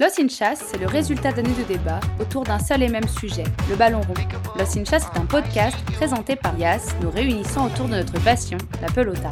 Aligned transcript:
Lost 0.00 0.18
in 0.18 0.28
Chasse, 0.28 0.64
c'est 0.66 0.78
le 0.78 0.86
résultat 0.86 1.30
d'années 1.30 1.52
de 1.58 1.62
débats 1.62 2.00
autour 2.18 2.44
d'un 2.44 2.58
seul 2.58 2.82
et 2.82 2.88
même 2.88 3.06
sujet, 3.06 3.44
le 3.68 3.76
ballon 3.76 4.00
rond. 4.00 4.14
Lost 4.58 4.78
in 4.78 4.84
Chasse 4.86 5.04
est 5.14 5.18
un 5.18 5.26
podcast 5.26 5.76
présenté 5.92 6.36
par 6.36 6.58
Yas, 6.58 6.94
nous 7.02 7.10
réunissant 7.10 7.66
autour 7.66 7.84
de 7.84 7.96
notre 7.96 8.18
passion, 8.24 8.56
la 8.80 8.88
pelota. 8.88 9.30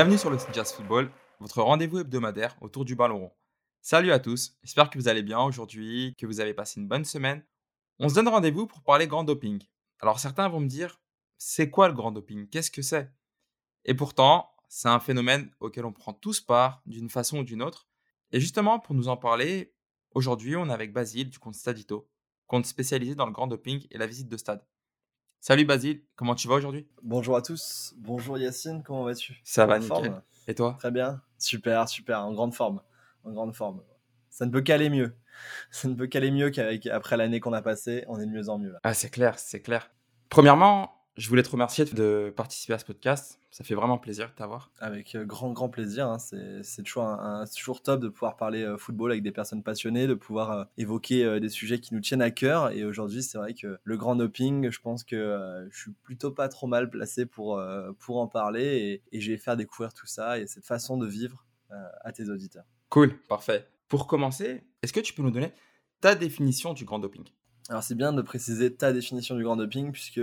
Bienvenue 0.00 0.16
sur 0.16 0.30
le 0.30 0.38
Jazz 0.54 0.72
Football, 0.72 1.12
votre 1.40 1.60
rendez-vous 1.60 1.98
hebdomadaire 1.98 2.56
autour 2.62 2.86
du 2.86 2.94
ballon 2.94 3.18
rond. 3.18 3.32
Salut 3.82 4.12
à 4.12 4.18
tous, 4.18 4.56
j'espère 4.62 4.88
que 4.88 4.98
vous 4.98 5.08
allez 5.08 5.22
bien 5.22 5.38
aujourd'hui, 5.40 6.16
que 6.16 6.24
vous 6.24 6.40
avez 6.40 6.54
passé 6.54 6.80
une 6.80 6.88
bonne 6.88 7.04
semaine. 7.04 7.44
On 7.98 8.08
se 8.08 8.14
donne 8.14 8.28
rendez-vous 8.28 8.66
pour 8.66 8.80
parler 8.80 9.06
grand 9.06 9.24
doping. 9.24 9.62
Alors 10.00 10.18
certains 10.18 10.48
vont 10.48 10.60
me 10.60 10.68
dire, 10.68 11.02
c'est 11.36 11.68
quoi 11.68 11.86
le 11.86 11.92
grand 11.92 12.12
doping? 12.12 12.48
Qu'est-ce 12.48 12.70
que 12.70 12.80
c'est? 12.80 13.12
Et 13.84 13.92
pourtant, 13.92 14.50
c'est 14.68 14.88
un 14.88 15.00
phénomène 15.00 15.50
auquel 15.60 15.84
on 15.84 15.92
prend 15.92 16.14
tous 16.14 16.40
part 16.40 16.80
d'une 16.86 17.10
façon 17.10 17.40
ou 17.40 17.44
d'une 17.44 17.60
autre. 17.60 17.86
Et 18.32 18.40
justement, 18.40 18.78
pour 18.78 18.94
nous 18.94 19.08
en 19.08 19.18
parler, 19.18 19.74
aujourd'hui, 20.12 20.56
on 20.56 20.70
est 20.70 20.72
avec 20.72 20.94
Basile 20.94 21.28
du 21.28 21.38
compte 21.38 21.56
Stadito, 21.56 22.08
compte 22.46 22.64
spécialisé 22.64 23.14
dans 23.16 23.26
le 23.26 23.32
grand 23.32 23.48
doping 23.48 23.86
et 23.90 23.98
la 23.98 24.06
visite 24.06 24.30
de 24.30 24.38
stade. 24.38 24.64
Salut 25.42 25.64
Basile, 25.64 26.02
comment 26.16 26.34
tu 26.34 26.48
vas 26.48 26.56
aujourd'hui? 26.56 26.86
Bonjour 27.02 27.34
à 27.34 27.40
tous, 27.40 27.94
bonjour 27.96 28.36
Yacine, 28.36 28.82
comment 28.82 29.04
vas-tu? 29.04 29.40
Ça 29.42 29.64
va, 29.64 29.78
nickel. 29.78 30.20
Et 30.46 30.54
toi? 30.54 30.76
Très 30.78 30.90
bien, 30.90 31.22
super, 31.38 31.88
super, 31.88 32.20
en 32.20 32.34
grande 32.34 32.52
forme, 32.52 32.82
en 33.24 33.32
grande 33.32 33.54
forme. 33.54 33.82
Ça 34.28 34.44
ne 34.44 34.50
peut 34.50 34.60
qu'aller 34.60 34.90
mieux. 34.90 35.16
Ça 35.70 35.88
ne 35.88 35.94
peut 35.94 36.08
qu'aller 36.08 36.30
mieux 36.30 36.50
qu'après 36.50 37.16
l'année 37.16 37.40
qu'on 37.40 37.54
a 37.54 37.62
passée, 37.62 38.04
on 38.06 38.20
est 38.20 38.26
de 38.26 38.30
mieux 38.30 38.50
en 38.50 38.58
mieux. 38.58 38.74
Ah, 38.82 38.92
c'est 38.92 39.08
clair, 39.08 39.38
c'est 39.38 39.62
clair. 39.62 39.90
Premièrement, 40.28 40.99
je 41.20 41.28
voulais 41.28 41.42
te 41.42 41.50
remercier 41.50 41.84
de 41.84 42.32
participer 42.34 42.72
à 42.72 42.78
ce 42.78 42.86
podcast. 42.86 43.38
Ça 43.50 43.62
fait 43.62 43.74
vraiment 43.74 43.98
plaisir 43.98 44.28
de 44.28 44.32
t'avoir. 44.32 44.70
Avec 44.78 45.14
euh, 45.14 45.26
grand, 45.26 45.52
grand 45.52 45.68
plaisir. 45.68 46.08
Hein. 46.08 46.18
C'est 46.18 46.82
toujours, 46.82 47.04
un, 47.04 47.44
toujours 47.44 47.82
top 47.82 48.00
de 48.00 48.08
pouvoir 48.08 48.36
parler 48.36 48.62
euh, 48.62 48.78
football 48.78 49.10
avec 49.10 49.22
des 49.22 49.30
personnes 49.30 49.62
passionnées, 49.62 50.06
de 50.06 50.14
pouvoir 50.14 50.50
euh, 50.50 50.64
évoquer 50.78 51.38
des 51.38 51.50
sujets 51.50 51.78
qui 51.78 51.92
nous 51.92 52.00
tiennent 52.00 52.22
à 52.22 52.30
cœur. 52.30 52.70
Et 52.70 52.86
aujourd'hui, 52.86 53.22
c'est 53.22 53.36
vrai 53.36 53.52
que 53.52 53.78
le 53.84 53.96
grand 53.98 54.16
doping, 54.16 54.70
je 54.70 54.80
pense 54.80 55.04
que 55.04 55.68
je 55.70 55.78
suis 55.78 55.90
plutôt 56.02 56.30
pas 56.30 56.48
trop 56.48 56.66
mal 56.66 56.88
placé 56.88 57.26
pour, 57.26 57.62
pour 57.98 58.18
en 58.18 58.26
parler. 58.26 59.02
Et, 59.12 59.18
et 59.18 59.20
je 59.20 59.30
vais 59.30 59.36
faire 59.36 59.58
découvrir 59.58 59.92
tout 59.92 60.06
ça 60.06 60.38
et 60.38 60.46
cette 60.46 60.64
façon 60.64 60.96
de 60.96 61.06
vivre 61.06 61.44
à 62.02 62.12
tes 62.12 62.30
auditeurs. 62.30 62.64
Cool, 62.88 63.14
parfait. 63.28 63.68
Pour 63.88 64.06
commencer, 64.06 64.62
est-ce 64.82 64.94
que 64.94 65.00
tu 65.00 65.12
peux 65.12 65.22
nous 65.22 65.30
donner 65.30 65.52
ta 66.00 66.14
définition 66.14 66.72
du 66.72 66.86
grand 66.86 66.98
doping 66.98 67.24
Alors, 67.68 67.82
c'est 67.82 67.94
bien 67.94 68.14
de 68.14 68.22
préciser 68.22 68.74
ta 68.74 68.92
définition 68.94 69.36
du 69.36 69.44
grand 69.44 69.56
doping, 69.56 69.92
puisque 69.92 70.20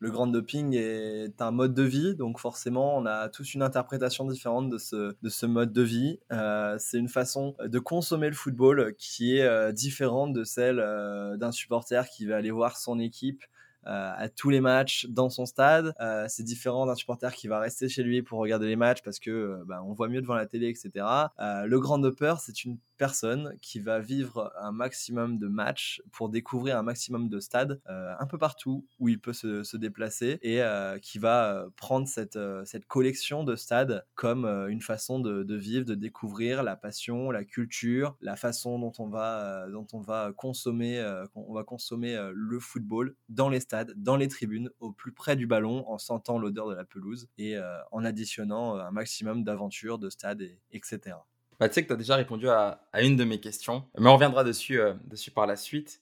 le 0.00 0.10
grand 0.10 0.26
doping 0.26 0.74
est 0.74 1.42
un 1.42 1.50
mode 1.50 1.74
de 1.74 1.82
vie, 1.82 2.16
donc 2.16 2.40
forcément, 2.40 2.96
on 2.96 3.04
a 3.04 3.28
tous 3.28 3.54
une 3.54 3.62
interprétation 3.62 4.24
différente 4.24 4.70
de 4.70 4.78
ce, 4.78 5.14
de 5.22 5.28
ce 5.28 5.44
mode 5.44 5.74
de 5.74 5.82
vie. 5.82 6.18
Euh, 6.32 6.76
c'est 6.78 6.98
une 6.98 7.10
façon 7.10 7.54
de 7.62 7.78
consommer 7.78 8.28
le 8.28 8.34
football 8.34 8.94
qui 8.96 9.36
est 9.36 9.42
euh, 9.42 9.72
différente 9.72 10.32
de 10.32 10.42
celle 10.42 10.80
euh, 10.80 11.36
d'un 11.36 11.52
supporter 11.52 12.08
qui 12.08 12.24
va 12.24 12.36
aller 12.36 12.50
voir 12.50 12.78
son 12.78 12.98
équipe 12.98 13.44
euh, 13.86 14.12
à 14.14 14.28
tous 14.28 14.50
les 14.50 14.60
matchs 14.60 15.06
dans 15.08 15.30
son 15.30 15.46
stade. 15.46 15.94
Euh, 16.00 16.26
c'est 16.28 16.42
différent 16.42 16.84
d'un 16.84 16.94
supporter 16.94 17.34
qui 17.34 17.48
va 17.48 17.58
rester 17.58 17.88
chez 17.88 18.02
lui 18.02 18.22
pour 18.22 18.38
regarder 18.38 18.66
les 18.66 18.76
matchs 18.76 19.00
parce 19.02 19.18
que 19.18 19.30
euh, 19.30 19.64
bah, 19.66 19.82
on 19.86 19.94
voit 19.94 20.08
mieux 20.08 20.20
devant 20.20 20.34
la 20.34 20.44
télé, 20.44 20.68
etc. 20.68 21.06
le 21.38 21.78
grand 21.78 21.98
dopper, 21.98 22.34
c'est 22.40 22.64
une 22.64 22.76
personne 23.00 23.56
qui 23.62 23.80
va 23.80 23.98
vivre 23.98 24.52
un 24.60 24.72
maximum 24.72 25.38
de 25.38 25.48
matchs 25.48 26.02
pour 26.12 26.28
découvrir 26.28 26.76
un 26.76 26.82
maximum 26.82 27.28
de 27.28 27.40
stades 27.40 27.80
un 27.86 28.26
peu 28.26 28.36
partout 28.38 28.86
où 28.98 29.08
il 29.08 29.18
peut 29.18 29.32
se, 29.32 29.76
déplacer 29.76 30.38
et 30.42 30.60
qui 31.00 31.18
va 31.18 31.66
prendre 31.76 32.06
cette, 32.06 32.38
cette 32.64 32.86
collection 32.86 33.44
de 33.44 33.56
stades 33.56 34.04
comme 34.14 34.44
une 34.44 34.82
façon 34.82 35.18
de, 35.20 35.54
vivre, 35.54 35.86
de 35.86 35.94
découvrir 35.94 36.62
la 36.62 36.76
passion, 36.76 37.30
la 37.30 37.44
culture, 37.44 38.16
la 38.20 38.36
façon 38.36 38.78
dont 38.78 38.92
on 38.98 39.08
va, 39.08 39.66
dont 39.68 39.86
on 39.94 40.00
va 40.00 40.32
consommer, 40.36 41.02
on 41.34 41.54
va 41.54 41.64
consommer 41.64 42.18
le 42.34 42.60
football 42.60 43.16
dans 43.28 43.48
les 43.48 43.60
stades 43.60 43.94
dans 43.96 44.16
les 44.16 44.28
tribunes, 44.28 44.70
au 44.80 44.92
plus 44.92 45.12
près 45.12 45.36
du 45.36 45.46
ballon, 45.46 45.88
en 45.88 45.98
sentant 45.98 46.38
l'odeur 46.38 46.68
de 46.68 46.74
la 46.74 46.84
pelouse 46.84 47.28
et 47.38 47.56
euh, 47.56 47.78
en 47.92 48.04
additionnant 48.04 48.76
euh, 48.76 48.82
un 48.82 48.90
maximum 48.90 49.44
d'aventures, 49.44 49.98
de 49.98 50.10
stades, 50.10 50.42
etc. 50.72 51.16
Bah, 51.60 51.68
tu 51.68 51.74
sais 51.74 51.82
que 51.82 51.88
tu 51.88 51.92
as 51.92 51.96
déjà 51.96 52.16
répondu 52.16 52.48
à, 52.48 52.80
une 53.00 53.16
de 53.16 53.24
mes 53.24 53.38
questions, 53.38 53.84
mais 53.98 54.08
on 54.08 54.14
reviendra 54.14 54.42
dessus, 54.42 54.80
euh, 54.80 54.94
dessus 55.04 55.30
par 55.30 55.46
la 55.46 55.56
suite. 55.56 56.00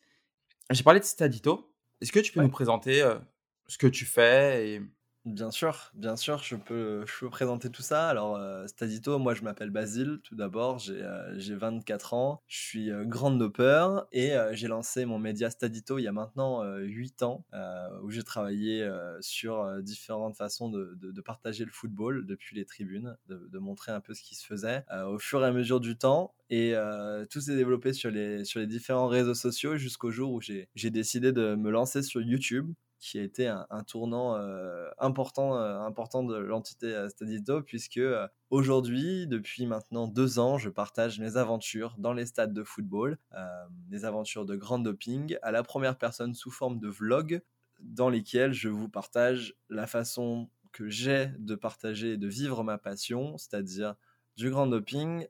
J'ai 0.71 0.85
parlé 0.85 1.01
de 1.01 1.05
Stadito. 1.05 1.71
Est-ce 2.01 2.13
que 2.13 2.21
tu 2.21 2.33
peux 2.33 2.41
nous 2.41 2.49
présenter 2.49 3.03
ce 3.67 3.77
que 3.77 3.87
tu 3.87 4.05
fais 4.05 4.69
et 4.69 4.83
Bien 5.29 5.51
sûr, 5.51 5.91
bien 5.95 6.17
sûr, 6.17 6.43
je 6.43 6.57
peux, 6.57 7.05
présenter 7.31 7.69
tout 7.69 7.83
ça. 7.83 8.09
Alors, 8.09 8.37
euh, 8.37 8.67
Stadito, 8.67 9.19
moi 9.19 9.35
je 9.35 9.43
m'appelle 9.43 9.69
Basile, 9.69 10.21
tout 10.25 10.35
d'abord, 10.35 10.79
j'ai 10.79 11.03
euh, 11.03 11.39
j'ai 11.39 11.55
24 11.55 12.15
ans, 12.15 12.43
je 12.47 12.57
suis 12.57 12.91
euh, 12.91 13.05
grand 13.05 13.31
dopper 13.31 14.07
et 14.11 14.33
j'ai 14.53 14.69
lancé 14.69 15.05
mon 15.05 15.19
média 15.19 15.51
Stadito 15.51 15.99
il 15.99 16.05
y 16.05 16.09
a 16.09 16.13
maintenant 16.13 16.65
8 16.79 17.23
ans, 17.25 17.45
où 18.03 18.11
j'ai 18.11 18.23
travaillé 18.23 18.89
sur 19.21 19.83
différentes 19.83 20.37
façons 20.37 20.71
de, 20.71 21.21
partager 21.21 21.67
le 21.67 21.73
football 21.73 22.25
depuis 22.25 22.57
les 22.57 22.65
tribunes, 22.65 23.17
de, 23.29 23.59
montrer 23.59 23.93
un 23.93 24.01
peu 24.01 24.15
ce 24.15 24.23
qui 24.23 24.35
se 24.35 24.47
faisait 24.47 24.85
au 25.07 25.19
fur 25.19 25.45
et 25.45 25.47
à 25.47 25.53
mesure 25.53 25.81
du 25.81 25.99
temps. 25.99 26.33
Et 26.49 26.75
tout 27.31 27.41
s'est 27.41 27.57
développé 27.57 27.93
sur 27.93 28.11
les 28.11 28.67
différents 28.67 29.09
réseaux 29.09 29.35
sociaux 29.35 29.77
jusqu'au 29.77 30.11
jour 30.11 30.33
où 30.33 30.41
j'ai 30.41 30.91
décidé 30.91 31.33
de 31.33 31.55
me 31.55 31.71
lancer 31.71 32.03
sur 32.03 32.23
YouTube 32.23 32.73
qui 32.99 33.19
a 33.19 33.23
été 33.23 33.47
un, 33.47 33.85
tournant 33.87 34.37
euh, 34.37 34.89
important, 34.99 35.57
euh, 35.57 35.81
important 35.81 36.25
de 36.25 36.37
l'entité 36.37 36.87
euh, 36.87 37.09
Stadito, 37.09 37.63
puisque 37.63 38.01
aujourd'hui, 38.51 39.27
depuis 39.27 39.67
maintenant 39.67 40.09
deux 40.09 40.39
ans, 40.39 40.59
je 40.59 40.69
partage 40.69 41.21
mes 41.21 41.37
aventures 41.37 41.95
dans 41.99 42.13
les 42.13 42.27
stades 42.27 42.53
de 42.53 42.65
football, 42.65 43.19
des 43.89 44.05
aventures 44.05 44.47
de 44.47 44.57
grand 44.57 44.79
doping, 44.79 45.37
à 45.43 45.53
la 45.53 45.63
première 45.63 45.97
personne 45.97 46.35
sous 46.35 46.51
forme 46.51 46.79
de 46.79 46.89
vlog, 46.89 47.41
dans 47.81 48.09
lesquels 48.09 48.53
je 48.53 48.69
vous 48.69 48.89
partage 48.89 49.55
la 49.69 49.87
façon 49.87 50.51
que 50.73 50.89
j'ai 50.89 51.31
de 51.39 51.55
partager 51.55 52.13
et 52.13 52.17
de 52.17 52.29
vivre 52.29 52.65
ma 52.65 52.79
passion, 52.79 53.39
c'est-à-dire 53.39 53.95
du 54.37 54.51
grand 54.51 54.67
doping 54.67 55.27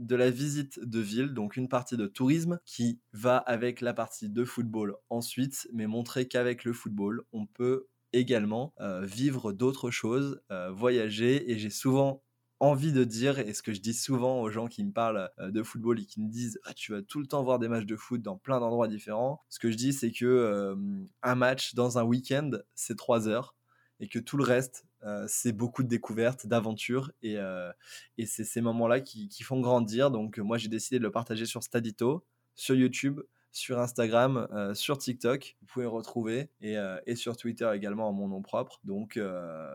de 0.00 0.16
la 0.16 0.30
visite 0.30 0.80
de 0.80 0.98
ville, 0.98 1.34
donc 1.34 1.56
une 1.56 1.68
partie 1.68 1.96
de 1.96 2.06
tourisme 2.06 2.58
qui 2.64 3.00
va 3.12 3.36
avec 3.36 3.82
la 3.82 3.92
partie 3.92 4.30
de 4.30 4.44
football 4.44 4.96
ensuite, 5.10 5.68
mais 5.74 5.86
montrer 5.86 6.26
qu'avec 6.26 6.64
le 6.64 6.72
football, 6.72 7.22
on 7.32 7.46
peut 7.46 7.86
également 8.14 8.72
euh, 8.80 9.04
vivre 9.04 9.52
d'autres 9.52 9.90
choses, 9.90 10.40
euh, 10.50 10.70
voyager, 10.72 11.50
et 11.50 11.58
j'ai 11.58 11.70
souvent 11.70 12.22
envie 12.60 12.92
de 12.92 13.04
dire, 13.04 13.38
et 13.38 13.52
ce 13.52 13.62
que 13.62 13.74
je 13.74 13.80
dis 13.80 13.94
souvent 13.94 14.40
aux 14.40 14.50
gens 14.50 14.68
qui 14.68 14.82
me 14.84 14.90
parlent 14.90 15.30
euh, 15.38 15.50
de 15.50 15.62
football 15.62 16.00
et 16.00 16.06
qui 16.06 16.22
me 16.22 16.30
disent 16.30 16.58
ah, 16.64 16.72
tu 16.72 16.92
vas 16.92 17.02
tout 17.02 17.20
le 17.20 17.26
temps 17.26 17.44
voir 17.44 17.58
des 17.58 17.68
matchs 17.68 17.86
de 17.86 17.96
foot 17.96 18.22
dans 18.22 18.38
plein 18.38 18.58
d'endroits 18.58 18.88
différents, 18.88 19.42
ce 19.50 19.58
que 19.58 19.70
je 19.70 19.76
dis 19.76 19.92
c'est 19.92 20.12
que 20.12 20.74
un 21.22 21.34
match 21.34 21.74
dans 21.74 21.98
un 21.98 22.04
week-end 22.04 22.50
c'est 22.74 22.96
trois 22.96 23.28
heures 23.28 23.54
et 24.00 24.08
que 24.08 24.18
tout 24.18 24.38
le 24.38 24.44
reste 24.44 24.86
euh, 25.04 25.24
c'est 25.28 25.52
beaucoup 25.52 25.82
de 25.82 25.88
découvertes, 25.88 26.46
d'aventures, 26.46 27.12
et, 27.22 27.36
euh, 27.38 27.72
et 28.18 28.26
c'est 28.26 28.44
ces 28.44 28.60
moments-là 28.60 29.00
qui, 29.00 29.28
font 29.42 29.60
grandir. 29.60 30.10
Donc 30.10 30.38
moi 30.38 30.58
j'ai 30.58 30.68
décidé 30.68 30.98
de 30.98 31.04
le 31.04 31.10
partager 31.10 31.46
sur 31.46 31.62
Stadito, 31.62 32.24
sur 32.54 32.74
YouTube, 32.74 33.20
sur 33.52 33.78
Instagram, 33.78 34.46
euh, 34.52 34.74
sur 34.74 34.98
TikTok, 34.98 35.56
vous 35.60 35.66
pouvez 35.66 35.86
retrouver, 35.86 36.50
et, 36.60 36.76
et, 37.06 37.16
sur 37.16 37.36
Twitter 37.36 37.70
également 37.74 38.08
en 38.08 38.12
mon 38.12 38.28
nom 38.28 38.42
propre. 38.42 38.80
Donc, 38.84 39.18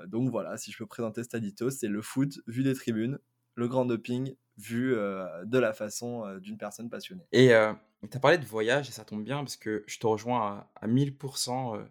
donc 0.07 0.29
voilà, 0.29 0.57
si 0.57 0.71
je 0.71 0.77
peux 0.77 0.85
présenter 0.85 1.23
Stadito, 1.23 1.69
c'est 1.69 1.87
le 1.87 2.01
foot 2.01 2.39
vu 2.47 2.63
des 2.63 2.73
tribunes, 2.73 3.19
le 3.55 3.67
grand 3.67 3.85
doping 3.85 4.35
vu 4.57 4.91
de 4.93 5.57
la 5.57 5.73
façon 5.73 6.37
d'une 6.37 6.57
personne 6.57 6.89
passionnée. 6.89 7.25
Et 7.31 7.47
tu 7.47 8.17
as 8.17 8.19
parlé 8.19 8.37
de 8.37 8.45
voyage, 8.45 8.89
et 8.89 8.91
ça 8.91 9.03
tombe 9.03 9.23
bien 9.23 9.39
parce 9.39 9.57
que 9.57 9.83
je 9.87 9.97
te 9.97 10.05
rejoins 10.05 10.67
à, 10.75 10.85
à 10.85 10.87
1000% 10.87 11.83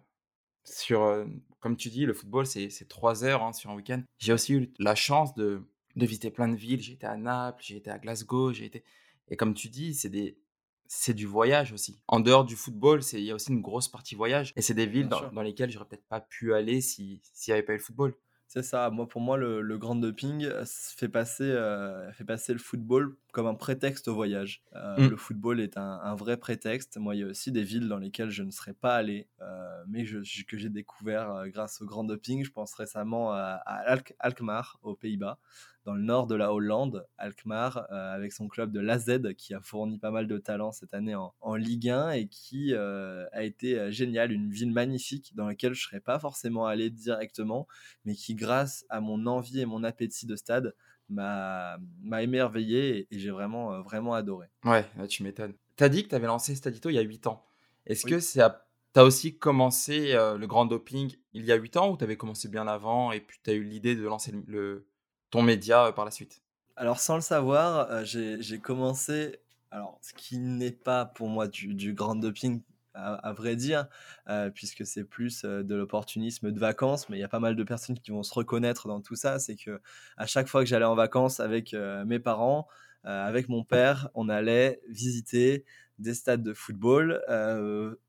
sur, 0.63 1.25
comme 1.65 1.77
tu 1.77 1.89
dis, 1.89 2.05
le 2.05 2.13
football, 2.13 2.45
c'est 2.45 2.69
trois 2.87 3.23
heures 3.23 3.41
hein, 3.41 3.51
sur 3.51 3.71
un 3.71 3.75
week-end. 3.75 4.03
J'ai 4.19 4.33
aussi 4.33 4.53
eu 4.53 4.71
la 4.77 4.93
chance 4.93 5.33
de, 5.33 5.63
de 5.95 6.05
visiter 6.05 6.29
plein 6.29 6.47
de 6.47 6.55
villes. 6.55 6.79
J'ai 6.79 6.93
été 6.93 7.07
à 7.07 7.17
Naples, 7.17 7.63
j'ai 7.65 7.77
été 7.77 7.89
à 7.89 7.97
Glasgow, 7.97 8.53
j'ai 8.53 8.65
été. 8.65 8.83
Et 9.29 9.35
comme 9.35 9.55
tu 9.55 9.69
dis, 9.69 9.95
c'est 9.95 10.09
des. 10.09 10.37
C'est 10.85 11.15
du 11.15 11.25
voyage 11.25 11.73
aussi. 11.73 11.99
En 12.07 12.19
dehors 12.19 12.45
du 12.45 12.55
football, 12.55 13.01
il 13.13 13.21
y 13.21 13.31
a 13.31 13.33
aussi 13.33 13.51
une 13.51 13.63
grosse 13.63 13.87
partie 13.87 14.13
voyage. 14.13 14.53
Et 14.55 14.61
c'est 14.61 14.75
des 14.75 14.85
villes 14.85 15.09
dans, 15.09 15.31
dans, 15.31 15.41
lesquelles 15.41 15.71
j'aurais 15.71 15.87
peut-être 15.87 16.07
pas 16.07 16.21
pu 16.21 16.53
aller 16.53 16.81
s'il 16.81 17.19
n'y 17.47 17.53
avait 17.53 17.63
pas 17.63 17.73
eu 17.73 17.77
le 17.77 17.81
football. 17.81 18.13
C'est 18.47 18.61
ça. 18.61 18.91
Moi, 18.91 19.07
pour 19.07 19.21
moi, 19.21 19.35
le, 19.35 19.61
le 19.61 19.77
grand 19.79 19.95
doping 19.95 20.45
euh, 20.45 20.65
fait 20.67 21.09
passer, 21.09 21.45
euh, 21.45 22.11
fait 22.11 22.25
passer 22.25 22.53
le 22.53 22.59
football 22.59 23.17
comme 23.35 23.47
un 23.47 23.53
prétexte 23.55 24.07
au 24.07 24.15
voyage. 24.15 24.63
Euh, 24.75 24.95
Mm. 24.97 25.09
Le 25.09 25.17
football 25.17 25.59
est 25.59 25.77
un, 25.77 25.99
un 26.03 26.15
vrai 26.15 26.37
prétexte. 26.37 26.95
Moi, 26.97 27.15
il 27.15 27.19
y 27.19 27.23
a 27.23 27.27
aussi 27.27 27.51
des 27.51 27.63
villes 27.63 27.89
dans 27.89 27.97
lesquelles 27.97 28.29
je 28.29 28.43
ne 28.43 28.51
serais 28.51 28.73
pas 28.73 28.95
allé, 28.95 29.27
euh, 29.41 29.83
mais 29.89 30.05
je- 30.05 30.23
je- 30.23 30.45
que 30.45 30.57
j'ai 30.57 30.69
découvert 30.69 31.29
euh, 31.31 31.47
grâce 31.47 31.81
au 31.81 31.85
grand 31.85 32.05
doping. 32.05 32.45
Je 32.45 32.51
pense 32.51 32.73
récemment 32.75 33.31
à, 33.33 33.61
à 33.65 33.93
Alk- 33.95 34.15
Alkmaar, 34.19 34.79
aux 34.83 34.95
Pays-Bas, 34.95 35.37
dans 35.83 35.93
le 35.95 36.01
nord 36.01 36.27
de 36.27 36.35
la 36.35 36.53
Hollande. 36.53 37.05
Alkmaar, 37.17 37.85
avec 37.91 38.31
son 38.31 38.47
club 38.47 38.71
de 38.71 38.79
l'AZ, 38.79 39.33
qui 39.37 39.53
a 39.53 39.59
fourni 39.59 39.99
pas 39.99 40.11
mal 40.11 40.27
de 40.27 40.37
talents 40.37 40.71
cette 40.71 40.93
année 40.93 41.15
en, 41.15 41.33
en 41.41 41.55
Ligue 41.55 41.89
1 41.89 42.11
et 42.11 42.27
qui 42.27 42.73
a 42.73 43.43
été 43.43 43.91
génial. 43.91 44.31
Une 44.31 44.49
ville 44.49 44.71
magnifique 44.71 45.35
dans 45.35 45.45
laquelle 45.47 45.73
je 45.73 45.81
ne 45.83 45.89
serais 45.89 45.99
pas 45.99 46.19
forcément 46.19 46.65
allé 46.67 46.89
directement 46.89 47.67
mais 48.05 48.15
qui, 48.15 48.33
grâce 48.35 48.85
à 48.89 49.01
mon 49.01 49.25
envie 49.27 49.59
et 49.59 49.65
mon 49.65 49.83
appétit 49.83 50.25
de 50.25 50.35
stade, 50.37 50.73
m'a 51.09 51.77
émerveillé 52.21 52.99
et, 52.99 53.07
et 53.15 53.19
j'ai 53.19 53.31
vraiment, 53.31 53.73
euh, 53.73 53.81
vraiment 53.81 54.13
adoré. 54.13 54.47
Ouais, 54.63 54.85
là, 54.97 55.07
tu 55.07 55.23
m'étonnes. 55.23 55.53
T'as 55.75 55.89
dit 55.89 56.03
que 56.03 56.09
t'avais 56.09 56.27
lancé 56.27 56.55
Stadito 56.55 56.89
il 56.89 56.93
y 56.95 56.97
a 56.97 57.01
8 57.01 57.27
ans. 57.27 57.45
Est-ce 57.85 58.05
Oui. 58.05 58.11
que 58.11 58.19
c'est 58.19 58.41
à- 58.41 58.65
t'as 58.93 59.03
aussi 59.03 59.37
commencé 59.37 60.13
euh, 60.13 60.37
le 60.37 60.47
grand 60.47 60.65
doping 60.65 61.13
il 61.33 61.45
y 61.45 61.51
a 61.51 61.55
8 61.55 61.77
ans 61.77 61.91
ou 61.91 61.97
t'avais 61.97 62.17
commencé 62.17 62.47
bien 62.47 62.67
avant 62.67 63.11
et 63.11 63.19
puis 63.19 63.37
t'as 63.43 63.53
eu 63.53 63.63
l'idée 63.63 63.95
de 63.95 64.03
lancer 64.03 64.31
le, 64.31 64.43
le- 64.47 64.87
ton 65.29 65.41
média 65.43 65.87
euh, 65.87 65.91
par 65.91 66.05
la 66.05 66.11
suite? 66.11 66.41
Alors, 66.77 66.99
sans 66.99 67.15
le 67.15 67.21
savoir, 67.21 67.89
euh, 67.91 68.03
j'ai 68.03 68.41
j'ai 68.41 68.59
commencé, 68.59 69.39
alors, 69.71 69.97
ce 70.01 70.13
qui 70.13 70.37
n'est 70.37 70.71
pas 70.71 71.05
pour 71.05 71.29
moi 71.29 71.47
du, 71.47 71.73
du 71.73 71.93
grand 71.93 72.15
doping, 72.15 72.61
à, 72.95 73.33
vrai 73.33 73.55
dire, 73.55 73.87
euh, 74.29 74.49
puisque 74.49 74.85
c'est 74.85 75.03
plus 75.03 75.43
euh, 75.43 75.63
de 75.63 75.75
l'opportunisme 75.75 76.51
de 76.51 76.59
vacances, 76.59 77.09
mais 77.09 77.17
il 77.17 77.19
y 77.19 77.23
a 77.23 77.29
pas 77.29 77.39
mal 77.39 77.55
de 77.55 77.63
personnes 77.63 77.99
qui 77.99 78.11
vont 78.11 78.23
se 78.23 78.33
reconnaître 78.33 78.87
dans 78.87 79.01
tout 79.01 79.15
ça. 79.15 79.39
C'est 79.39 79.55
que 79.55 79.81
à 80.17 80.25
chaque 80.25 80.47
fois 80.47 80.61
que 80.61 80.69
j'allais 80.69 80.85
en 80.85 80.95
vacances 80.95 81.39
avec 81.39 81.73
euh, 81.73 82.05
mes 82.05 82.19
parents, 82.19 82.67
avec 83.07 83.49
mon 83.49 83.63
père, 83.63 84.09
on 84.15 84.29
allait 84.29 84.81
visiter 84.89 85.63
des 85.99 86.15
stades 86.15 86.41
de 86.41 86.55
football. 86.55 87.21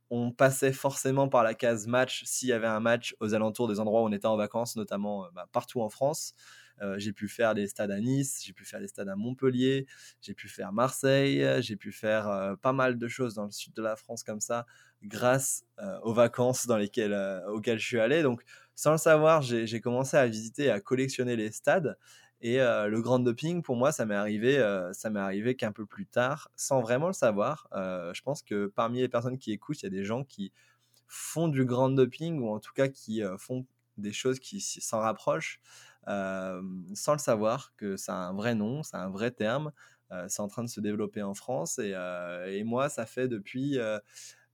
On 0.09 0.33
passait 0.33 0.73
forcément 0.73 1.29
par 1.29 1.45
la 1.45 1.53
case 1.53 1.87
match 1.87 2.25
s'il 2.25 2.49
y 2.49 2.53
avait 2.53 2.67
un 2.67 2.81
match 2.81 3.15
aux 3.21 3.35
alentours 3.35 3.69
des 3.69 3.79
endroits 3.79 4.01
où 4.01 4.07
on 4.07 4.13
était 4.13 4.27
en 4.27 4.39
vacances, 4.39 4.75
notamment 4.75 5.27
bah, 5.35 5.51
partout 5.53 5.83
en 5.83 5.91
France. 5.91 6.33
Euh, 6.83 6.99
j'ai 6.99 7.13
pu 7.13 7.29
faire 7.29 7.55
des 7.55 7.67
stades 7.67 7.91
à 7.91 8.01
Nice, 8.01 8.43
j'ai 8.45 8.53
pu 8.53 8.65
faire 8.65 8.81
des 8.81 8.89
stades 8.89 9.09
à 9.09 9.17
Montpellier, 9.17 9.87
j'ai 10.21 10.35
pu 10.35 10.49
faire 10.49 10.73
Marseille, 10.73 11.43
euh, 11.43 11.63
j'ai 11.63 11.77
pu 11.77 11.93
faire 11.93 12.29
euh, 12.29 12.55
pas 12.57 12.73
mal 12.73 12.99
de 12.99 13.09
choses 13.09 13.35
dans 13.35 13.45
le 13.45 13.51
sud 13.51 13.73
de 13.75 13.83
la 13.83 13.97
France 13.97 14.23
comme 14.23 14.41
ça, 14.41 14.67
grâce 15.03 15.65
aux 16.03 16.15
vacances 16.15 16.67
dans 16.67 16.79
lesquelles, 16.79 17.15
auxquelles 17.49 17.79
je 17.79 17.87
suis 17.87 18.01
allé. 18.01 18.23
Donc, 18.23 18.43
sans 18.75 18.93
le 18.93 18.99
savoir, 18.99 19.43
j'ai 19.43 19.81
commencé 19.81 20.17
à 20.17 20.27
visiter 20.27 20.65
et 20.65 20.71
à 20.71 20.81
collectionner 20.81 21.37
les 21.37 21.53
stades. 21.53 21.99
Et 22.41 22.57
le 22.57 23.01
grand 23.03 23.19
doping, 23.19 23.63
pour 23.63 23.77
moi, 23.77 23.93
ça 23.93 24.07
m'est 24.07 24.15
arrivé, 24.15 24.59
arrivé 24.59 25.55
qu'un 25.55 25.71
peu 25.71 25.85
plus 25.85 26.07
tard, 26.07 26.51
sans 26.57 26.81
vraiment 26.81 27.09
le 27.09 27.13
savoir. 27.13 27.69
Je 27.75 28.21
pense 28.23 28.43
que 28.43 28.67
parmi 28.67 29.01
les 29.01 29.09
personnes 29.09 29.39
qui 29.39 29.53
écoutent, 29.53 29.83
il 29.83 29.85
y 29.85 29.89
a 29.89 29.91
des 29.91 30.05
gens 30.05 30.25
qui 30.25 30.51
font 31.07 31.49
du 31.49 31.67
grand 31.67 31.91
doping 31.91 32.41
ou 32.41 32.49
en 32.49 32.59
tout 32.59 32.73
cas 32.73 32.89
qui 32.89 33.23
font 33.39 33.67
des 33.99 34.13
choses 34.13 34.41
qui 34.41 34.61
s'en 34.61 35.01
rapprochent 35.01 35.61
sans 36.07 37.13
le 37.13 37.19
savoir 37.19 37.75
que 37.77 37.97
ça 37.97 38.15
a 38.15 38.29
un 38.29 38.35
vrai 38.35 38.55
nom, 38.55 38.83
ça 38.83 39.01
a 39.01 39.05
un 39.05 39.11
vrai 39.11 39.31
terme. 39.31 39.73
C'est 40.29 40.41
en 40.41 40.49
train 40.49 40.63
de 40.63 40.69
se 40.69 40.81
développer 40.81 41.23
en 41.23 41.35
France 41.35 41.79
et, 41.79 41.95
et 42.49 42.65
moi, 42.65 42.89
ça 42.89 43.07
fait 43.07 43.29
depuis, 43.29 43.79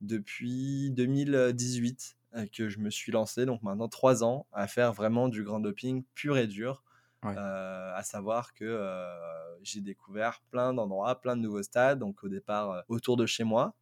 depuis 0.01 0.91
2018 0.93 2.17
euh, 2.35 2.47
que 2.47 2.71
je 2.71 2.79
me 2.79 2.89
suis 2.89 3.13
lancé, 3.13 3.45
donc 3.45 3.63
maintenant 3.63 3.89
trois 3.89 4.25
ans, 4.25 4.47
à 4.53 4.67
faire 4.67 4.95
vraiment 4.95 5.29
du 5.29 5.45
grand 5.45 5.61
doping 5.61 6.03
pur 6.15 6.39
et 6.39 6.47
dur. 6.47 6.83
Ouais. 7.23 7.35
Euh, 7.37 7.95
à 7.95 8.03
savoir 8.03 8.55
que 8.55 8.65
euh, 8.65 9.07
j'ai 9.63 9.81
découvert 9.81 10.43
plein 10.51 10.73
d'endroits, 10.73 11.21
plein 11.21 11.37
de 11.37 11.43
nouveaux 11.43 11.63
stades, 11.63 11.99
donc 11.99 12.25
au 12.25 12.29
départ 12.29 12.71
euh, 12.71 12.81
autour 12.89 13.17
de 13.17 13.27
chez 13.27 13.45
moi, 13.45 13.75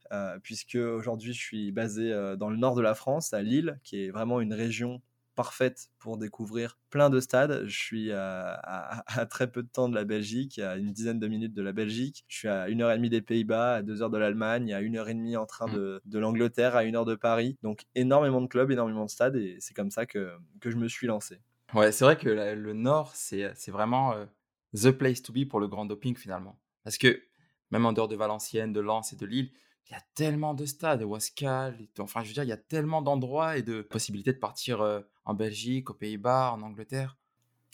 puisque 0.43 0.75
aujourd'hui 0.75 1.33
je 1.33 1.39
suis 1.39 1.73
basé 1.73 2.13
dans 2.37 2.51
le 2.51 2.57
nord 2.57 2.75
de 2.75 2.83
la 2.83 2.95
France, 2.95 3.33
à 3.33 3.41
Lille, 3.41 3.79
qui 3.85 4.05
est 4.05 4.11
vraiment 4.11 4.41
une 4.41 4.53
région 4.53 5.01
parfaite 5.35 5.89
pour 5.99 6.17
découvrir 6.19 6.79
plein 6.91 7.09
de 7.11 7.21
stades. 7.21 7.65
Je 7.67 7.77
suis 7.79 8.13
à, 8.13 8.53
à- 8.63 9.21
à 9.21 9.27
très 9.27 9.51
peu 9.51 9.63
de 9.63 9.69
temps 9.69 9.89
de 9.89 9.95
la 9.95 10.05
Belgique, 10.05 10.59
à 10.59 10.77
une 10.77 10.93
dizaine 10.93 11.19
de 11.19 11.29
minutes 11.29 11.55
de 11.55 11.63
la 11.63 11.73
Belgique. 11.73 12.25
Je 12.29 12.39
suis 12.39 12.49
à 12.49 12.69
une 12.69 12.83
heure 12.83 12.91
et 12.93 12.97
demie 12.97 13.11
des 13.11 13.23
Pays-Bas, 13.23 13.77
à 13.77 13.83
deux 13.83 14.03
heures 14.03 14.11
de 14.11 14.19
l'Allemagne, 14.19 14.73
à 14.75 14.81
une 14.81 14.97
heure 14.97 15.09
et 15.09 15.15
demie 15.15 15.37
en 15.37 15.47
train 15.47 15.69
Mm. 15.69 15.75
de, 15.75 16.03
de 16.05 16.19
l'Angleterre, 16.19 16.77
à 16.77 16.85
une 16.85 16.97
heure 16.97 17.05
de 17.05 17.15
Paris. 17.15 17.57
Donc 17.63 17.85
énormément 17.95 18.41
de 18.41 18.47
clubs, 18.49 18.71
énormément 18.71 19.05
de 19.05 19.11
stades, 19.11 19.37
et 19.37 19.57
c'est 19.61 19.75
comme 19.75 19.91
ça 19.91 20.07
que, 20.07 20.33
que 20.61 20.71
je 20.71 20.77
me 20.77 20.89
suis 20.89 21.07
lancé. 21.07 21.41
Ouais, 21.75 21.93
c'est 21.93 22.05
vrai 22.05 22.17
que 22.19 22.29
la- 22.29 22.55
le 22.55 22.73
Nord, 22.73 23.13
c'est 23.15 23.53
c'est 23.55 23.71
vraiment 23.71 24.13
euh, 24.13 24.27
the 24.75 24.91
place 24.91 25.23
to 25.23 25.33
be 25.33 25.45
pour 25.49 25.61
le 25.61 25.69
grand 25.69 25.87
doping 25.87 26.17
finalement. 26.17 26.59
Parce 26.85 26.99
que 26.99 27.23
même 27.71 27.87
en 27.87 27.93
dehors 27.93 28.09
de 28.09 28.17
Valenciennes, 28.17 28.73
de 28.73 28.81
Lens 28.81 29.13
et 29.13 29.17
de 29.17 29.25
Lille, 29.27 29.51
il 29.91 29.95
y 29.95 29.97
a 29.97 30.03
tellement 30.15 30.55
de 30.55 30.65
stades, 30.67 31.03
Wascal, 31.03 31.77
enfin 31.99 32.23
je 32.23 32.29
veux 32.29 32.35
dire, 32.35 32.45
il 32.45 32.49
y 32.49 32.53
a 32.53 32.57
tellement 32.57 33.03
d'endroits 33.03 33.57
et 33.57 33.63
de 33.63 33.83
possibilités 33.83 34.33
de 34.33 34.39
partir 34.39 34.81
euh, 34.81 35.01
en 35.25 35.35
Belgique, 35.35 35.91
aux 35.91 35.95
Pays-Bas, 35.95 36.53
en 36.53 36.63
Angleterre. 36.63 37.17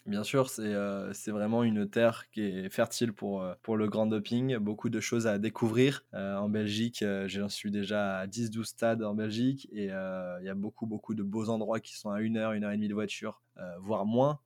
Bien 0.06 0.22
sûr, 0.22 0.48
c'est 0.48 0.62
euh, 0.62 1.12
vraiment 1.26 1.64
une 1.64 1.90
terre 1.90 2.30
qui 2.30 2.42
est 2.42 2.70
fertile 2.70 3.12
pour, 3.12 3.42
euh, 3.42 3.54
pour 3.62 3.76
le 3.76 3.88
grand 3.88 4.06
doping. 4.06 4.56
Beaucoup 4.58 4.88
de 4.88 5.00
choses 5.00 5.26
à 5.26 5.38
découvrir. 5.38 6.04
Euh, 6.14 6.36
en 6.36 6.48
Belgique, 6.48 7.02
euh, 7.02 7.26
j'en 7.26 7.48
suis 7.48 7.72
déjà 7.72 8.18
à 8.18 8.26
10-12 8.28 8.64
stades 8.66 9.02
en 9.02 9.14
Belgique 9.14 9.68
et 9.72 9.86
il 9.86 10.44
y 10.44 10.48
a 10.48 10.54
beaucoup, 10.54 10.86
beaucoup 10.86 11.14
de 11.14 11.24
beaux 11.24 11.48
endroits 11.48 11.80
qui 11.80 11.98
sont 11.98 12.10
à 12.10 12.20
une 12.20 12.36
heure, 12.36 12.52
une 12.52 12.62
heure 12.62 12.70
et 12.70 12.76
demie 12.76 12.88
de 12.88 12.94
voiture, 12.94 13.42
voire 13.80 14.06
moins, 14.06 14.38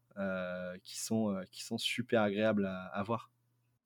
qui, 0.83 0.99
sont, 0.99 1.39
qui 1.51 1.63
sont 1.63 1.77
super 1.79 2.23
agréables 2.23 2.67
à 2.67 3.03
voir. 3.03 3.31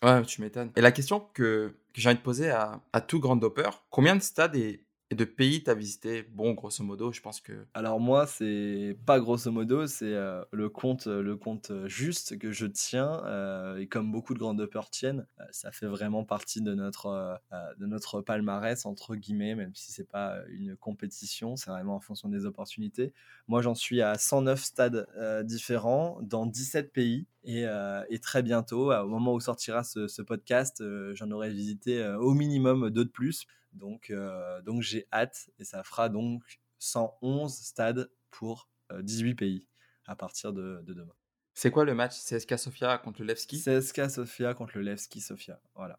Ouais, 0.05 0.23
tu 0.23 0.43
m'étonnes. 0.43 0.71
Et 0.77 0.83
la 0.83 0.93
question 0.93 1.21
que, 1.33 1.75
j'ai 1.95 2.09
envie 2.11 2.19
de 2.19 2.23
poser 2.23 2.51
à, 2.51 2.83
tout 3.07 3.21
grand 3.21 3.37
doper, 3.37 3.71
combien 3.91 4.15
de 4.15 4.23
stades 4.23 4.55
et, 4.55 4.85
de 5.15 5.25
pays 5.25 5.63
t'as 5.63 5.75
visité? 5.75 6.23
Bon, 6.23 6.53
grosso 6.53 6.85
modo, 6.85 7.13
je 7.13 7.21
pense 7.21 7.41
que... 7.41 7.67
Alors 7.75 8.01
moi, 8.01 8.27
c'est 8.27 8.97
pas 9.07 9.21
grosso 9.21 9.51
modo, 9.51 9.87
c'est 9.87 10.15
euh, 10.15 10.45
le 10.53 10.69
compte, 10.69 11.07
le 11.07 11.37
compte 11.37 11.71
euh, 11.71 11.89
juste 11.89 12.39
que 12.39 12.53
je 12.53 12.67
tiens 12.67 13.23
euh, 13.25 13.77
et 13.77 13.87
comme 13.87 14.13
beaucoup 14.13 14.35
de 14.35 14.39
grands 14.39 14.55
dopeurs 14.55 14.91
tiennent, 14.91 15.27
euh, 15.41 15.45
ça 15.51 15.73
fait 15.73 15.87
vraiment 15.87 16.25
partie 16.25 16.61
de 16.61 16.75
notre 16.75 17.07
euh, 17.07 17.35
euh, 17.53 17.75
de 17.79 17.87
notre 17.87 18.21
palmarès 18.21 18.87
entre 18.87 19.17
guillemets, 19.17 19.55
même 19.55 19.75
si 19.75 19.93
c'est 19.93 20.09
pas 20.09 20.37
euh, 20.37 20.45
une 20.51 20.77
compétition, 20.77 21.57
c'est 21.57 21.71
vraiment 21.71 21.97
en 21.97 22.01
fonction 22.01 22.29
des 22.29 22.47
opportunités. 22.47 23.13
Moi, 23.49 23.63
j'en 23.63 23.75
suis 23.75 24.03
à 24.03 24.17
109 24.19 24.63
stades 24.63 25.07
euh, 25.17 25.43
différents 25.43 26.19
dans 26.23 26.47
17 26.47 26.93
pays 26.93 27.27
et, 27.45 27.67
euh, 27.67 28.03
très 28.23 28.43
bientôt, 28.43 28.93
au 28.93 29.07
moment 29.09 29.35
où 29.35 29.41
sortira 29.41 29.85
ce, 29.85 30.09
ce 30.09 30.23
podcast, 30.23 30.81
euh, 30.81 31.15
j'en 31.15 31.31
aurai 31.31 31.51
visité 31.51 32.03
euh, 32.03 32.19
au 32.19 32.33
minimum 32.33 32.91
deux 32.91 33.05
de 33.05 33.11
plus. 33.11 33.47
Donc, 33.75 34.11
euh, 34.11 34.63
donc 34.63 34.83
j'ai 34.83 35.07
hâte 35.13 35.51
et 35.59 35.65
ça 35.65 35.83
fera 35.83 36.09
donc 36.09 36.43
111 36.79 37.55
stades 37.55 38.11
pour 38.31 38.69
euh, 38.93 39.03
18 39.03 39.35
pays 39.35 39.69
à 40.07 40.17
partir 40.17 40.53
de, 40.53 40.81
de 40.85 40.95
demain. 40.95 41.15
C'est 41.55 41.71
quoi 41.71 41.85
le 41.85 41.95
match? 41.95 42.15
CSK 42.15 42.59
Sofia 42.59 42.99
contre 42.99 43.21
le 43.21 43.27
Levski? 43.29 43.59
CSK 43.59 44.11
Sofia 44.11 44.55
contre 44.55 44.79
le 44.79 44.83
Levski 44.85 45.21
Sofia. 45.21 45.61
Voilà. 45.75 45.97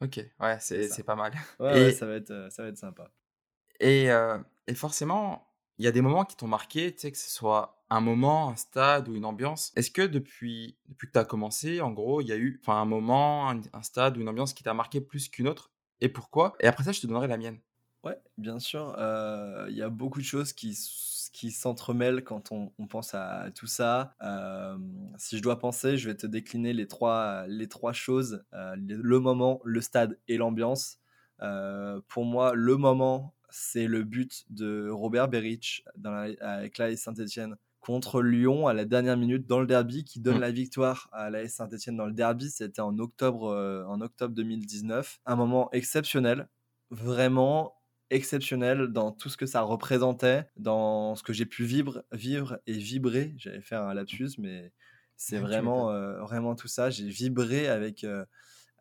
Ok, 0.00 0.20
ouais, 0.40 0.58
c'est 0.60 1.02
pas 1.04 1.14
mal. 1.16 1.32
Ouais, 1.58 1.72
Et- 1.72 1.86
ouais, 1.86 1.92
ça, 1.92 2.06
va 2.06 2.14
être, 2.14 2.30
euh, 2.30 2.50
ça 2.50 2.62
va 2.62 2.68
être 2.68 2.76
sympa. 2.76 3.10
Et, 3.80 4.10
euh, 4.10 4.38
et 4.66 4.74
forcément, 4.74 5.48
il 5.78 5.84
y 5.84 5.88
a 5.88 5.92
des 5.92 6.00
moments 6.00 6.24
qui 6.24 6.36
t'ont 6.36 6.48
marqué, 6.48 6.94
tu 6.94 7.00
sais, 7.02 7.12
que 7.12 7.18
ce 7.18 7.30
soit 7.30 7.84
un 7.90 8.00
moment, 8.00 8.48
un 8.50 8.56
stade 8.56 9.08
ou 9.08 9.14
une 9.14 9.24
ambiance. 9.24 9.72
Est-ce 9.76 9.90
que 9.90 10.02
depuis, 10.02 10.76
depuis 10.88 11.06
que 11.08 11.12
tu 11.12 11.18
as 11.18 11.24
commencé, 11.24 11.80
en 11.80 11.92
gros, 11.92 12.20
il 12.20 12.28
y 12.28 12.32
a 12.32 12.36
eu 12.36 12.60
un 12.66 12.84
moment, 12.84 13.50
un, 13.50 13.60
un 13.72 13.82
stade 13.82 14.16
ou 14.16 14.20
une 14.20 14.28
ambiance 14.28 14.54
qui 14.54 14.62
t'a 14.62 14.74
marqué 14.74 15.00
plus 15.00 15.28
qu'une 15.28 15.48
autre? 15.48 15.70
Et 16.00 16.08
pourquoi? 16.08 16.54
Et 16.60 16.66
après 16.66 16.84
ça, 16.84 16.92
je 16.92 17.00
te 17.00 17.06
donnerai 17.06 17.28
la 17.28 17.36
mienne. 17.36 17.60
Ouais, 18.04 18.18
bien 18.38 18.58
sûr. 18.58 18.94
Il 19.68 19.74
y 19.76 19.82
a 19.82 19.88
beaucoup 19.88 20.20
de 20.20 20.24
choses 20.24 20.52
qui, 20.52 20.76
qui 21.32 21.50
s'entremêlent 21.50 22.22
quand 22.24 22.52
on, 22.52 22.72
on 22.78 22.86
pense 22.86 23.14
à 23.14 23.50
tout 23.54 23.66
ça. 23.66 24.14
Si 25.18 25.36
je 25.38 25.42
dois 25.42 25.58
penser, 25.58 25.96
je 25.96 26.08
vais 26.08 26.16
te 26.16 26.26
décliner 26.26 26.72
les 26.72 26.86
trois, 26.86 27.46
les 27.48 27.68
trois 27.68 27.92
choses. 27.92 28.44
le 28.52 29.18
moment, 29.20 29.60
le 29.64 29.80
stade 29.80 30.18
et 30.28 30.36
l'ambiance. 30.36 30.98
Pour 32.08 32.24
moi, 32.24 32.54
le 32.54 32.76
moment, 32.76 33.34
c'est 33.48 33.86
le 33.86 34.04
but 34.04 34.44
de 34.50 34.88
Robert 34.90 35.28
Beric 35.28 35.84
dans 35.96 36.10
la- 36.12 36.34
avec 36.40 36.76
Saint-Etienne 36.96 37.56
contre 37.86 38.20
Lyon 38.22 38.66
à 38.66 38.74
la 38.74 38.84
dernière 38.84 39.16
minute 39.16 39.46
dans 39.46 39.60
le 39.60 39.66
derby 39.66 40.04
qui 40.04 40.20
donne 40.20 40.38
Mm. 40.38 40.40
la 40.40 40.50
victoire 40.50 41.08
à 41.12 41.30
l'AS 41.30 41.54
Saint-Etienne 41.54 41.96
dans 41.96 42.06
le 42.06 42.12
derby. 42.12 42.50
C'était 42.50 42.80
en 42.80 42.98
octobre, 42.98 43.48
euh, 43.50 43.84
en 43.86 44.00
octobre 44.00 44.34
2019. 44.34 45.20
Un 45.26 45.36
moment 45.36 45.70
exceptionnel, 45.72 46.48
vraiment 46.90 47.74
exceptionnel 48.10 48.88
dans 48.88 49.12
tout 49.12 49.28
ce 49.28 49.36
que 49.36 49.46
ça 49.46 49.62
représentait, 49.62 50.46
dans 50.56 51.14
ce 51.16 51.22
que 51.22 51.32
j'ai 51.32 51.46
pu 51.46 51.64
vivre, 51.64 52.04
vivre 52.12 52.58
et 52.66 52.72
vibrer. 52.74 53.34
J'allais 53.38 53.60
faire 53.60 53.82
un 53.82 53.94
lapsus, 53.94 54.30
mais 54.38 54.72
c'est 55.16 55.38
Ouais, 55.38 55.42
vraiment, 55.42 55.90
euh, 55.90 56.20
vraiment 56.20 56.54
tout 56.56 56.68
ça. 56.68 56.90
J'ai 56.90 57.08
vibré 57.08 57.68
avec, 57.68 58.04
euh, 58.04 58.24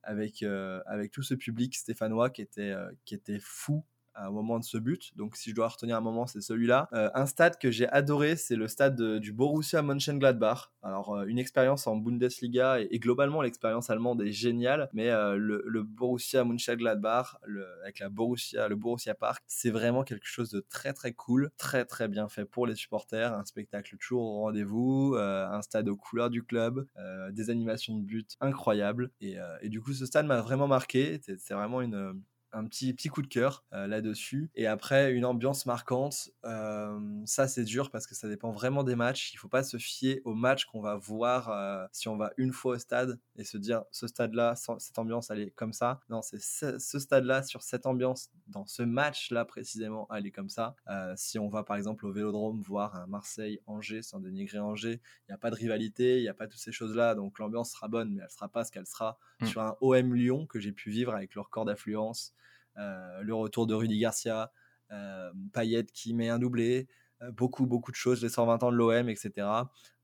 avec, 0.04 0.44
avec 0.44 1.12
tout 1.12 1.24
ce 1.24 1.34
public 1.36 1.76
stéphanois 1.76 2.30
qui 2.30 2.42
était, 2.42 2.74
qui 3.06 3.16
était 3.16 3.40
fou 3.42 3.84
au 4.28 4.32
moment 4.32 4.60
de 4.60 4.64
ce 4.64 4.78
but. 4.78 5.16
Donc, 5.18 5.36
si 5.36 5.50
je 5.50 5.56
dois 5.56 5.68
retenir 5.68 5.98
un 5.98 6.02
moment, 6.02 6.26
c'est 6.26 6.42
celui-là. 6.42 6.90
un 6.92 7.26
stade 7.26 7.58
que 7.58 7.72
j'ai 7.72 7.88
adoré, 7.90 8.36
c'est 8.36 8.56
le 8.56 8.68
stade 8.68 9.02
du 9.20 9.34
Borussia 9.34 9.82
Mönchengladbach. 9.82 10.72
Alors, 10.82 11.22
une 11.24 11.40
expérience 11.40 11.88
en 11.88 11.96
Bundesliga 11.96 12.80
et, 12.80 13.00
globalement, 13.00 13.42
l'expérience 13.42 13.90
allemande 13.90 14.22
est 14.22 14.32
géniale, 14.32 14.90
mais 14.94 15.10
le, 15.10 15.64
le, 15.66 15.84
Borussia 15.84 16.44
Mönchengladbach, 16.44 17.38
avec 17.84 18.00
le 18.00 18.76
Borussia 18.76 19.16
Park, 19.16 19.44
c'est 19.48 19.72
vraiment 19.72 20.04
quelque 20.04 20.28
chose 20.28 20.50
de 20.50 20.62
très 20.62 20.94
très 20.94 21.14
cool, 21.14 21.52
très 21.58 21.86
très 21.86 22.08
bien 22.08 22.28
fait 22.30 22.46
pour 22.46 22.68
les 22.68 22.76
supporters, 22.76 23.34
un 23.34 23.46
spectacle 23.46 23.98
toujours 23.98 24.24
au 24.24 24.42
rendez-vous, 24.42 25.16
un 25.18 25.62
stade 25.62 25.90
aux 25.90 25.98
couleurs 25.98 26.30
du 26.30 26.44
club, 26.44 26.88
des 27.32 27.50
animations 27.50 27.98
de 27.98 28.04
but 28.04 28.36
incroyables. 28.42 29.12
Et 29.22 29.70
du 29.70 29.82
coup, 29.82 29.94
ce 29.94 30.06
stade 30.06 30.26
m'a 30.26 30.42
vraiment 30.42 30.68
marqué. 30.68 31.20
C'est 31.38 31.54
vraiment 31.54 31.82
une, 31.82 32.22
un 32.56 32.66
petit, 32.66 32.94
petit 32.94 33.10
coup 33.10 33.22
de 33.22 33.28
cœur 33.28 33.66
euh, 33.74 33.86
là-dessus. 33.86 34.50
Et 34.56 34.66
après, 34.66 35.12
une 35.12 35.26
ambiance 35.26 35.66
marquante, 35.66 36.32
euh, 36.46 36.98
ça 37.26 37.48
c'est 37.48 37.66
dur 37.66 37.92
parce 37.92 38.08
que 38.08 38.16
ça 38.16 38.30
dépend 38.30 38.52
vraiment 38.52 38.84
des 38.84 38.96
matchs. 38.96 39.34
Il 39.34 39.38
faut 39.38 39.50
pas 39.50 39.64
se 39.64 39.78
fier 39.78 40.22
aux 40.24 40.34
matchs 40.34 40.66
qu'on 40.66 40.82
va 40.82 40.96
voir 40.96 41.50
euh, 41.50 41.86
si 41.92 42.08
on 42.08 42.16
va 42.16 42.32
une 42.38 42.54
fois 42.54 42.76
au 42.76 42.80
stade 42.80 43.20
et 43.38 43.44
se 43.44 43.58
dire 43.58 43.84
ce 43.92 44.08
stade-là, 44.08 44.56
cette 44.56 44.98
ambiance, 44.98 45.30
elle 45.30 45.42
est 45.42 45.52
comme 45.52 45.74
ça. 45.74 46.00
Non, 46.10 46.22
c'est 46.22 46.42
ce, 46.42 47.00
stade-là, 47.00 47.44
sur 47.44 47.62
cette 47.62 47.86
ambiance, 47.86 48.32
dans 48.48 48.66
ce 48.66 48.84
match-là 48.84 49.44
précisément, 49.44 50.08
elle 50.14 50.26
est 50.26 50.32
comme 50.32 50.50
ça. 50.50 50.76
si 51.16 51.38
on 51.38 51.50
va 51.50 51.64
par 51.64 51.76
exemple 51.76 52.06
au 52.06 52.12
Vélodrome 52.12 52.62
voir 52.62 52.96
un 52.96 53.08
Marseille-Angers, 53.08 54.02
sans 54.02 54.20
dénigrer 54.20 54.60
Angers, 54.60 55.02
il 55.28 55.32
n'y 55.32 55.36
a 55.36 55.38
pas 55.38 55.50
de 55.50 55.56
rivalité, 55.56 56.20
il 56.20 56.22
n'y 56.22 56.30
a 56.30 56.34
pas 56.34 56.48
toutes 56.48 56.60
ces 56.60 56.72
choses-là. 56.72 57.16
Donc 57.16 57.38
l'ambiance 57.40 57.72
sera 57.72 57.90
bonne, 57.90 58.14
mais 58.14 58.24
elle 58.24 58.30
sera 58.30 58.48
pas 58.48 58.64
ce 58.64 58.72
qu'elle 58.72 58.88
sera 58.88 59.20
mmh. 59.42 59.46
sur 59.46 59.62
un 59.62 59.76
OM 59.82 60.14
Lyon 60.14 60.46
que 60.46 60.60
j'ai 60.60 60.72
pu 60.72 60.90
vivre 60.90 61.14
avec 61.14 61.36
leur 61.36 61.50
corps 61.50 61.66
d'affluence. 61.66 62.34
Euh, 62.78 63.22
le 63.22 63.34
retour 63.34 63.68
de 63.68 63.74
Rudy 63.74 64.00
Garcia, 64.00 64.52
euh, 64.92 65.32
Payet 65.54 65.86
qui 65.86 66.14
met 66.14 66.30
un 66.30 66.40
doublé, 66.40 66.88
euh, 67.22 67.32
beaucoup, 67.32 67.66
beaucoup 67.66 67.92
de 67.92 67.96
choses, 67.96 68.22
les 68.22 68.30
120 68.30 68.64
ans 68.64 68.72
de 68.72 68.78
l'OM, 68.78 69.10
etc. 69.10 69.48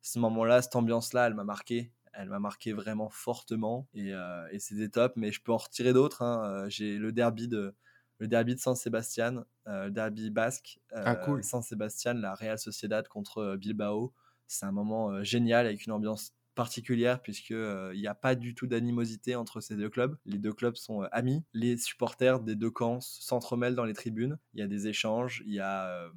Ce 0.01 0.20
moment-là, 0.20 0.62
cette 0.62 0.75
ambiance-là, 0.75 1.28
elle 1.28 1.34
m'a 1.34 1.44
marqué 1.44 1.92
elle 2.13 2.28
m'a 2.28 2.40
marqué 2.40 2.74
vraiment 2.74 3.08
fortement 3.10 3.88
et, 3.94 4.12
c'est 4.60 4.75
des 4.75 4.90
tops 4.90 5.16
mais 5.16 5.32
je 5.32 5.42
peux 5.42 5.54
en 5.54 5.58
retirer 5.58 5.94
d'autres 5.94 6.24
hein. 6.24 6.66
j'ai 6.68 6.98
le 6.98 7.13
derby 7.13 7.48
de 7.48 7.74
le 8.18 8.28
derby 8.28 8.54
de 8.54 8.60
San 8.60 8.75
Sebastian 8.75 9.46
le 9.66 9.88
derby 9.92 10.30
basque 10.30 10.82
ah, 10.92 11.16
cool. 11.16 11.42
San 11.42 11.62
Sebastian 11.62 12.16
la 12.16 12.36
Real 12.36 12.60
Sociedad 12.60 13.08
contre 13.08 13.56
Bilbao 13.56 14.12
c'est 14.46 14.66
un 14.66 14.74
moment 14.74 15.24
génial 15.24 15.66
avec 15.66 15.86
une 15.86 15.94
ambiance 15.94 16.34
particulière 16.55 17.22
puisque 17.22 17.51
il 17.51 18.00
n'y 18.00 18.08
a 18.08 18.15
pas 18.15 18.36
du 18.36 18.55
tout 18.55 18.67
d'animosité 18.67 19.36
entre 19.36 19.62
ces 19.62 19.75
deux 19.75 19.89
clubs. 19.89 20.17
Les 20.25 20.38
deux 20.38 20.53
clubs 20.53 20.75
sont 20.75 21.01
amis. 21.12 21.43
Les 21.53 21.77
supporters 21.77 22.39
des 22.39 22.55
deux 22.55 22.72
camps 22.72 23.00
s'entremêlent 23.01 23.75
dans 23.75 23.86
les 23.86 23.93
tribunes. 23.93 24.38
Il 24.53 24.60
y 24.60 24.63
a 24.63 24.67
des 24.67 24.88
échanges, 24.88 25.43
il 25.46 25.53
y 25.53 25.60
a 25.60 26.10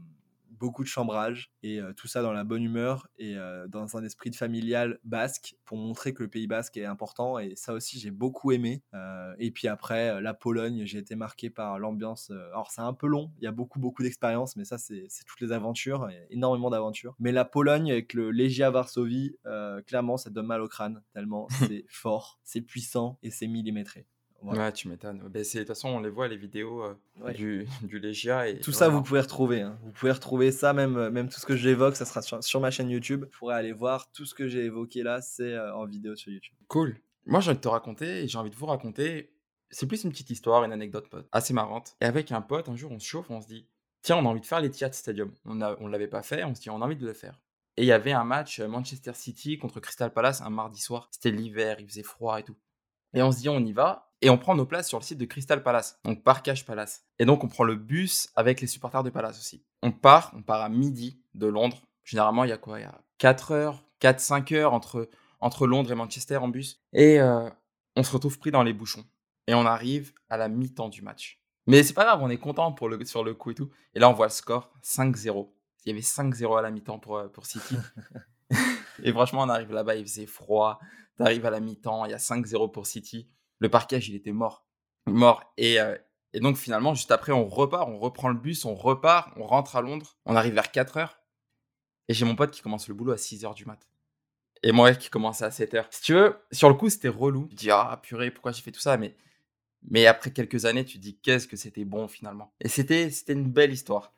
beaucoup 0.58 0.82
de 0.82 0.88
chambrage 0.88 1.52
et 1.62 1.80
euh, 1.80 1.92
tout 1.92 2.08
ça 2.08 2.22
dans 2.22 2.32
la 2.32 2.44
bonne 2.44 2.62
humeur 2.62 3.08
et 3.18 3.36
euh, 3.36 3.66
dans 3.68 3.96
un 3.96 4.04
esprit 4.04 4.30
de 4.30 4.36
familial 4.36 4.98
basque 5.04 5.56
pour 5.64 5.78
montrer 5.78 6.14
que 6.14 6.22
le 6.22 6.28
Pays 6.28 6.46
basque 6.46 6.76
est 6.76 6.84
important 6.84 7.38
et 7.38 7.54
ça 7.56 7.72
aussi 7.72 7.98
j'ai 7.98 8.10
beaucoup 8.10 8.52
aimé. 8.52 8.82
Euh, 8.94 9.34
et 9.38 9.50
puis 9.50 9.68
après 9.68 10.20
la 10.20 10.34
Pologne, 10.34 10.84
j'ai 10.84 10.98
été 10.98 11.16
marqué 11.16 11.50
par 11.50 11.78
l'ambiance. 11.78 12.30
alors 12.30 12.70
c'est 12.70 12.80
un 12.80 12.94
peu 12.94 13.06
long, 13.06 13.32
il 13.38 13.44
y 13.44 13.46
a 13.46 13.52
beaucoup 13.52 13.78
beaucoup 13.78 14.02
d'expérience, 14.02 14.56
mais 14.56 14.64
ça 14.64 14.78
c'est 14.78 15.08
toutes 15.26 15.40
les 15.40 15.52
aventures, 15.52 16.08
énormément 16.30 16.70
d'aventures. 16.70 17.14
Mais 17.18 17.32
la 17.32 17.44
Pologne 17.44 17.90
avec 17.90 18.14
le 18.14 18.30
Legia 18.30 18.70
Varsovie, 18.70 19.36
clairement 19.86 20.16
ça 20.16 20.30
donne 20.30 20.46
mal 20.46 20.60
au 20.60 20.68
crâne 20.68 21.02
tellement 21.12 21.48
c'est 21.68 21.84
fort, 21.88 22.40
c'est 22.44 22.62
puissant 22.62 23.18
et 23.22 23.30
c'est 23.30 23.46
millimétré. 23.46 24.06
Ouais, 24.44 24.72
tu 24.72 24.88
m'étonnes. 24.88 25.18
Bah, 25.18 25.40
de 25.40 25.58
toute 25.58 25.66
façon, 25.66 25.88
on 25.88 26.00
les 26.00 26.10
voit, 26.10 26.28
les 26.28 26.36
vidéos 26.36 26.82
euh, 26.82 27.32
du, 27.32 27.66
du 27.82 27.98
Légia. 27.98 28.48
Et 28.48 28.58
tout 28.58 28.72
ça, 28.72 28.88
vous 28.88 29.02
pouvez 29.02 29.20
retrouver. 29.20 29.62
Hein. 29.62 29.78
Vous 29.84 29.92
pouvez 29.92 30.12
retrouver 30.12 30.52
ça, 30.52 30.72
même, 30.72 30.96
euh, 30.96 31.10
même 31.10 31.28
tout 31.28 31.40
ce 31.40 31.46
que 31.46 31.56
j'évoque, 31.56 31.96
ça 31.96 32.04
sera 32.04 32.42
sur, 32.42 32.60
ma 32.60 32.70
chaîne 32.70 32.90
YouTube. 32.90 33.24
Vous 33.24 33.38
pourrez 33.38 33.54
aller 33.54 33.72
voir 33.72 34.10
tout 34.12 34.26
ce 34.26 34.34
que 34.34 34.46
j'ai 34.46 34.64
évoqué 34.64 35.02
là, 35.02 35.20
c'est 35.20 35.54
euh, 35.54 35.74
en 35.74 35.86
vidéo 35.86 36.14
sur 36.14 36.30
YouTube. 36.30 36.54
Cool. 36.68 36.96
Moi, 37.26 37.40
j'ai 37.40 37.50
envie 37.50 37.58
de 37.58 37.62
te 37.62 37.68
raconter, 37.68 38.24
et 38.24 38.28
j'ai 38.28 38.38
envie 38.38 38.50
de 38.50 38.56
vous 38.56 38.66
raconter. 38.66 39.30
C'est 39.70 39.86
plus 39.86 40.04
une 40.04 40.10
petite 40.10 40.30
histoire, 40.30 40.62
une 40.64 40.72
anecdote 40.72 41.08
pote, 41.08 41.26
assez 41.32 41.54
marrante. 41.54 41.96
Et 42.00 42.04
avec 42.04 42.30
un 42.30 42.42
pote, 42.42 42.68
un 42.68 42.76
jour, 42.76 42.92
on 42.92 42.98
se 42.98 43.06
chauffe, 43.06 43.30
on 43.30 43.40
se 43.40 43.46
dit 43.46 43.66
Tiens, 44.02 44.16
on 44.16 44.26
a 44.26 44.28
envie 44.28 44.42
de 44.42 44.46
faire 44.46 44.60
les 44.60 44.70
Tiat 44.70 44.92
Stadium. 44.92 45.32
On 45.46 45.54
ne 45.54 45.66
on 45.80 45.88
l'avait 45.88 46.06
pas 46.06 46.22
fait, 46.22 46.44
on 46.44 46.54
se 46.54 46.60
dit 46.60 46.70
On 46.70 46.82
a 46.82 46.84
envie 46.84 46.96
de 46.96 47.06
le 47.06 47.14
faire. 47.14 47.40
Et 47.76 47.82
il 47.82 47.86
y 47.86 47.92
avait 47.92 48.12
un 48.12 48.22
match 48.22 48.60
Manchester 48.60 49.14
City 49.14 49.58
contre 49.58 49.80
Crystal 49.80 50.12
Palace 50.12 50.42
un 50.42 50.50
mardi 50.50 50.80
soir. 50.80 51.08
C'était 51.10 51.32
l'hiver, 51.32 51.80
il 51.80 51.88
faisait 51.88 52.04
froid 52.04 52.38
et 52.38 52.44
tout. 52.44 52.54
Et 53.14 53.22
on 53.22 53.30
se 53.30 53.38
dit, 53.38 53.48
on 53.48 53.64
y 53.64 53.72
va. 53.72 54.03
Et 54.20 54.30
on 54.30 54.38
prend 54.38 54.54
nos 54.54 54.64
places 54.64 54.88
sur 54.88 54.98
le 54.98 55.04
site 55.04 55.18
de 55.18 55.24
Crystal 55.24 55.62
Palace, 55.62 55.98
donc 56.04 56.22
Parkage 56.22 56.64
Palace. 56.64 57.04
Et 57.18 57.24
donc, 57.24 57.44
on 57.44 57.48
prend 57.48 57.64
le 57.64 57.76
bus 57.76 58.30
avec 58.36 58.60
les 58.60 58.66
supporters 58.66 59.02
de 59.02 59.10
Palace 59.10 59.38
aussi. 59.38 59.64
On 59.82 59.92
part, 59.92 60.32
on 60.34 60.42
part 60.42 60.62
à 60.62 60.68
midi 60.68 61.20
de 61.34 61.46
Londres. 61.46 61.82
Généralement, 62.04 62.44
il 62.44 62.50
y 62.50 62.52
a 62.52 62.56
quoi? 62.56 62.78
Il 62.80 62.82
y 62.82 62.86
a 62.86 63.00
4 63.18 63.52
heures, 63.52 63.84
4-5 64.00 64.54
heures 64.54 64.72
entre, 64.72 65.08
entre 65.40 65.66
Londres 65.66 65.92
et 65.92 65.94
Manchester 65.94 66.36
en 66.38 66.48
bus. 66.48 66.80
Et 66.92 67.20
euh, 67.20 67.48
on 67.96 68.02
se 68.02 68.12
retrouve 68.12 68.38
pris 68.38 68.50
dans 68.50 68.62
les 68.62 68.72
bouchons. 68.72 69.04
Et 69.46 69.54
on 69.54 69.66
arrive 69.66 70.12
à 70.30 70.36
la 70.36 70.48
mi-temps 70.48 70.88
du 70.88 71.02
match. 71.02 71.40
Mais 71.66 71.82
c'est 71.82 71.94
pas 71.94 72.04
grave, 72.04 72.22
on 72.22 72.30
est 72.30 72.38
content 72.38 72.72
pour 72.72 72.88
le, 72.88 73.02
sur 73.04 73.24
le 73.24 73.34
coup 73.34 73.50
et 73.50 73.54
tout. 73.54 73.70
Et 73.94 73.98
là, 73.98 74.08
on 74.08 74.12
voit 74.12 74.26
le 74.26 74.32
score 74.32 74.70
5-0. 74.82 75.50
Il 75.84 75.90
y 75.90 75.92
avait 75.92 76.00
5-0 76.00 76.58
à 76.58 76.62
la 76.62 76.70
mi-temps 76.70 76.98
pour, 76.98 77.18
euh, 77.18 77.28
pour 77.28 77.46
City. 77.46 77.76
et 79.02 79.12
franchement, 79.12 79.42
on 79.42 79.48
arrive 79.48 79.72
là-bas, 79.72 79.96
il 79.96 80.06
faisait 80.06 80.26
froid. 80.26 80.78
T'arrives 81.16 81.46
à 81.46 81.50
la 81.50 81.60
mi-temps, 81.60 82.04
il 82.06 82.10
y 82.10 82.14
a 82.14 82.18
5-0 82.18 82.70
pour 82.72 82.86
City. 82.86 83.28
Le 83.64 83.70
parquage, 83.70 84.10
il 84.10 84.14
était 84.14 84.30
mort. 84.30 84.66
Mort. 85.06 85.42
Et, 85.56 85.80
euh, 85.80 85.96
et 86.34 86.40
donc 86.40 86.58
finalement, 86.58 86.92
juste 86.92 87.10
après, 87.10 87.32
on 87.32 87.48
repart, 87.48 87.88
on 87.88 87.98
reprend 87.98 88.28
le 88.28 88.34
bus, 88.34 88.66
on 88.66 88.74
repart, 88.74 89.32
on 89.38 89.46
rentre 89.46 89.76
à 89.76 89.80
Londres. 89.80 90.18
On 90.26 90.36
arrive 90.36 90.52
vers 90.52 90.70
4 90.70 90.98
heures. 90.98 91.18
Et 92.08 92.12
j'ai 92.12 92.26
mon 92.26 92.36
pote 92.36 92.50
qui 92.50 92.60
commence 92.60 92.88
le 92.88 92.94
boulot 92.94 93.12
à 93.12 93.16
6 93.16 93.46
heures 93.46 93.54
du 93.54 93.64
mat. 93.64 93.88
Et 94.62 94.70
moi 94.70 94.92
qui 94.92 95.08
commence 95.08 95.40
à 95.40 95.50
7 95.50 95.72
heures. 95.72 95.86
Si 95.90 96.02
tu 96.02 96.12
veux, 96.12 96.36
sur 96.52 96.68
le 96.68 96.74
coup, 96.74 96.90
c'était 96.90 97.08
relou. 97.08 97.48
Je 97.52 97.56
dis, 97.56 97.70
ah 97.70 97.98
purée, 98.02 98.30
pourquoi 98.30 98.52
j'ai 98.52 98.60
fait 98.60 98.70
tout 98.70 98.80
ça? 98.80 98.98
Mais, 98.98 99.16
mais 99.88 100.04
après 100.04 100.30
quelques 100.30 100.66
années, 100.66 100.84
tu 100.84 100.98
te 100.98 101.02
dis, 101.02 101.16
qu'est-ce 101.16 101.48
que 101.48 101.56
c'était 101.56 101.86
bon 101.86 102.06
finalement? 102.06 102.52
Et 102.60 102.68
c'était 102.68 103.08
une 103.28 103.50
belle 103.50 103.72
histoire. 103.72 104.12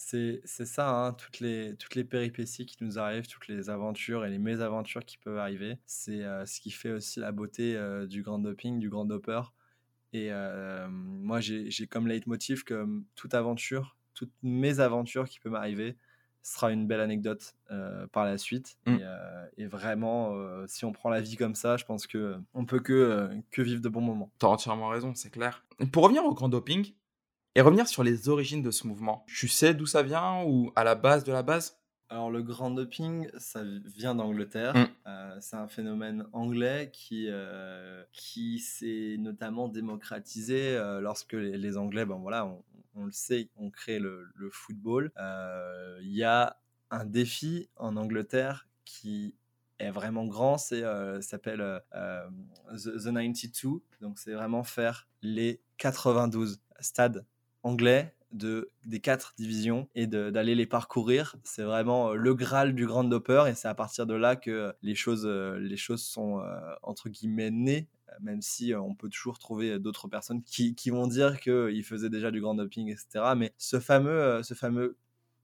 C'est 0.00 0.40
ça, 0.46 0.90
hein, 0.90 1.12
toutes, 1.12 1.40
les, 1.40 1.74
toutes 1.76 1.96
les 1.96 2.04
péripéties 2.04 2.66
qui 2.66 2.76
nous 2.82 3.00
arrivent, 3.00 3.26
toutes 3.26 3.48
les 3.48 3.68
aventures 3.68 4.24
et 4.24 4.30
les 4.30 4.38
mésaventures 4.38 5.04
qui 5.04 5.18
peuvent 5.18 5.38
arriver. 5.38 5.76
C'est 5.86 6.22
euh, 6.24 6.46
ce 6.46 6.60
qui 6.60 6.70
fait 6.70 6.92
aussi 6.92 7.18
la 7.18 7.32
beauté 7.32 7.76
euh, 7.76 8.06
du 8.06 8.22
grand 8.22 8.38
doping, 8.38 8.78
du 8.78 8.88
grand 8.88 9.04
dopper. 9.04 9.42
Et 10.12 10.28
euh, 10.30 10.86
moi, 10.88 11.40
j'ai 11.40 11.86
comme 11.88 12.06
leitmotiv 12.06 12.62
que 12.62 12.86
toute 13.16 13.34
aventure, 13.34 13.96
toute 14.14 14.30
mésaventure 14.42 15.28
qui 15.28 15.40
peut 15.40 15.50
m'arriver 15.50 15.96
sera 16.42 16.70
une 16.70 16.86
belle 16.86 17.00
anecdote 17.00 17.56
par 18.12 18.24
la 18.24 18.38
suite. 18.38 18.78
Mmh. 18.86 18.98
Et, 19.58 19.66
vraiment, 19.66 20.32
si 20.66 20.86
on 20.86 20.92
prend 20.92 21.10
la 21.10 21.20
vie 21.20 21.36
comme 21.36 21.54
ça, 21.56 21.76
je 21.76 21.84
pense 21.84 22.06
que 22.06 22.38
on 22.54 22.64
peut 22.64 22.80
que, 22.80 23.28
que 23.50 23.60
vivre 23.60 23.82
de 23.82 23.88
bons 23.88 24.00
moments. 24.00 24.30
Tu 24.38 24.46
as 24.46 24.48
entièrement 24.48 24.88
raison, 24.88 25.12
c'est 25.14 25.30
clair. 25.30 25.66
Pour 25.92 26.04
revenir 26.04 26.24
au 26.24 26.32
grand 26.32 26.48
doping, 26.48 26.94
et 27.58 27.60
revenir 27.60 27.88
sur 27.88 28.04
les 28.04 28.28
origines 28.28 28.62
de 28.62 28.70
ce 28.70 28.86
mouvement. 28.86 29.24
Tu 29.26 29.48
sais 29.48 29.74
d'où 29.74 29.84
ça 29.84 30.04
vient 30.04 30.44
ou 30.44 30.70
à 30.76 30.84
la 30.84 30.94
base 30.94 31.24
de 31.24 31.32
la 31.32 31.42
base? 31.42 31.76
Alors 32.08 32.30
le 32.30 32.40
grand 32.40 32.70
doping, 32.70 33.28
ça 33.36 33.64
vient 33.64 34.14
d'Angleterre. 34.14 34.76
Mm. 34.76 34.86
Euh, 35.08 35.36
c'est 35.40 35.56
un 35.56 35.66
phénomène 35.66 36.24
anglais 36.32 36.88
qui, 36.92 37.26
euh, 37.28 38.04
qui 38.12 38.60
s'est 38.60 39.16
notamment 39.18 39.66
démocratisé 39.66 40.76
euh, 40.76 41.00
lorsque 41.00 41.32
les, 41.32 41.76
Anglais, 41.76 42.06
ben 42.06 42.14
voilà, 42.14 42.46
on, 42.94 43.04
le 43.04 43.10
sait, 43.10 43.48
ont 43.56 43.70
créé 43.70 43.98
le, 43.98 44.30
football. 44.52 45.10
Il 46.00 46.14
y 46.14 46.22
a 46.22 46.60
un 46.92 47.06
défi 47.06 47.68
en 47.74 47.96
Angleterre 47.96 48.68
qui 48.84 49.34
est 49.80 49.90
vraiment 49.90 50.26
grand, 50.26 50.58
c'est 50.58 50.84
s'appelle 51.22 51.82
the, 51.90 53.02
the 53.02 53.12
92. 53.12 53.80
Donc 54.00 54.20
c'est 54.20 54.34
vraiment 54.34 54.62
faire 54.62 55.08
les 55.22 55.60
92 55.78 56.60
stades 56.78 57.26
anglais 57.62 58.14
de, 58.32 58.70
des 58.84 59.00
quatre 59.00 59.34
divisions 59.36 59.88
et 59.94 60.06
d'aller 60.06 60.54
les 60.54 60.66
parcourir. 60.66 61.36
C'est 61.44 61.62
vraiment 61.62 62.10
euh, 62.10 62.14
le 62.14 62.34
graal 62.34 62.74
du 62.74 62.86
grand 62.86 63.04
dopper 63.04 63.44
et 63.48 63.54
c'est 63.54 63.68
à 63.68 63.74
partir 63.74 64.06
de 64.06 64.14
là 64.14 64.36
que 64.36 64.74
les 64.82 64.94
choses, 64.94 65.26
euh, 65.26 65.58
les 65.58 65.76
choses 65.76 66.02
sont 66.02 66.40
euh, 66.40 66.60
entre 66.82 67.08
guillemets 67.08 67.50
nées 67.50 67.88
même 68.20 68.42
si 68.42 68.74
on 68.74 68.94
peut 68.94 69.10
toujours 69.10 69.38
trouver 69.38 69.78
d'autres 69.78 70.08
personnes 70.08 70.42
qui, 70.42 70.74
qui 70.74 70.90
vont 70.90 71.06
dire 71.06 71.38
qu'ils 71.38 71.84
faisaient 71.84 72.08
déjà 72.08 72.32
du 72.32 72.40
grand 72.40 72.54
doping, 72.54 72.88
etc. 72.88 73.34
Mais 73.36 73.52
ce 73.58 73.78
fameux, 73.78 74.42
ce 74.42 74.54
fameux 74.54 74.96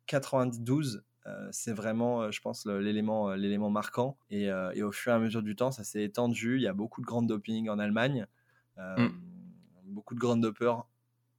92, 0.07 1.05
c'est 1.53 1.73
vraiment, 1.73 2.33
je 2.33 2.41
pense, 2.41 2.67
l'élément, 2.67 3.35
l'élément 3.35 3.71
marquant. 3.71 4.17
Et, 4.31 4.47
et, 4.75 4.83
au 4.83 4.91
fur 4.91 5.13
et 5.13 5.15
à 5.15 5.19
mesure 5.21 5.43
du 5.43 5.55
temps, 5.55 5.71
ça 5.71 5.85
s'est 5.85 6.03
étendu. 6.03 6.57
Il 6.57 6.63
y 6.63 6.67
a 6.67 6.73
beaucoup 6.73 7.01
de 7.01 7.07
grand 7.07 7.23
doping 7.23 7.69
en 7.69 7.79
Allemagne, 7.79 8.27
mm. 8.79 9.09
beaucoup 9.85 10.15
de 10.15 10.21
grand 10.21 10.39
dopers 10.39 10.85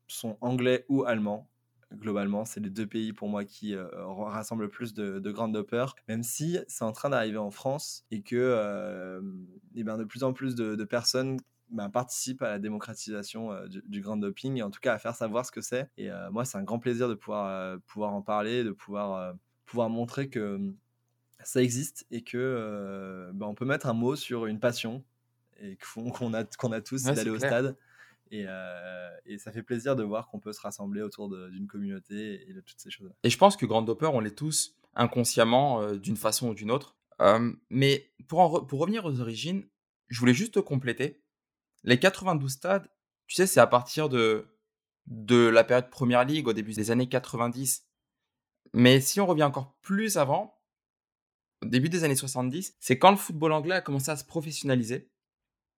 sont 0.08 0.38
anglais 0.42 0.86
ou 0.90 1.04
allemands. 1.04 1.50
Globalement, 1.94 2.46
c'est 2.46 2.60
les 2.60 2.70
deux 2.70 2.88
pays 2.88 3.14
pour 3.14 3.30
moi 3.30 3.46
qui 3.46 3.76
euh, 3.76 3.88
rassemblent 4.06 4.64
le 4.64 4.70
plus 4.70 4.94
de, 4.94 5.20
de 5.20 5.32
grandes 5.32 5.56
même 6.08 6.24
si 6.24 6.58
c'est 6.68 6.84
en 6.84 6.92
train 6.92 7.10
d'arriver 7.10 7.38
en 7.38 7.52
France 7.52 8.06
et 8.12 8.22
que 8.22 8.36
euh, 8.36 9.22
eh 9.76 9.84
ben, 9.84 9.98
de 9.98 10.04
plus 10.04 10.24
en 10.24 10.34
plus 10.34 10.56
de, 10.56 10.84
personnes 10.84 11.40
ben, 11.70 11.90
participe 11.90 12.42
à 12.42 12.50
la 12.50 12.60
démocratisation 12.60 13.52
du, 13.68 14.02
grand 14.02 14.18
doping 14.18 14.58
et 14.58 14.64
en 14.64 14.72
tout 14.72 14.80
cas 14.82 14.94
à 14.94 15.00
faire 15.00 15.16
savoir 15.16 15.46
ce 15.46 15.52
que 15.52 15.62
c'est. 15.62 15.90
Et 15.98 16.10
moi, 16.32 16.44
c'est 16.44 16.58
un 16.58 16.64
grand 16.64 16.80
plaisir 16.80 17.08
de 17.08 17.14
pouvoir, 17.14 17.80
pouvoir 17.88 18.14
en 18.14 18.22
parler, 18.22 18.64
de 18.64 18.72
pouvoir, 18.72 19.36
pouvoir 19.66 19.90
montrer 19.90 20.28
que 20.28 20.60
ça 21.44 21.62
existe 21.62 22.06
et 22.10 22.24
que 22.24 23.32
ben, 23.34 23.46
on 23.46 23.56
peut 23.56 23.66
mettre 23.66 23.88
un 23.88 23.94
mot 23.94 24.16
sur 24.16 24.48
une 24.48 24.60
passion 24.60 25.04
et 25.62 25.78
qu'on 25.78 26.34
a, 26.34 26.44
qu'on 26.44 26.72
a 26.72 26.82
tous, 26.82 27.04
d'aller 27.04 27.30
au 27.30 27.38
stade. 27.38 27.78
Et, 28.32 28.46
et, 29.26 29.38
ça 29.38 29.52
fait 29.52 29.64
plaisir 29.64 29.96
de 29.96 30.04
voir 30.04 30.28
qu'on 30.30 30.40
peut 30.40 30.54
se 30.54 30.62
rassembler 30.62 31.02
autour 31.02 31.30
d'une 31.50 31.68
communauté 31.68 32.50
et 32.50 32.54
de 32.54 32.62
toutes 32.62 32.80
ces 32.80 32.90
choses. 32.90 33.12
Et 33.24 33.30
je 33.30 33.38
pense 33.38 33.56
que 33.56 33.66
Grand 33.66 33.82
Doper, 33.82 34.10
on 34.14 34.20
l'est 34.20 34.36
tous 34.36 34.76
inconsciemment 34.96 35.94
d'une 35.94 36.18
façon 36.18 36.50
ou 36.50 36.54
d'une 36.54 36.72
autre. 36.72 36.96
mais 37.70 38.12
pour, 38.28 38.66
pour 38.68 38.80
revenir 38.80 39.06
aux 39.06 39.20
origines, 39.22 39.66
je 40.08 40.20
voulais 40.20 40.34
juste 40.34 40.62
compléter. 40.62 41.24
Les 41.84 42.00
92 42.00 42.52
stades, 42.52 42.90
tu 43.28 43.36
sais, 43.36 43.48
c'est 43.48 43.60
à 43.60 43.68
partir 43.68 44.10
de, 44.10 44.48
de 45.08 45.48
la 45.48 45.64
période 45.64 45.90
Première 45.90 46.26
Ligue 46.26 46.48
au 46.48 46.54
début 46.54 46.74
des 46.74 46.92
années 46.92 47.08
90. 47.08 47.86
Mais 48.74 49.00
si 49.00 49.20
on 49.20 49.26
revient 49.26 49.44
encore 49.44 49.76
plus 49.82 50.18
avant, 50.18 50.60
au 51.64 51.68
début 51.68 51.90
des 51.90 52.04
années 52.04 52.16
70, 52.16 52.76
c'est 52.80 52.98
quand 52.98 53.12
le 53.12 53.18
football 53.18 53.52
anglais 53.52 53.76
a 53.76 53.82
commencé 53.82 54.12
à 54.12 54.18
se 54.18 54.26
professionnaliser. 54.26 55.10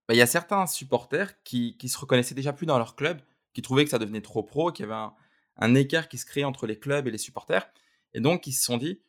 Bah, 0.07 0.13
il 0.13 0.17
y 0.17 0.21
a 0.21 0.27
certains 0.27 0.65
supporters 0.67 1.41
qui, 1.43 1.75
se 1.87 1.97
reconnaissaient 1.97 2.35
déjà 2.35 2.53
plus 2.53 2.65
dans 2.65 2.77
leur 2.77 2.95
club, 2.95 3.19
qui 3.53 3.61
trouvaient 3.61 3.83
que 3.83 3.89
ça 3.89 3.99
devenait 3.99 4.21
trop 4.21 4.43
pro, 4.43 4.71
qu'il 4.71 4.85
y 4.85 4.91
avait 4.91 5.09
un, 5.57 5.75
écart 5.75 6.07
qui 6.07 6.17
se 6.17 6.25
créait 6.25 6.45
entre 6.45 6.67
les 6.67 6.79
clubs 6.79 7.07
et 7.07 7.11
les 7.11 7.17
supporters. 7.17 7.67
Et 8.13 8.21
donc, 8.21 8.47
ils 8.47 8.53
se 8.53 8.63
sont 8.63 8.77
dit, 8.77 9.01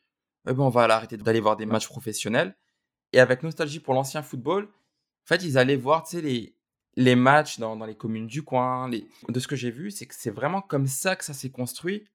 eh 0.47 0.53
ben, 0.53 0.63
on 0.63 0.69
va 0.69 0.83
arrêter 0.83 1.15
d'aller 1.17 1.39
voir 1.39 1.55
des 1.55 1.65
matchs 1.65 1.87
professionnels. 1.87 2.55
Et 3.13 3.19
avec 3.19 3.43
nostalgie 3.43 3.79
pour 3.79 3.93
l'ancien 3.93 4.21
football, 4.21 4.65
en 4.65 5.27
fait, 5.27 5.43
ils 5.43 5.57
allaient 5.57 5.75
voir 5.75 6.05
les, 6.13 6.55
les 6.95 7.15
matchs 7.15 7.59
dans, 7.59 7.75
les 7.85 7.95
communes 7.95 8.27
du 8.27 8.43
coin. 8.43 8.89
De 8.89 9.39
ce 9.39 9.47
que 9.47 9.55
j'ai 9.55 9.71
vu, 9.71 9.91
c'est 9.91 10.05
que 10.05 10.15
c'est 10.15 10.31
vraiment 10.31 10.61
comme 10.61 10.87
ça 10.87 11.15
que 11.15 11.23
ça 11.23 11.33
s'est 11.33 11.49
construit 11.49 12.05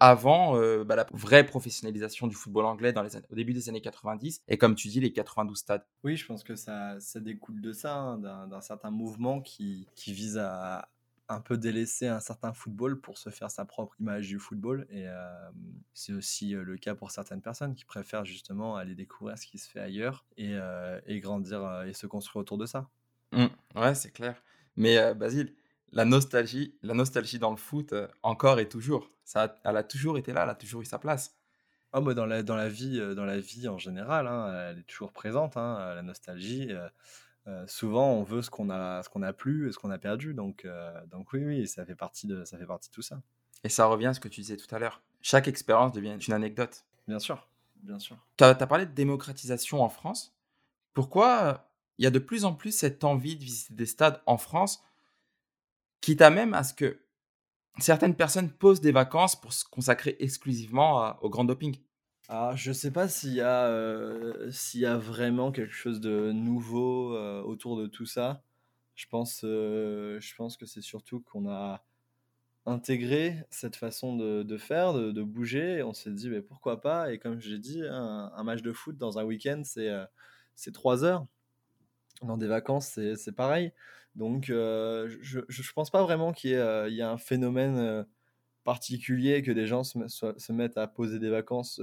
avant 0.00 0.56
euh, 0.56 0.84
bah, 0.84 0.96
la 0.96 1.06
vraie 1.12 1.44
professionnalisation 1.46 2.26
du 2.26 2.34
football 2.34 2.64
anglais 2.64 2.92
dans 2.92 3.02
les 3.02 3.16
au 3.16 3.34
début 3.34 3.52
des 3.52 3.68
années 3.68 3.80
90 3.80 4.42
et 4.48 4.58
comme 4.58 4.74
tu 4.74 4.88
dis 4.88 5.00
les 5.00 5.12
92 5.12 5.56
stades. 5.56 5.84
Oui, 6.02 6.16
je 6.16 6.26
pense 6.26 6.42
que 6.44 6.56
ça, 6.56 6.98
ça 7.00 7.20
découle 7.20 7.60
de 7.60 7.72
ça, 7.72 7.96
hein, 7.96 8.18
d'un 8.18 8.60
certain 8.60 8.90
mouvement 8.90 9.40
qui, 9.40 9.86
qui, 9.94 10.12
vise 10.12 10.38
à 10.38 10.88
un 11.28 11.40
peu 11.40 11.56
délaisser 11.56 12.06
un 12.06 12.20
certain 12.20 12.52
football 12.52 13.00
pour 13.00 13.16
se 13.16 13.30
faire 13.30 13.50
sa 13.50 13.64
propre 13.64 13.94
image 13.98 14.28
du 14.28 14.38
football 14.38 14.86
et 14.90 15.08
euh, 15.08 15.50
c'est 15.94 16.12
aussi 16.12 16.54
euh, 16.54 16.62
le 16.64 16.76
cas 16.76 16.94
pour 16.94 17.10
certaines 17.10 17.40
personnes 17.40 17.74
qui 17.74 17.86
préfèrent 17.86 18.26
justement 18.26 18.76
aller 18.76 18.94
découvrir 18.94 19.38
ce 19.38 19.46
qui 19.46 19.56
se 19.56 19.70
fait 19.70 19.80
ailleurs 19.80 20.26
et, 20.36 20.54
et 21.06 21.20
grandir 21.20 21.84
et 21.86 21.94
se 21.94 22.06
construire 22.06 22.42
autour 22.42 22.58
de 22.58 22.66
ça. 22.66 22.88
Mmh, 23.32 23.46
ouais, 23.76 23.94
c'est 23.94 24.10
clair. 24.10 24.42
Mais 24.76 25.14
Basile, 25.14 25.54
la 25.94 26.04
nostalgie, 26.04 26.74
la 26.82 26.92
nostalgie 26.92 27.38
dans 27.38 27.50
le 27.50 27.56
foot, 27.56 27.92
euh, 27.92 28.08
encore 28.22 28.58
et 28.58 28.68
toujours. 28.68 29.10
Ça, 29.24 29.56
elle 29.64 29.76
a 29.76 29.84
toujours 29.84 30.18
été 30.18 30.32
là, 30.32 30.42
elle 30.42 30.50
a 30.50 30.54
toujours 30.54 30.82
eu 30.82 30.84
sa 30.84 30.98
place. 30.98 31.36
Oh, 31.92 32.00
moi, 32.00 32.14
dans, 32.14 32.26
la, 32.26 32.42
dans, 32.42 32.56
la 32.56 32.68
vie, 32.68 32.98
euh, 32.98 33.14
dans 33.14 33.24
la 33.24 33.38
vie 33.38 33.68
en 33.68 33.78
général, 33.78 34.26
hein, 34.26 34.70
elle 34.70 34.80
est 34.80 34.86
toujours 34.86 35.12
présente, 35.12 35.56
hein, 35.56 35.94
la 35.94 36.02
nostalgie. 36.02 36.72
Euh, 37.46 37.66
souvent, 37.68 38.10
on 38.10 38.24
veut 38.24 38.42
ce 38.42 38.50
qu'on 38.50 38.70
a, 38.70 39.02
ce 39.04 39.08
qu'on 39.08 39.22
a 39.22 39.32
plus, 39.32 39.72
ce 39.72 39.78
qu'on 39.78 39.90
a 39.90 39.98
perdu. 39.98 40.34
Donc, 40.34 40.66
donc 41.10 41.32
oui, 41.32 41.44
oui, 41.44 41.68
ça 41.68 41.84
fait 41.84 41.94
partie 41.94 42.26
de, 42.26 42.44
ça 42.44 42.58
fait 42.58 42.66
partie 42.66 42.88
de 42.88 42.94
tout 42.94 43.02
ça. 43.02 43.20
Et 43.62 43.68
ça 43.68 43.86
revient 43.86 44.06
à 44.06 44.14
ce 44.14 44.20
que 44.20 44.28
tu 44.28 44.40
disais 44.40 44.56
tout 44.56 44.72
à 44.74 44.78
l'heure. 44.78 45.02
Chaque 45.20 45.46
expérience 45.46 45.92
devient 45.92 46.16
une 46.26 46.34
anecdote. 46.34 46.84
Bien 47.06 47.18
sûr, 47.18 47.46
bien 47.76 47.98
sûr. 47.98 48.16
Tu 48.36 48.44
as, 48.44 48.54
parlé 48.54 48.86
de 48.86 48.92
démocratisation 48.92 49.82
en 49.82 49.88
France. 49.88 50.34
Pourquoi 50.94 51.70
il 51.98 52.04
y 52.04 52.06
a 52.06 52.10
de 52.10 52.18
plus 52.18 52.44
en 52.44 52.54
plus 52.54 52.72
cette 52.72 53.04
envie 53.04 53.36
de 53.36 53.44
visiter 53.44 53.74
des 53.74 53.86
stades 53.86 54.20
en 54.26 54.38
France 54.38 54.82
quitte 56.04 56.20
à 56.20 56.28
même 56.28 56.52
à 56.52 56.62
ce 56.64 56.74
que 56.74 57.00
certaines 57.78 58.14
personnes 58.14 58.50
posent 58.50 58.82
des 58.82 58.92
vacances 58.92 59.40
pour 59.40 59.54
se 59.54 59.64
consacrer 59.64 60.16
exclusivement 60.20 61.16
au 61.22 61.30
grand 61.30 61.44
doping? 61.44 61.78
Alors, 62.28 62.56
je 62.56 62.70
ne 62.70 62.74
sais 62.74 62.90
pas 62.90 63.08
s'il 63.08 63.32
y, 63.32 63.40
a, 63.40 63.66
euh, 63.66 64.50
y 64.74 64.84
a 64.84 64.98
vraiment 64.98 65.50
quelque 65.50 65.72
chose 65.72 66.00
de 66.00 66.30
nouveau 66.32 67.16
euh, 67.16 67.42
autour 67.42 67.78
de 67.78 67.86
tout 67.86 68.04
ça. 68.04 68.42
Je 68.94 69.06
pense, 69.06 69.42
euh, 69.44 70.20
je 70.20 70.34
pense 70.34 70.58
que 70.58 70.66
c'est 70.66 70.82
surtout 70.82 71.20
qu'on 71.20 71.48
a 71.48 71.82
intégré 72.66 73.42
cette 73.50 73.76
façon 73.76 74.16
de, 74.16 74.56
faire, 74.58 74.92
de, 74.92 75.22
bouger. 75.22 75.82
On 75.82 75.94
s'est 75.94 76.12
dit, 76.12 76.28
mais 76.28 76.42
pourquoi 76.42 76.82
pas? 76.82 77.12
Et 77.12 77.18
comme 77.18 77.40
j'ai 77.40 77.58
dit, 77.58 77.82
un, 77.82 78.42
match 78.44 78.62
de 78.62 78.72
foot 78.72 78.96
dans 78.98 79.18
un 79.18 79.24
week-end, 79.24 79.62
c'est, 79.64 79.90
c'est 80.54 80.72
trois 80.72 81.04
heures. 81.04 81.26
Dans 82.22 82.38
des 82.38 82.46
vacances, 82.46 82.88
c'est, 82.88 83.16
c'est 83.16 83.32
pareil. 83.32 83.72
Donc, 84.14 84.50
euh, 84.50 85.14
je 85.20 85.38
ne 85.40 85.72
pense 85.74 85.90
pas 85.90 86.02
vraiment 86.02 86.32
qu'il 86.32 86.50
y, 86.50 86.54
euh, 86.54 86.88
y, 86.88 87.00
ait 87.00 87.02
un 87.02 87.18
phénomène 87.18 87.76
euh, 87.76 88.04
particulier 88.62 89.42
que 89.42 89.50
des 89.50 89.66
gens 89.66 89.82
se, 89.82 89.98
se, 90.08 90.52
mettent 90.52 90.78
à 90.78 90.86
poser 90.86 91.18
des 91.18 91.30
vacances 91.30 91.80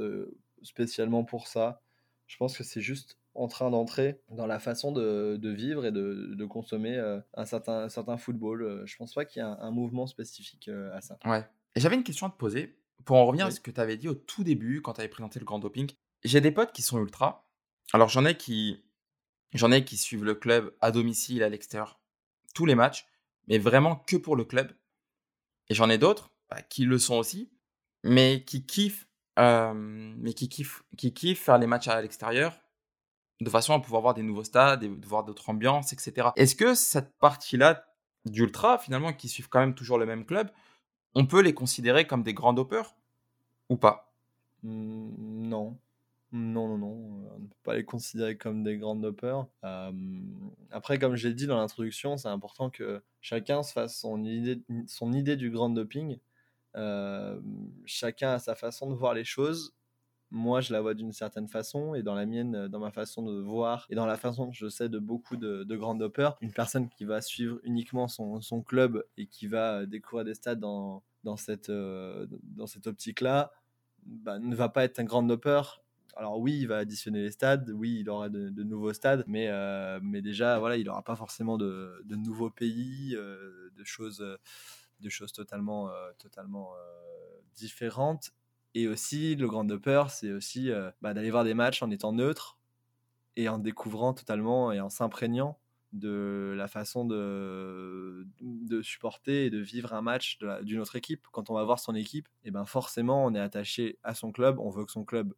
spécialement 0.64 1.24
pour 1.24 1.48
ça. 1.48 1.82
Je 2.28 2.38
pense 2.38 2.58
que 2.58 2.64
c'est 2.64 2.82
juste 2.82 3.18
en 3.36 3.48
train 3.48 3.70
d'entrer 3.70 4.22
dans 4.30 4.46
la 4.46 4.60
façon 4.60 4.92
de, 4.92 5.38
de 5.38 5.50
vivre 5.50 5.86
et 5.86 5.92
de, 5.92 6.34
de 6.36 6.46
consommer 6.46 6.98
un, 7.36 7.46
certain, 7.46 7.84
un 7.84 7.90
certain 7.90 8.18
football. 8.18 8.84
Je 8.86 8.96
pense 8.96 9.14
pas 9.14 9.26
qu'il 9.26 9.42
y 9.42 9.46
ait 9.46 9.48
un, 9.48 9.72
mouvement 9.72 10.08
spécifique 10.08 10.70
à 10.94 11.02
ça. 11.02 11.20
Ouais. 11.26 11.46
Et 11.76 11.80
j'avais 11.80 11.96
une 11.96 12.04
question 12.04 12.28
à 12.28 12.30
te 12.30 12.38
poser 12.38 12.78
pour 13.06 13.18
en 13.18 13.26
revenir 13.26 13.46
à 13.46 13.52
ce 13.52 13.60
que 13.60 13.72
tu 13.72 13.80
avais 13.80 13.98
dit 13.98 14.08
au 14.08 14.16
tout 14.16 14.44
début 14.44 14.82
quand 14.82 14.94
tu 14.94 15.02
avais 15.02 15.10
présenté 15.10 15.40
le 15.40 15.46
grand 15.46 15.60
doping. 15.60 15.92
J'ai 16.24 16.42
des 16.42 16.52
potes 16.52 16.72
qui 16.72 16.82
sont 16.82 17.00
ultra. 17.00 17.48
Alors 17.94 18.10
j'en 18.10 18.26
ai 18.26 18.36
qui 18.36 18.84
j'en 19.54 19.72
ai 19.72 19.84
qui 19.84 19.98
suivent 19.98 20.24
le 20.24 20.36
club 20.36 20.74
à 20.80 20.92
domicile 20.92 21.44
à 21.44 21.50
l'extérieur 21.50 22.01
tous 22.54 22.66
les 22.66 22.76
matchs, 22.76 23.06
mais 23.48 23.58
vraiment 23.58 23.96
que 23.96 24.18
pour 24.18 24.36
le 24.36 24.46
club. 24.46 24.72
Et 25.70 25.74
j'en 25.74 25.90
ai 25.90 25.98
d'autres 25.98 26.32
bah, 26.50 26.62
qui 26.62 26.86
le 26.86 27.00
sont 27.00 27.16
aussi, 27.16 27.52
mais 28.04 28.44
qui 28.46 28.66
kiffent, 28.66 29.08
mais 29.38 30.34
qui 30.34 30.50
kiffent, 30.50 30.84
qui 30.98 31.14
kiffent 31.14 31.44
faire 31.44 31.58
les 31.58 31.68
matchs 31.68 31.88
à 31.88 32.02
l'extérieur 32.02 32.62
de 33.42 33.50
façon 33.50 33.74
à 33.74 33.80
pouvoir 33.80 34.04
voir 34.04 34.14
des 34.14 34.22
nouveaux 34.22 34.44
stades, 34.44 34.82
de 34.82 35.08
voir 35.08 35.24
d'autres 35.24 35.50
ambiances, 35.50 35.94
etc. 35.94 36.30
Est-ce 36.36 36.56
que 36.56 36.76
cette 36.76 37.12
partie-là 37.18 37.86
d'ultra, 38.26 38.78
finalement, 38.78 39.14
qui 39.14 39.28
suivent 39.28 39.50
quand 39.50 39.60
même 39.60 39.74
toujours 39.74 39.98
le 39.98 40.06
même 40.06 40.26
club, 40.26 40.52
on 41.16 41.26
peut 41.26 41.42
les 41.42 41.54
considérer 41.54 42.06
comme 42.06 42.22
des 42.22 42.36
grands 42.36 42.54
dopeurs 42.54 42.96
ou 43.70 43.78
pas? 43.78 44.14
Non. 44.64 45.76
Non, 46.34 46.70
non, 46.70 46.78
non, 46.78 47.28
on 47.36 47.40
ne 47.40 47.48
peut 47.48 47.56
pas 47.64 47.76
les 47.76 47.84
considérer 47.84 48.38
comme 48.38 48.64
des 48.64 48.78
grandes 48.78 49.02
dopeurs. 49.02 49.48
après, 50.72 50.98
comme 50.98 51.16
j'ai 51.16 51.34
dit 51.34 51.46
dans 51.46 51.58
l'introduction, 51.58 52.16
c'est 52.18 52.30
important 52.30 52.70
que 52.70 53.02
chacun 53.20 53.64
se 53.64 53.74
fasse 53.74 54.00
son 54.00 54.24
idée, 54.24 54.62
son 54.88 55.12
idée 55.12 55.36
du 55.36 55.50
grand 55.52 55.70
doping. 55.70 56.20
chacun 57.86 58.34
a 58.34 58.40
sa 58.40 58.56
façon 58.56 58.90
de 58.90 58.96
voir 58.96 59.14
les 59.14 59.26
choses. 59.26 59.76
Moi, 60.34 60.62
je 60.62 60.72
la 60.72 60.80
vois 60.80 60.94
d'une 60.94 61.12
certaine 61.12 61.50
façon, 61.50 61.94
et 61.94 62.04
dans 62.04 62.16
la 62.16 62.26
mienne, 62.26 62.70
dans 62.70 62.80
ma 62.80 62.92
façon 62.92 63.24
de 63.24 63.42
voir, 63.42 63.86
et 63.90 63.96
dans 63.96 64.06
la 64.06 64.16
façon 64.16 64.50
que 64.50 64.56
je 64.56 64.70
sais 64.70 64.88
de 64.88 65.00
beaucoup 65.00 65.36
de, 65.36 65.66
de 65.66 65.76
grands 65.76 65.96
dopeurs, 65.96 66.38
une 66.40 66.54
personne 66.54 66.88
qui 66.88 67.04
va 67.04 67.20
suivre 67.20 67.60
uniquement 67.64 68.08
son, 68.08 68.40
club 68.66 69.04
et 69.18 69.28
qui 69.28 69.48
va 69.48 69.86
découvrir 69.86 70.24
des 70.24 70.36
stades 70.36 70.62
dans, 70.62 71.04
cette, 71.36 71.70
cette 72.68 72.88
optique-là, 72.88 73.52
bah, 74.06 74.40
ne 74.40 74.56
va 74.56 74.70
pas 74.70 74.86
être 74.86 75.00
un 75.00 75.04
grand 75.04 75.24
dopeur 75.24 75.84
alors 76.16 76.40
oui, 76.40 76.60
il 76.60 76.68
va 76.68 76.78
additionner 76.78 77.22
les 77.22 77.32
stades, 77.32 77.70
oui, 77.70 78.00
il 78.02 78.10
aura 78.10 78.30
de, 78.30 78.64
nouveaux 78.64 78.94
stades, 78.94 79.24
mais, 79.28 79.48
euh, 79.50 80.00
mais 80.02 80.22
déjà, 80.22 80.60
voilà, 80.60 80.78
il 80.78 80.86
n'aura 80.86 81.04
pas 81.04 81.16
forcément 81.16 81.58
de, 81.58 82.04
nouveaux 82.10 82.50
pays, 82.50 83.16
euh, 83.16 83.70
de, 83.76 83.84
choses, 83.84 84.26
de 85.00 85.10
choses 85.10 85.32
totalement, 85.32 85.90
euh, 85.90 86.12
totalement 86.18 86.72
différentes. 87.56 88.32
Et 88.74 88.88
aussi, 88.88 89.36
le 89.36 89.48
grand 89.48 89.66
de 89.66 89.76
peur, 89.76 90.12
c'est 90.12 90.32
aussi 90.32 90.70
bah, 91.02 91.14
d'aller 91.14 91.32
voir 91.32 91.44
des 91.44 91.54
matchs 91.54 91.84
en 91.84 91.92
étant 91.92 92.14
neutre 92.14 92.58
et 93.36 93.50
en 93.50 93.58
découvrant 93.58 94.14
totalement 94.14 94.72
et 94.72 94.80
en 94.80 94.90
s'imprégnant 94.90 95.60
de 95.92 96.54
la 96.56 96.70
façon 96.70 97.04
de, 97.04 98.26
de 98.40 98.82
supporter 98.82 99.46
et 99.46 99.50
de 99.50 99.58
vivre 99.58 99.94
un 99.94 100.02
match 100.02 100.40
d'une 100.62 100.80
autre 100.80 100.96
équipe. 100.96 101.28
Quand 101.34 101.50
on 101.50 101.54
va 101.54 101.66
voir 101.66 101.80
son 101.80 101.96
équipe, 101.96 102.28
et 102.44 102.48
eh 102.48 102.52
ben 102.52 102.64
forcément, 102.64 103.26
on 103.26 103.36
est 103.36 103.40
attaché 103.40 104.00
à 104.04 104.16
son 104.16 104.32
club, 104.32 104.58
on 104.60 104.70
veut 104.70 104.86
que 104.86 104.92
son 104.92 105.04
club 105.04 105.34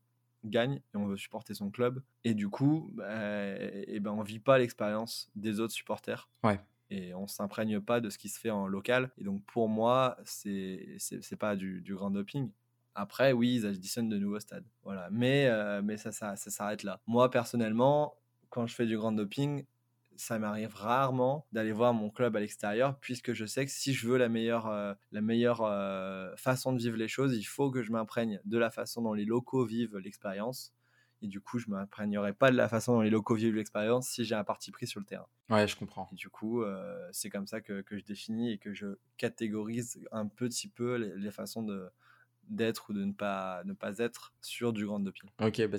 gagne 0.45 0.81
et 0.93 0.97
on 0.97 1.05
veut 1.05 1.17
supporter 1.17 1.53
son 1.53 1.69
club. 1.69 2.01
Et 2.23 2.33
du 2.33 2.49
coup, 2.49 2.91
bah, 2.93 3.55
et 3.57 3.99
ben, 3.99 4.11
on 4.11 4.21
vit 4.21 4.39
pas 4.39 4.57
l'expérience 4.57 5.29
des 5.35 5.59
autres 5.59 5.73
supporters. 5.73 6.29
Ouais. 6.43 6.59
Et 6.89 7.13
on 7.15 7.27
s'imprègne 7.27 7.79
pas 7.79 8.01
de 8.01 8.09
ce 8.09 8.17
qui 8.17 8.29
se 8.29 8.39
fait 8.39 8.51
en 8.51 8.67
local. 8.67 9.11
Et 9.17 9.23
donc, 9.23 9.43
pour 9.45 9.69
moi, 9.69 10.17
c'est 10.25 10.95
c'est 10.97 11.35
pas 11.35 11.55
du, 11.55 11.81
du, 11.81 11.95
grand 11.95 12.11
doping. 12.11 12.51
Après, 12.95 13.31
oui, 13.31 13.55
ils 13.55 13.65
additionnent 13.65 14.09
de 14.09 14.17
nouveaux 14.17 14.39
stades. 14.39 14.67
Voilà. 14.83 15.09
Mais, 15.11 15.47
euh, 15.47 15.81
mais 15.83 15.97
ça, 15.97 16.11
ça, 16.11 16.35
ça 16.35 16.51
s'arrête 16.51 16.83
là. 16.83 16.99
Moi, 17.07 17.31
personnellement, 17.31 18.15
quand 18.49 18.67
je 18.67 18.75
fais 18.75 18.85
du 18.85 18.95
grand 18.97 19.11
doping, 19.11 19.65
ça 20.15 20.39
m'arrive 20.39 20.75
rarement 20.75 21.47
d'aller 21.51 21.71
voir 21.71 21.93
mon 21.93 22.09
club 22.09 22.35
à 22.35 22.39
l'extérieur, 22.39 22.97
puisque 22.99 23.33
je 23.33 23.45
sais 23.45 23.65
que 23.65 23.71
si 23.71 23.93
je 23.93 24.07
veux 24.07 24.17
la 24.17 24.29
meilleure, 24.29 24.67
euh, 24.67 24.93
la 25.11 25.21
meilleure 25.21 25.61
euh, 25.61 26.35
façon 26.35 26.73
de 26.73 26.77
vivre 26.79 26.97
les 26.97 27.07
choses, 27.07 27.35
il 27.35 27.43
faut 27.43 27.71
que 27.71 27.83
je 27.83 27.91
m'imprègne 27.91 28.39
de 28.45 28.57
la 28.57 28.69
façon 28.69 29.01
dont 29.01 29.13
les 29.13 29.25
locaux 29.25 29.65
vivent 29.65 29.97
l'expérience. 29.97 30.73
Et 31.21 31.27
du 31.27 31.39
coup, 31.39 31.57
je 31.57 31.69
ne 31.69 31.75
m'imprégnerai 31.75 32.33
pas 32.33 32.51
de 32.51 32.57
la 32.57 32.67
façon 32.67 32.95
dont 32.95 33.01
les 33.01 33.09
locaux 33.09 33.35
vivent 33.35 33.55
l'expérience 33.55 34.09
si 34.09 34.25
j'ai 34.25 34.35
un 34.35 34.43
parti 34.43 34.71
pris 34.71 34.87
sur 34.87 34.99
le 34.99 35.05
terrain. 35.05 35.27
Ouais, 35.49 35.67
je 35.67 35.77
comprends. 35.77 36.09
Et 36.11 36.15
du 36.15 36.29
coup, 36.29 36.61
euh, 36.61 37.07
c'est 37.13 37.29
comme 37.29 37.47
ça 37.47 37.61
que, 37.61 37.81
que, 37.81 37.97
je 37.97 38.03
définis 38.03 38.51
et 38.51 38.57
que 38.57 38.73
je 38.73 38.97
catégorise 39.17 39.99
un 40.11 40.27
petit 40.27 40.67
peu 40.67 40.95
les, 40.95 41.31
façons 41.31 41.63
de 41.63 41.87
d'être 42.49 42.89
ou 42.89 42.93
de 42.93 43.05
ne 43.05 43.13
pas, 43.13 43.63
ne 43.63 43.71
pas 43.71 43.99
être 43.99 44.33
sur 44.41 44.73
du 44.73 44.85
grand 44.85 44.99
doping. 44.99 45.29
Ok, 45.39 45.65
bah 45.67 45.77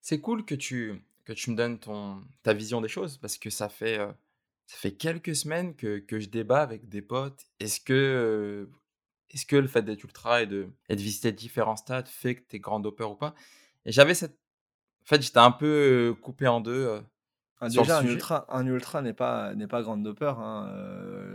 c'est 0.00 0.20
cool 0.20 0.44
que 0.44 0.54
tu, 0.54 1.02
que 1.28 1.34
tu 1.34 1.50
me 1.50 1.56
donnes 1.56 1.78
ton, 1.78 2.22
ta 2.42 2.54
vision 2.54 2.80
des 2.80 2.88
choses 2.88 3.18
parce 3.18 3.36
que 3.36 3.50
ça 3.50 3.68
fait, 3.68 3.98
euh, 3.98 4.10
ça 4.66 4.76
fait 4.78 4.92
quelques 4.92 5.36
semaines 5.36 5.76
que, 5.76 5.98
que, 5.98 6.18
je 6.18 6.28
débat 6.28 6.62
avec 6.62 6.88
des 6.88 7.02
potes. 7.02 7.44
Est-ce 7.60 7.80
que, 7.80 7.92
euh, 7.92 8.72
est-ce 9.30 9.44
que 9.44 9.56
le 9.56 9.68
fait 9.68 9.82
d'être 9.82 10.02
ultra 10.04 10.42
et 10.42 10.46
de, 10.46 10.68
et 10.88 10.96
de 10.96 11.00
visiter 11.02 11.30
différents 11.32 11.76
stades 11.76 12.08
fait 12.08 12.36
que 12.36 12.48
tu 12.48 12.56
es 12.56 12.60
grand 12.60 12.80
dopeur 12.80 13.10
ou 13.10 13.14
pas? 13.14 13.34
Et 13.84 13.92
j'avais 13.92 14.14
cette 14.14 14.38
en 15.02 15.08
fait, 15.08 15.22
j'étais 15.22 15.38
un 15.38 15.52
peu 15.52 16.14
coupé 16.20 16.46
en 16.46 16.60
deux. 16.60 17.00
Ah, 17.60 17.68
déjà, 17.70 17.98
un 17.98 18.04
ultra, 18.04 18.44
un 18.54 18.66
ultra 18.66 19.00
n'est 19.00 19.14
pas 19.14 19.54
n'est 19.54 19.66
pas 19.66 19.80
grande 19.80 20.02
doper 20.02 20.34
hein, 20.36 20.70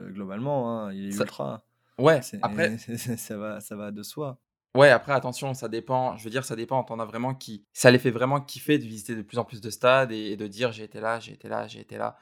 globalement. 0.10 0.86
Hein, 0.86 0.93
il 0.93 1.10
est 1.10 1.15
ultra. 1.15 1.65
Ouais. 1.97 2.21
Après, 2.43 2.77
ça 3.17 3.38
va 3.38 3.60
ça 3.62 3.75
va 3.75 3.89
de 3.89 4.03
soi. 4.03 4.39
Ouais, 4.76 4.90
après 4.90 5.14
attention, 5.14 5.54
ça 5.54 5.68
dépend. 5.68 6.18
Je 6.18 6.24
veux 6.24 6.30
dire, 6.30 6.46
ça 6.46 6.56
dépend. 6.56 6.84
T'en 6.84 7.00
as 7.00 7.06
vraiment 7.06 7.36
qui, 7.36 7.66
ça 7.74 7.92
les 7.92 8.00
fait 8.00 8.12
vraiment 8.12 8.42
kiffer 8.42 8.80
de 8.80 8.84
visiter 8.84 9.16
de 9.16 9.22
plus 9.22 9.38
en 9.38 9.46
plus 9.46 9.62
de 9.62 9.70
stades 9.70 10.12
et 10.12 10.36
de 10.36 10.48
dire 10.48 10.72
j'ai 10.72 10.84
été 10.84 11.00
là, 11.00 11.20
j'ai 11.20 11.34
été 11.34 11.48
là, 11.48 11.68
j'ai 11.68 11.80
été 11.80 11.98
là. 11.98 12.18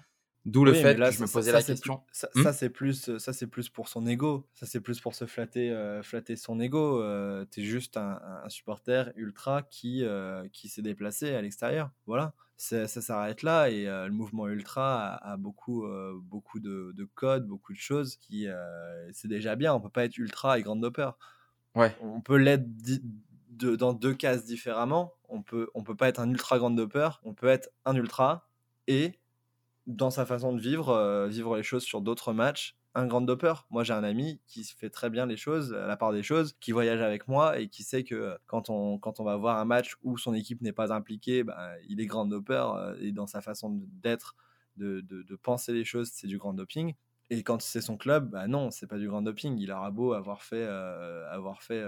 D'où 0.45 0.65
le 0.65 0.73
fait 0.73 0.95
que 0.95 1.11
je 1.11 1.21
me 1.21 1.31
posais 1.31 1.51
la 1.51 1.61
question. 1.61 2.01
ça, 2.11 2.27
mmh. 2.33 2.53
c'est 2.53 2.69
plus, 2.69 3.17
ça 3.19 3.31
c'est 3.31 3.45
plus 3.45 3.69
pour 3.69 3.87
son 3.87 4.07
ego. 4.07 4.47
Ça 4.53 4.65
c'est 4.65 4.81
plus 4.81 4.99
pour 4.99 5.13
se 5.13 5.25
flatter, 5.25 5.69
euh, 5.69 6.01
flatter 6.01 6.35
son 6.35 6.59
ego. 6.59 7.01
Euh, 7.01 7.45
T'es 7.45 7.61
juste 7.61 7.95
un, 7.95 8.19
supporter 8.47 9.11
ultra 9.15 9.61
qui, 9.61 10.03
euh, 10.03 10.47
qui 10.51 10.67
s'est 10.67 10.81
déplacé 10.81 11.35
à 11.35 11.41
l'extérieur. 11.41 11.91
Voilà, 12.07 12.33
ça 12.57 12.87
s'arrête 12.87 13.43
là 13.43 13.69
et 13.69 13.85
le 13.85 14.09
mouvement 14.09 14.47
ultra 14.47 15.15
a, 15.15 15.37
beaucoup, 15.37 15.85
beaucoup 16.23 16.59
de, 16.59 16.91
de, 16.95 17.05
codes, 17.13 17.45
beaucoup 17.45 17.73
de 17.73 17.77
choses 17.79 18.15
qui, 18.15 18.47
c'est 19.13 19.27
déjà 19.27 19.55
bien. 19.55 19.75
On 19.75 19.79
peut 19.79 19.89
pas 19.89 20.05
être 20.05 20.17
ultra 20.17 20.57
et 20.57 20.63
grande 20.63 20.81
doper. 20.81 21.11
On 21.75 22.21
peut 22.21 22.37
l'être 22.37 22.65
de, 23.49 23.75
dans 23.75 23.93
deux 23.93 24.13
cases 24.13 24.45
différemment. 24.45 25.13
On 25.29 25.41
peut, 25.41 25.69
on 25.73 25.83
peut 25.83 25.95
pas 25.95 26.09
être 26.09 26.19
un 26.19 26.29
ultra 26.29 26.57
grande 26.57 26.75
doper. 26.75 27.09
On 27.23 27.33
peut 27.33 27.47
être 27.47 27.69
un 27.85 27.95
ultra 27.95 28.49
et 28.87 29.19
dans 29.87 30.09
sa 30.09 30.25
façon 30.25 30.53
de 30.53 30.61
vivre, 30.61 30.89
euh, 30.89 31.27
vivre 31.27 31.57
les 31.57 31.63
choses 31.63 31.83
sur 31.83 32.01
d'autres 32.01 32.33
matchs, 32.33 32.77
un 32.93 33.07
grand 33.07 33.21
dopper. 33.21 33.53
Moi, 33.69 33.83
j'ai 33.83 33.93
un 33.93 34.03
ami 34.03 34.41
qui 34.47 34.63
fait 34.63 34.89
très 34.89 35.09
bien 35.09 35.25
les 35.25 35.37
choses, 35.37 35.73
à 35.73 35.87
la 35.87 35.97
part 35.97 36.11
des 36.11 36.23
choses, 36.23 36.55
qui 36.59 36.71
voyage 36.71 37.01
avec 37.01 37.27
moi 37.27 37.59
et 37.59 37.67
qui 37.67 37.83
sait 37.83 38.03
que 38.03 38.15
euh, 38.15 38.37
quand 38.47 38.69
on, 38.69 38.97
quand 38.99 39.19
on 39.19 39.23
va 39.23 39.35
voir 39.37 39.57
un 39.57 39.65
match 39.65 39.95
où 40.03 40.17
son 40.17 40.33
équipe 40.33 40.61
n'est 40.61 40.73
pas 40.73 40.93
impliquée, 40.93 41.43
bah, 41.43 41.71
il 41.87 42.01
est 42.01 42.05
grand 42.05 42.25
dopper 42.25 42.65
euh, 42.75 42.95
et 42.99 43.11
dans 43.11 43.27
sa 43.27 43.41
façon 43.41 43.81
d'être, 44.03 44.35
de, 44.77 45.01
de, 45.01 45.35
penser 45.35 45.73
les 45.73 45.85
choses, 45.85 46.11
c'est 46.13 46.27
du 46.27 46.37
grand 46.37 46.53
doping. 46.53 46.93
Et 47.33 47.43
quand 47.43 47.61
c'est 47.61 47.79
son 47.79 47.95
club, 47.95 48.29
bah 48.29 48.47
non, 48.47 48.71
c'est 48.71 48.87
pas 48.87 48.97
du 48.97 49.07
grand 49.07 49.21
doping. 49.21 49.57
Il 49.57 49.71
aura 49.71 49.89
beau 49.89 50.11
avoir 50.11 50.43
fait, 50.43 50.65
avoir 50.65 51.63
fait 51.63 51.81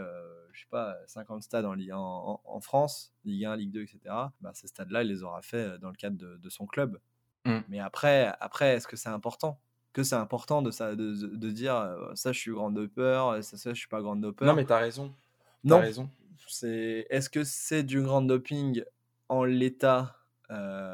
je 0.53 0.61
sais 0.61 0.67
pas, 0.69 0.95
50 1.07 1.43
stades 1.43 1.65
en, 1.65 1.75
en, 1.91 2.41
en, 2.45 2.61
France, 2.61 3.13
Ligue 3.25 3.45
1, 3.45 3.57
Ligue 3.57 3.71
2, 3.71 3.81
etc. 3.81 3.99
Bah, 4.39 4.51
ces 4.53 4.67
stades-là, 4.67 5.03
il 5.03 5.09
les 5.09 5.23
aura 5.23 5.41
fait 5.41 5.77
dans 5.79 5.89
le 5.89 5.95
cadre 5.95 6.17
de, 6.17 6.37
de 6.37 6.49
son 6.49 6.65
club. 6.65 6.97
Mmh. 7.45 7.59
Mais 7.67 7.79
après, 7.79 8.33
après 8.39 8.75
est-ce 8.75 8.87
que 8.87 8.95
c'est 8.95 9.09
important? 9.09 9.59
Que 9.91 10.03
c'est 10.03 10.15
important 10.15 10.61
de, 10.61 10.71
ça, 10.71 10.95
de, 10.95 11.13
de, 11.13 11.51
dire 11.51 11.97
ça, 12.15 12.31
je 12.31 12.39
suis 12.39 12.51
grand 12.51 12.71
dopper, 12.71 13.41
ça, 13.41 13.57
ça, 13.57 13.73
je 13.73 13.79
suis 13.79 13.89
pas 13.89 14.01
grand 14.01 14.15
dopper 14.15 14.45
Non, 14.45 14.55
mais 14.55 14.65
tu 14.65 14.71
as 14.71 14.77
raison. 14.77 15.13
non. 15.63 15.79
raison. 15.79 16.09
C'est, 16.47 17.05
est-ce 17.09 17.29
que 17.29 17.43
c'est 17.43 17.83
du 17.83 18.01
grand 18.01 18.21
doping 18.21 18.83
en 19.27 19.43
l'état 19.43 20.15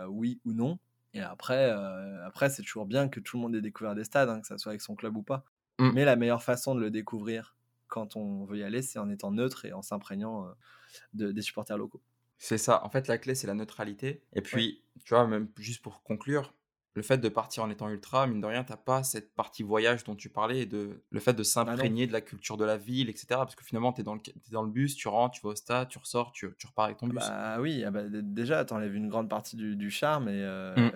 Oui 0.08 0.42
ou 0.44 0.54
non? 0.54 0.80
Et 1.14 1.22
après, 1.22 1.72
après 2.26 2.50
c'est 2.50 2.62
toujours 2.62 2.86
bien 2.86 3.10
que 3.10 3.20
tout 3.20 3.38
le 3.38 3.42
monde 3.42 3.56
ait 3.56 3.62
découvert 3.62 3.96
des 3.96 4.04
stades, 4.04 4.30
hein, 4.30 4.42
que 4.42 4.48
ça 4.48 4.58
soit 4.58 4.72
avec 4.72 4.82
son 4.82 4.96
club 4.96 5.18
ou 5.18 5.24
pas. 5.24 5.44
Mmh. 5.80 5.92
Mais 5.94 6.06
la 6.06 6.16
meilleure 6.16 6.44
façon 6.44 6.76
de 6.76 6.82
le 6.82 6.92
découvrir 6.92 7.56
quand 7.88 8.16
on 8.16 8.46
veut 8.46 8.58
y 8.58 8.64
aller, 8.64 8.82
c'est 8.82 9.00
en 9.00 9.10
étant 9.10 9.32
neutre 9.32 9.66
et 9.66 9.74
en 9.74 9.82
s'imprégnant 9.82 10.48
de, 11.14 11.32
des 11.32 11.42
supporters 11.42 11.78
locaux. 11.78 12.02
C'est 12.38 12.58
ça. 12.58 12.84
En 12.86 12.90
fait, 12.90 13.08
la 13.08 13.18
clé, 13.18 13.36
c'est 13.36 13.48
la 13.48 13.54
neutralité. 13.54 14.24
Et 14.34 14.42
puis, 14.42 14.84
tu 15.04 15.14
vois, 15.14 15.28
même 15.28 15.50
juste 15.58 15.82
pour 15.82 16.04
conclure, 16.04 16.54
le 16.96 17.02
fait 17.02 17.20
de 17.20 17.30
partir 17.30 17.64
en 17.64 17.70
étant 17.70 17.90
ultra, 17.90 18.26
mine 18.26 18.42
de 18.42 18.48
rien, 18.48 18.64
t'as 18.64 18.76
pas 18.76 19.04
cette 19.04 19.34
partie 19.36 19.64
voyage 19.64 20.04
dont 20.04 20.16
tu 20.16 20.30
parlais, 20.30 20.66
de, 20.66 21.04
le 21.10 21.20
fait 21.20 21.34
de 21.34 21.38
bah 21.38 21.44
s'imprégner 21.44 22.08
de 22.08 22.14
la 22.14 22.22
culture 22.22 22.58
de 22.58 22.66
la 22.66 22.78
ville, 22.78 23.10
etc. 23.10 23.28
Parce 23.30 23.56
que 23.56 23.64
finalement, 23.64 23.94
tu 23.94 24.02
es, 24.02 24.04
es, 24.04 24.52
dans 24.52 24.64
le 24.64 24.70
bus, 24.70 24.96
tu 24.96 25.08
rentres, 25.08 25.36
tu 25.36 25.42
vas 25.42 25.50
au 25.50 25.56
stade, 25.56 25.88
tu 25.88 26.00
ressors, 26.00 26.32
tu, 26.32 26.50
tu 26.58 26.68
repars 26.68 26.86
avec 26.86 26.98
ton 26.98 27.08
bus. 27.08 27.20
Bah 27.20 27.58
oui, 27.60 27.84
ah 27.86 27.92
bah, 27.92 28.02
déjà, 28.08 28.66
tu 28.66 28.74
enlèves 28.74 28.96
une 28.96 29.08
grande 29.08 29.30
partie 29.30 29.56
du, 29.56 29.76
du 29.76 29.92
charme 29.92 30.28
euh, 30.30 30.76
mmh. 30.76 30.92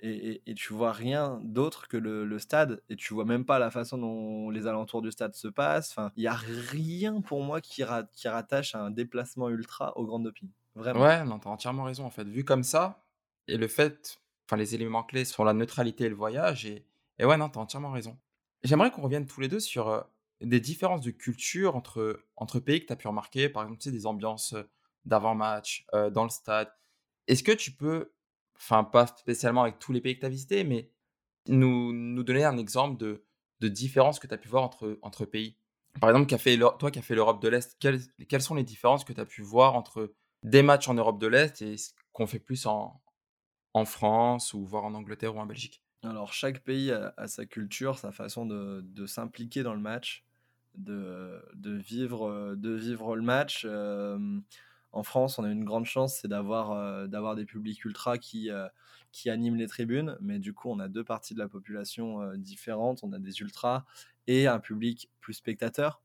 et, 0.00 0.30
et, 0.30 0.42
et, 0.46 0.54
tu 0.54 0.72
vois 0.72 0.92
rien 0.92 1.40
d'autre 1.44 1.88
que 1.88 1.96
le, 1.96 2.24
le, 2.24 2.38
stade 2.38 2.82
et 2.88 2.96
tu 2.96 3.14
vois 3.14 3.24
même 3.24 3.44
pas 3.44 3.58
la 3.58 3.70
façon 3.70 3.98
dont 3.98 4.50
les 4.50 4.66
alentours 4.66 5.02
du 5.02 5.12
stade 5.12 5.34
se 5.34 5.48
passent. 5.48 5.90
Enfin, 5.90 6.10
il 6.16 6.22
y 6.22 6.28
a 6.28 6.34
rien 6.34 7.20
pour 7.20 7.42
moi 7.42 7.60
qui, 7.60 7.84
qui 8.12 8.28
rattache 8.28 8.74
un 8.74 8.90
déplacement 8.90 9.50
ultra 9.50 9.96
au 9.98 10.06
Grand 10.06 10.20
Doping. 10.20 10.48
Vraiment. 10.74 11.02
Ouais, 11.02 11.24
non, 11.24 11.38
t'as 11.38 11.50
entièrement 11.50 11.84
raison 11.84 12.04
en 12.04 12.10
fait. 12.10 12.26
Vu 12.26 12.44
comme 12.44 12.64
ça, 12.64 13.04
et 13.46 13.56
le 13.56 13.68
fait, 13.68 14.18
enfin 14.46 14.56
les 14.56 14.74
éléments 14.74 15.02
clés 15.02 15.24
sont 15.24 15.44
la 15.44 15.54
neutralité 15.54 16.04
et 16.04 16.08
le 16.08 16.14
voyage, 16.14 16.66
et, 16.66 16.84
ouais, 17.20 17.36
non, 17.36 17.48
t'as 17.48 17.60
entièrement 17.60 17.90
raison. 17.90 18.18
J'aimerais 18.62 18.90
qu'on 18.90 19.02
revienne 19.02 19.26
tous 19.26 19.40
les 19.40 19.48
deux 19.48 19.60
sur 19.60 19.88
euh, 19.88 20.00
des 20.40 20.60
différences 20.60 21.02
de 21.02 21.10
culture 21.10 21.76
entre, 21.76 22.24
entre 22.36 22.60
pays 22.60 22.80
que 22.80 22.86
tu 22.86 22.92
as 22.92 22.96
pu 22.96 23.08
remarquer, 23.08 23.48
par 23.48 23.62
exemple, 23.62 23.80
tu 23.80 23.90
sais, 23.90 23.92
des 23.92 24.06
ambiances 24.06 24.54
euh, 24.54 24.62
d'avant-match, 25.04 25.86
euh, 25.94 26.10
dans 26.10 26.24
le 26.24 26.30
stade. 26.30 26.72
Est-ce 27.26 27.42
que 27.42 27.52
tu 27.52 27.72
peux, 27.72 28.12
enfin 28.56 28.84
pas 28.84 29.06
spécialement 29.06 29.62
avec 29.62 29.78
tous 29.78 29.92
les 29.92 30.00
pays 30.00 30.14
que 30.14 30.20
tu 30.20 30.26
as 30.26 30.30
visités, 30.30 30.64
mais 30.64 30.90
nous, 31.48 31.92
nous 31.92 32.22
donner 32.22 32.44
un 32.44 32.56
exemple 32.56 32.96
de, 32.96 33.24
de 33.60 33.68
différences 33.68 34.18
que 34.18 34.26
tu 34.26 34.34
as 34.34 34.38
pu 34.38 34.48
voir 34.48 34.62
entre, 34.62 34.98
entre 35.02 35.24
pays? 35.24 35.56
Par 36.00 36.10
exemple, 36.10 36.26
toi 36.26 36.90
qui 36.90 36.98
as 36.98 37.02
fait 37.02 37.14
l'Europe 37.14 37.40
de 37.40 37.48
l'Est, 37.48 37.76
quelles, 37.78 38.00
quelles 38.28 38.42
sont 38.42 38.54
les 38.54 38.64
différences 38.64 39.04
que 39.04 39.12
tu 39.12 39.20
as 39.20 39.26
pu 39.26 39.42
voir 39.42 39.76
entre 39.76 40.14
des 40.42 40.62
matchs 40.62 40.88
en 40.88 40.94
Europe 40.94 41.20
de 41.20 41.26
l'Est 41.26 41.62
et 41.62 41.76
ce 41.76 41.92
qu'on 42.12 42.26
fait 42.26 42.40
plus 42.40 42.66
en, 42.66 43.00
en 43.74 43.84
France 43.84 44.54
ou 44.54 44.64
voire 44.64 44.84
en 44.84 44.94
Angleterre 44.94 45.36
ou 45.36 45.40
en 45.40 45.46
Belgique 45.46 45.82
Alors 46.02 46.32
chaque 46.32 46.60
pays 46.60 46.90
a, 46.90 47.12
sa 47.26 47.44
culture, 47.46 47.98
sa 47.98 48.12
façon 48.12 48.46
de, 48.46 49.06
s'impliquer 49.06 49.62
dans 49.62 49.74
le 49.74 49.80
match, 49.80 50.24
de, 50.76 51.42
vivre, 51.64 52.54
de 52.56 52.70
vivre 52.70 53.16
le 53.16 53.22
match. 53.22 53.66
en 53.66 55.02
France, 55.02 55.38
on 55.38 55.44
a 55.44 55.50
une 55.50 55.64
grande 55.64 55.86
chance, 55.86 56.18
c'est 56.20 56.28
d'avoir 56.28 57.08
d'avoir 57.08 57.34
des 57.34 57.44
publics 57.44 57.84
ultra 57.84 58.16
qui, 58.16 58.48
animent 59.26 59.56
les 59.56 59.66
tribunes, 59.66 60.16
mais 60.20 60.38
du 60.38 60.54
coup, 60.54 60.70
on 60.70 60.78
a 60.78 60.88
deux 60.88 61.04
parties 61.04 61.34
de 61.34 61.40
la 61.40 61.48
population 61.48 62.34
différentes. 62.36 63.02
On 63.02 63.12
a 63.12 63.18
des 63.18 63.40
ultras 63.40 63.84
et 64.26 64.46
un 64.46 64.58
public 64.58 65.10
plus 65.20 65.34
spectateur. 65.34 66.00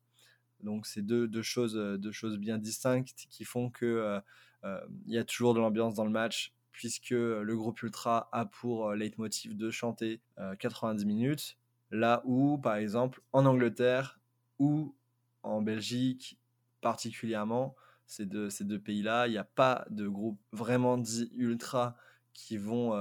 Donc 0.64 0.86
c'est 0.86 1.02
deux, 1.02 1.42
choses, 1.42 1.78
euh, 1.78 2.38
bien 2.38 2.58
distinctes 2.58 3.28
qui 3.30 3.46
font 3.46 3.70
que 3.70 3.86
euh, 3.86 4.20
euh, 4.66 4.82
il 5.06 5.14
y 5.14 5.18
a 5.18 5.24
toujours 5.24 5.54
de 5.54 5.60
l'ambiance 5.60 5.94
dans 5.94 6.04
le 6.04 6.12
match 6.12 6.54
puisque 6.72 7.10
le 7.12 7.56
groupe 7.56 7.82
ultra 7.82 8.30
a 8.32 8.46
pour 8.46 8.94
leitmotiv 8.94 9.56
de 9.58 9.70
chanter 9.70 10.22
90 10.60 11.06
minutes, 11.06 11.58
là 11.92 12.22
où 12.26 12.58
par 12.58 12.76
exemple 12.76 13.22
en 13.34 13.46
Angleterre 13.46 14.20
ou 14.60 14.96
en 15.44 15.62
Belgique 15.62 16.38
particulièrement, 16.82 17.76
ces 18.06 18.26
deux, 18.26 18.50
ces 18.50 18.64
deux 18.64 18.80
pays-là, 18.80 19.28
il 19.28 19.32
n'y 19.32 19.38
a 19.38 19.44
pas 19.44 19.86
de 19.90 20.08
groupe 20.08 20.40
vraiment 20.52 20.98
dit 20.98 21.32
ultra 21.36 21.96
qui 22.34 22.58
vont, 22.58 22.94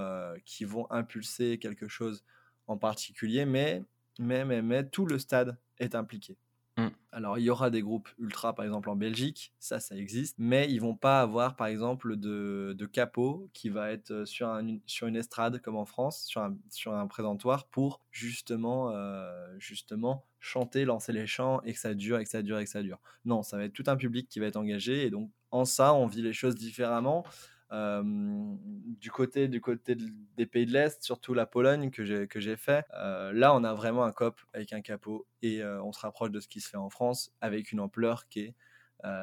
qui 0.45 0.65
vont 0.65 0.91
impulser 0.91 1.59
quelque 1.59 1.89
chose 1.89 2.25
en 2.67 2.77
particulier, 2.77 3.45
mais, 3.45 3.85
mais, 4.19 4.45
mais, 4.45 4.63
mais 4.63 4.89
tout 4.89 5.07
le 5.07 5.19
stade 5.19 5.59
est 5.79 5.95
impliqué. 5.95 6.37
Mmh. 6.79 6.88
Alors, 7.11 7.38
il 7.38 7.43
y 7.43 7.51
aura 7.51 7.71
des 7.71 7.83
groupes 7.83 8.09
ultra, 8.19 8.55
par 8.55 8.64
exemple 8.64 8.88
en 8.88 8.95
Belgique, 8.95 9.53
ça, 9.59 9.81
ça 9.81 9.97
existe, 9.97 10.37
mais 10.38 10.71
ils 10.71 10.79
vont 10.79 10.95
pas 10.95 11.21
avoir, 11.21 11.57
par 11.57 11.67
exemple, 11.67 12.17
de, 12.17 12.73
de 12.79 12.87
capot 12.87 13.51
qui 13.53 13.69
va 13.69 13.91
être 13.91 14.12
euh, 14.12 14.25
sur, 14.25 14.49
un, 14.49 14.79
sur 14.87 15.09
une 15.09 15.17
estrade 15.17 15.61
comme 15.61 15.75
en 15.75 15.85
France, 15.85 16.25
sur 16.27 16.41
un, 16.41 16.57
sur 16.71 16.95
un 16.95 17.09
présentoir 17.09 17.67
pour 17.67 18.01
justement, 18.12 18.93
euh, 18.93 19.49
justement 19.59 20.25
chanter, 20.38 20.85
lancer 20.85 21.12
les 21.12 21.27
chants 21.27 21.61
et 21.62 21.73
que 21.73 21.81
ça 21.81 21.95
dure, 21.95 22.21
et 22.21 22.25
que 22.25 22.31
ça 22.31 22.43
dure, 22.43 22.61
et 22.61 22.64
que 22.64 22.71
ça 22.71 22.83
dure. 22.85 23.01
Non, 23.25 23.43
ça 23.43 23.57
va 23.57 23.64
être 23.64 23.73
tout 23.73 23.85
un 23.88 23.97
public 23.97 24.29
qui 24.29 24.38
va 24.38 24.47
être 24.47 24.57
engagé 24.57 25.05
et 25.05 25.11
donc 25.11 25.33
en 25.51 25.64
ça, 25.64 25.95
on 25.95 26.07
vit 26.07 26.23
les 26.23 26.33
choses 26.33 26.55
différemment 26.55 27.25
du 27.71 29.11
côté, 29.11 29.49
du 29.49 29.61
côté 29.61 29.97
des 30.37 30.47
pays 30.47 30.67
de 30.67 30.73
l'Est, 30.73 31.03
surtout 31.03 31.35
la 31.35 31.47
Pologne 31.47 31.91
que 31.91 32.05
j'ai, 32.05 32.27
que 32.27 32.41
j'ai 32.41 32.57
fait, 32.57 32.87
là 32.93 33.55
on 33.55 33.65
a 33.65 33.75
vraiment 33.75 34.05
un 34.05 34.13
COP 34.13 34.41
avec 34.55 34.73
un 34.73 34.81
capot 34.81 35.27
et 35.43 35.63
on 35.65 35.93
se 35.93 36.01
rapproche 36.01 36.31
de 36.31 36.41
ce 36.41 36.49
qui 36.49 36.61
se 36.61 36.69
fait 36.69 36.77
en 36.77 36.91
France 36.91 37.33
avec 37.41 37.73
une 37.73 37.81
ampleur 37.81 38.29
qui 38.29 38.41
est 38.41 38.55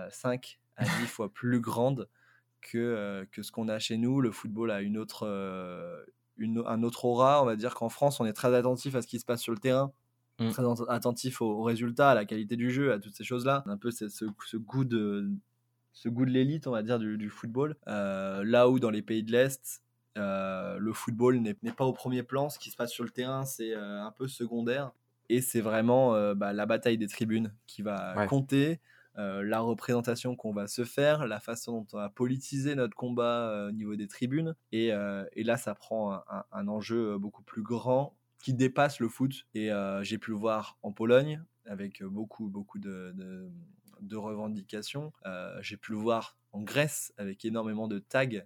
5 0.10 0.60
à 0.78 0.84
10 1.02 1.08
fois 1.08 1.34
plus 1.34 1.60
grande 1.60 2.08
que, 2.62 3.28
que 3.32 3.42
ce 3.42 3.52
qu'on 3.52 3.68
a 3.68 3.80
chez 3.80 3.98
nous. 3.98 4.22
Le 4.22 4.32
football 4.32 4.72
a 4.72 4.82
une 4.82 4.98
autre, 4.98 5.26
une, 6.38 6.64
un 6.66 6.84
autre 6.84 7.06
aura. 7.06 7.42
On 7.42 7.46
va 7.46 7.56
dire 7.56 7.74
qu'en 7.74 7.90
France 7.90 8.20
on 8.20 8.26
est 8.26 8.34
très 8.34 8.54
attentif 8.54 8.96
à 8.96 9.02
ce 9.02 9.08
qui 9.08 9.20
se 9.20 9.26
passe 9.26 9.42
sur 9.42 9.54
le 9.54 9.60
terrain. 9.60 9.92
Mmh. 10.38 10.50
Très 10.50 10.64
attentif 10.90 11.42
aux, 11.42 11.64
résultats, 11.64 12.12
à 12.12 12.14
la 12.14 12.26
qualité 12.26 12.58
du 12.58 12.70
jeu, 12.70 12.92
à 12.92 13.00
toutes 13.00 13.16
ces 13.16 13.24
choses-là. 13.24 13.64
Un 13.68 13.78
peu 13.78 13.90
ce, 13.90 14.10
ce 14.10 14.58
goût 14.58 14.84
de, 14.84 15.32
ce 15.96 16.10
goût 16.10 16.26
de 16.26 16.30
l'élite, 16.30 16.68
on 16.68 16.72
va 16.72 16.84
dire, 16.84 17.00
du, 17.00 17.30
football. 17.30 17.76
là 17.88 18.70
où 18.70 18.80
dans 18.80 18.92
les 18.92 19.02
pays 19.02 19.24
de 19.24 19.32
l'Est, 19.32 19.82
le 20.16 20.92
football 20.94 21.40
n'est 21.40 21.72
pas 21.72 21.86
au 21.86 21.94
premier 21.94 22.22
plan. 22.22 22.50
Ce 22.50 22.60
qui 22.60 22.70
se 22.70 22.76
passe 22.76 22.92
sur 22.92 23.04
le 23.04 23.10
terrain, 23.10 23.46
c'est 23.46 23.74
un 23.74 24.12
peu 24.12 24.28
secondaire. 24.28 24.92
Et 25.30 25.42
c'est 25.42 25.62
vraiment 25.62 26.34
bah, 26.36 26.54
la 26.54 26.66
bataille 26.66 26.98
des 26.98 27.08
tribunes 27.08 27.54
qui 27.66 27.82
va 27.82 28.28
compter. 28.28 28.82
la 29.16 29.60
représentation 29.62 30.36
qu'on 30.36 30.54
va 30.54 30.68
se 30.68 30.84
faire, 30.84 31.26
la 31.28 31.40
façon 31.40 31.80
dont 31.80 31.88
on 31.94 31.98
va 31.98 32.10
politiser 32.10 32.76
notre 32.76 32.96
combat 32.96 33.68
au 33.70 33.72
niveau 33.72 33.96
des 33.96 34.08
tribunes. 34.08 34.54
Et, 34.74 34.92
là, 34.92 35.58
ça 35.58 35.76
prend 35.76 36.20
un, 36.52 36.68
enjeu 36.68 37.18
beaucoup 37.18 37.42
plus 37.42 37.64
grand 37.64 38.18
qui 38.44 38.54
dépasse 38.54 39.00
le 39.00 39.08
foot. 39.08 39.46
Et 39.54 39.70
j'ai 40.02 40.18
pu 40.18 40.32
le 40.32 40.38
voir 40.38 40.78
en 40.84 40.92
Pologne 40.92 41.42
avec 41.68 42.04
beaucoup, 42.04 42.50
beaucoup 42.50 42.78
de, 42.80 43.12
de 43.16 43.50
revendications. 44.13 45.12
j'ai 45.62 45.78
pu 45.78 45.91
le 45.91 45.98
voir 45.98 46.38
en 46.52 46.62
Grèce 46.62 47.13
avec 47.18 47.44
énormément 47.46 47.88
de 47.88 48.00
tags 48.00 48.46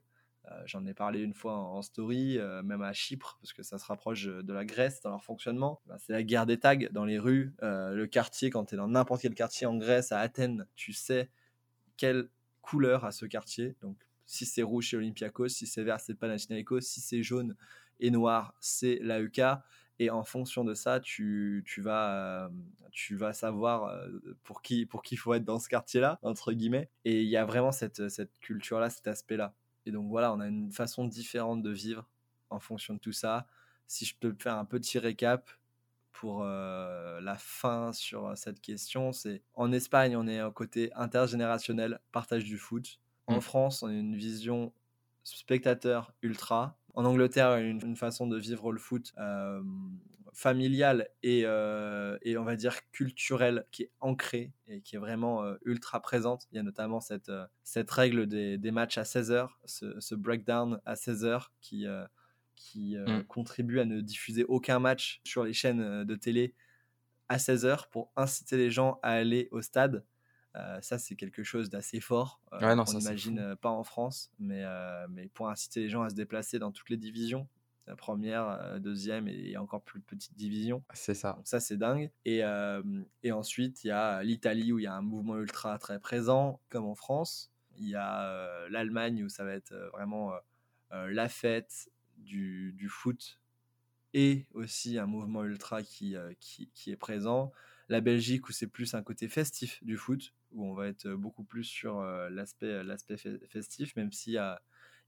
euh, 0.51 0.61
j'en 0.65 0.85
ai 0.85 0.93
parlé 0.93 1.21
une 1.21 1.33
fois 1.33 1.55
en, 1.57 1.81
story, 1.81 2.37
euh, 2.37 2.63
même 2.63 2.81
à 2.81 2.93
Chypre, 2.93 3.37
parce 3.41 3.53
que 3.53 3.61
ça 3.61 3.77
se 3.77 3.85
rapproche 3.85 4.25
de 4.25 4.53
la 4.53 4.65
Grèce 4.65 5.01
dans 5.01 5.09
leur 5.09 5.23
fonctionnement. 5.23 5.81
Bah, 5.85 5.97
c'est 5.99 6.13
la 6.13 6.23
guerre 6.23 6.45
des 6.45 6.59
tags 6.59 6.77
dans 6.91 7.05
les 7.05 7.19
rues. 7.19 7.53
Euh, 7.61 7.93
le 7.93 8.07
quartier, 8.07 8.49
quand 8.49 8.65
tu 8.65 8.75
es 8.75 8.77
dans 8.77 8.87
n'importe 8.87 9.21
quel 9.21 9.35
quartier 9.35 9.67
en 9.67 9.77
Grèce, 9.77 10.11
à 10.11 10.19
Athènes, 10.19 10.65
tu 10.75 10.93
sais 10.93 11.29
quelle 11.97 12.29
couleur 12.61 13.05
a 13.05 13.11
ce 13.11 13.25
quartier. 13.25 13.75
Donc, 13.81 13.97
si 14.25 14.45
c'est 14.45 14.63
rouge, 14.63 14.89
c'est 14.89 14.97
Olympiakos. 14.97 15.49
Si 15.49 15.67
c'est 15.67 15.83
vert, 15.83 15.99
c'est 15.99 16.15
Panathinaikos. 16.15 16.81
Si 16.81 17.01
c'est 17.01 17.21
jaune 17.21 17.55
et 17.99 18.11
noir, 18.11 18.55
c'est 18.59 18.99
l'AEK. 19.01 19.41
Et 19.99 20.09
en 20.09 20.23
fonction 20.23 20.63
de 20.63 20.73
ça, 20.73 20.99
tu, 20.99 21.63
tu 21.65 21.81
vas, 21.81 22.49
tu 22.91 23.15
vas 23.15 23.33
savoir 23.33 23.93
pour 24.43 24.61
qui 24.61 24.85
pour 24.85 25.03
qui 25.03 25.17
faut 25.17 25.33
être 25.33 25.43
dans 25.43 25.59
ce 25.59 25.67
quartier-là, 25.67 26.19
entre 26.21 26.53
guillemets. 26.53 26.89
Et 27.03 27.21
il 27.21 27.29
y 27.29 27.37
a 27.37 27.45
vraiment 27.45 27.71
cette, 27.71 28.09
cette 28.09 28.39
culture-là, 28.39 28.89
cet 28.89 29.07
aspect-là. 29.07 29.53
Et 29.85 29.91
donc 29.91 30.07
voilà, 30.09 30.33
on 30.33 30.39
a 30.39 30.47
une 30.47 30.71
façon 30.71 31.05
différente 31.05 31.61
de 31.61 31.71
vivre 31.71 32.07
en 32.49 32.59
fonction 32.59 32.93
de 32.93 32.99
tout 32.99 33.11
ça. 33.11 33.47
Si 33.87 34.05
je 34.05 34.15
peux 34.15 34.35
faire 34.37 34.55
un 34.55 34.65
petit 34.65 34.99
récap 34.99 35.49
pour 36.13 36.43
euh, 36.43 37.19
la 37.21 37.37
fin 37.37 37.91
sur 37.93 38.37
cette 38.37 38.61
question, 38.61 39.11
c'est 39.11 39.41
en 39.53 39.71
Espagne, 39.71 40.15
on 40.15 40.27
est 40.27 40.39
un 40.39 40.51
côté 40.51 40.91
intergénérationnel, 40.93 41.99
partage 42.11 42.43
du 42.43 42.57
foot. 42.57 42.99
En 43.27 43.37
mmh. 43.37 43.41
France, 43.41 43.83
on 43.83 43.87
a 43.87 43.93
une 43.93 44.15
vision 44.15 44.73
spectateur 45.23 46.13
ultra. 46.21 46.77
En 46.93 47.05
Angleterre, 47.05 47.57
une, 47.57 47.81
une 47.85 47.95
façon 47.95 48.27
de 48.27 48.37
vivre 48.37 48.71
le 48.71 48.79
foot 48.79 49.13
euh, 49.17 49.61
familiale 50.33 51.09
et, 51.23 51.41
euh, 51.45 52.17
et, 52.21 52.37
on 52.37 52.43
va 52.43 52.55
dire 52.55 52.79
culturelle 52.91 53.65
qui 53.71 53.83
est 53.83 53.91
ancrée 53.99 54.53
et 54.67 54.81
qui 54.81 54.95
est 54.95 54.99
vraiment 54.99 55.43
euh, 55.43 55.55
ultra 55.65 56.01
présente. 56.01 56.47
Il 56.51 56.55
y 56.55 56.59
a 56.59 56.63
notamment 56.63 56.99
cette, 56.99 57.29
euh, 57.29 57.45
cette 57.63 57.91
règle 57.91 58.27
des, 58.27 58.57
des, 58.57 58.71
matchs 58.71 58.97
à 58.97 59.03
16h, 59.03 59.49
ce, 59.65 59.99
ce, 59.99 60.15
breakdown 60.15 60.79
à 60.85 60.95
16h 60.95 61.47
qui, 61.61 61.85
qui 62.55 62.95
mm. 62.97 63.23
contribue 63.25 63.79
à 63.79 63.85
ne 63.85 64.01
diffuser 64.01 64.45
aucun 64.45 64.79
match 64.79 65.21
sur 65.23 65.43
les 65.43 65.53
chaînes 65.53 66.03
de 66.03 66.15
télé 66.15 66.55
à 67.27 67.37
16h 67.37 67.89
pour 67.89 68.11
inciter 68.15 68.57
les 68.57 68.71
gens 68.71 68.99
à 69.03 69.11
aller 69.11 69.49
au 69.51 69.61
stade. 69.61 70.05
Ça, 70.81 70.97
c'est 70.97 71.15
quelque 71.15 71.43
chose 71.43 71.69
d'assez 71.69 71.99
fort. 71.99 72.41
on 72.51 72.83
n'imagine 72.83 73.55
pas 73.61 73.69
en 73.69 73.83
France, 73.83 74.31
mais, 74.39 74.63
mais 75.09 75.27
pour 75.29 75.49
inciter 75.49 75.81
les 75.81 75.89
gens 75.89 76.03
à 76.03 76.09
se 76.09 76.15
déplacer 76.15 76.59
dans 76.59 76.71
toutes 76.71 76.89
les 76.89 76.97
divisions, 76.97 77.47
première, 77.95 78.47
euh, 78.49 78.79
deuxième 78.79 79.27
et 79.27 79.57
encore 79.57 79.81
plus 79.81 80.01
petite 80.01 80.35
division. 80.35 80.83
C'est 80.93 81.13
ça. 81.13 81.33
Donc 81.33 81.47
ça, 81.47 81.59
c'est 81.59 81.77
dingue. 81.77 82.11
Et, 82.25 82.43
euh, 82.43 82.81
et 83.23 83.31
ensuite, 83.31 83.83
il 83.83 83.87
y 83.87 83.91
a 83.91 84.23
l'Italie 84.23 84.71
où 84.71 84.79
il 84.79 84.83
y 84.83 84.87
a 84.87 84.93
un 84.93 85.01
mouvement 85.01 85.37
ultra 85.37 85.77
très 85.77 85.99
présent, 85.99 86.59
comme 86.69 86.85
en 86.85 86.95
France. 86.95 87.51
Il 87.77 87.87
y 87.87 87.95
a 87.95 88.23
euh, 88.23 88.69
l'Allemagne 88.69 89.23
où 89.23 89.29
ça 89.29 89.43
va 89.43 89.53
être 89.53 89.73
vraiment 89.93 90.31
la 90.91 91.29
fête 91.29 91.87
du, 92.17 92.73
du, 92.73 92.89
foot 92.89 93.39
et 94.15 94.47
aussi 94.55 94.97
un 94.97 95.05
mouvement 95.05 95.43
ultra 95.43 95.83
qui, 95.83 96.15
qui, 96.39 96.71
qui 96.73 96.89
est 96.89 96.97
présent. 96.97 97.51
La 97.89 98.01
Belgique 98.01 98.49
où 98.49 98.51
c'est 98.51 98.65
plus 98.65 98.95
un 98.95 99.03
côté 99.03 99.27
festif 99.27 99.83
du 99.83 99.97
foot, 99.97 100.33
où 100.51 100.65
on 100.65 100.73
va 100.73 100.87
être 100.87 101.09
beaucoup 101.09 101.43
plus 101.43 101.63
sur 101.63 102.01
l'aspect 102.01 102.83
l'aspect 102.83 103.17
festif, 103.17 103.95
même 103.95 104.11
s'il 104.11 104.33
y 104.33 104.37
a 104.37 104.61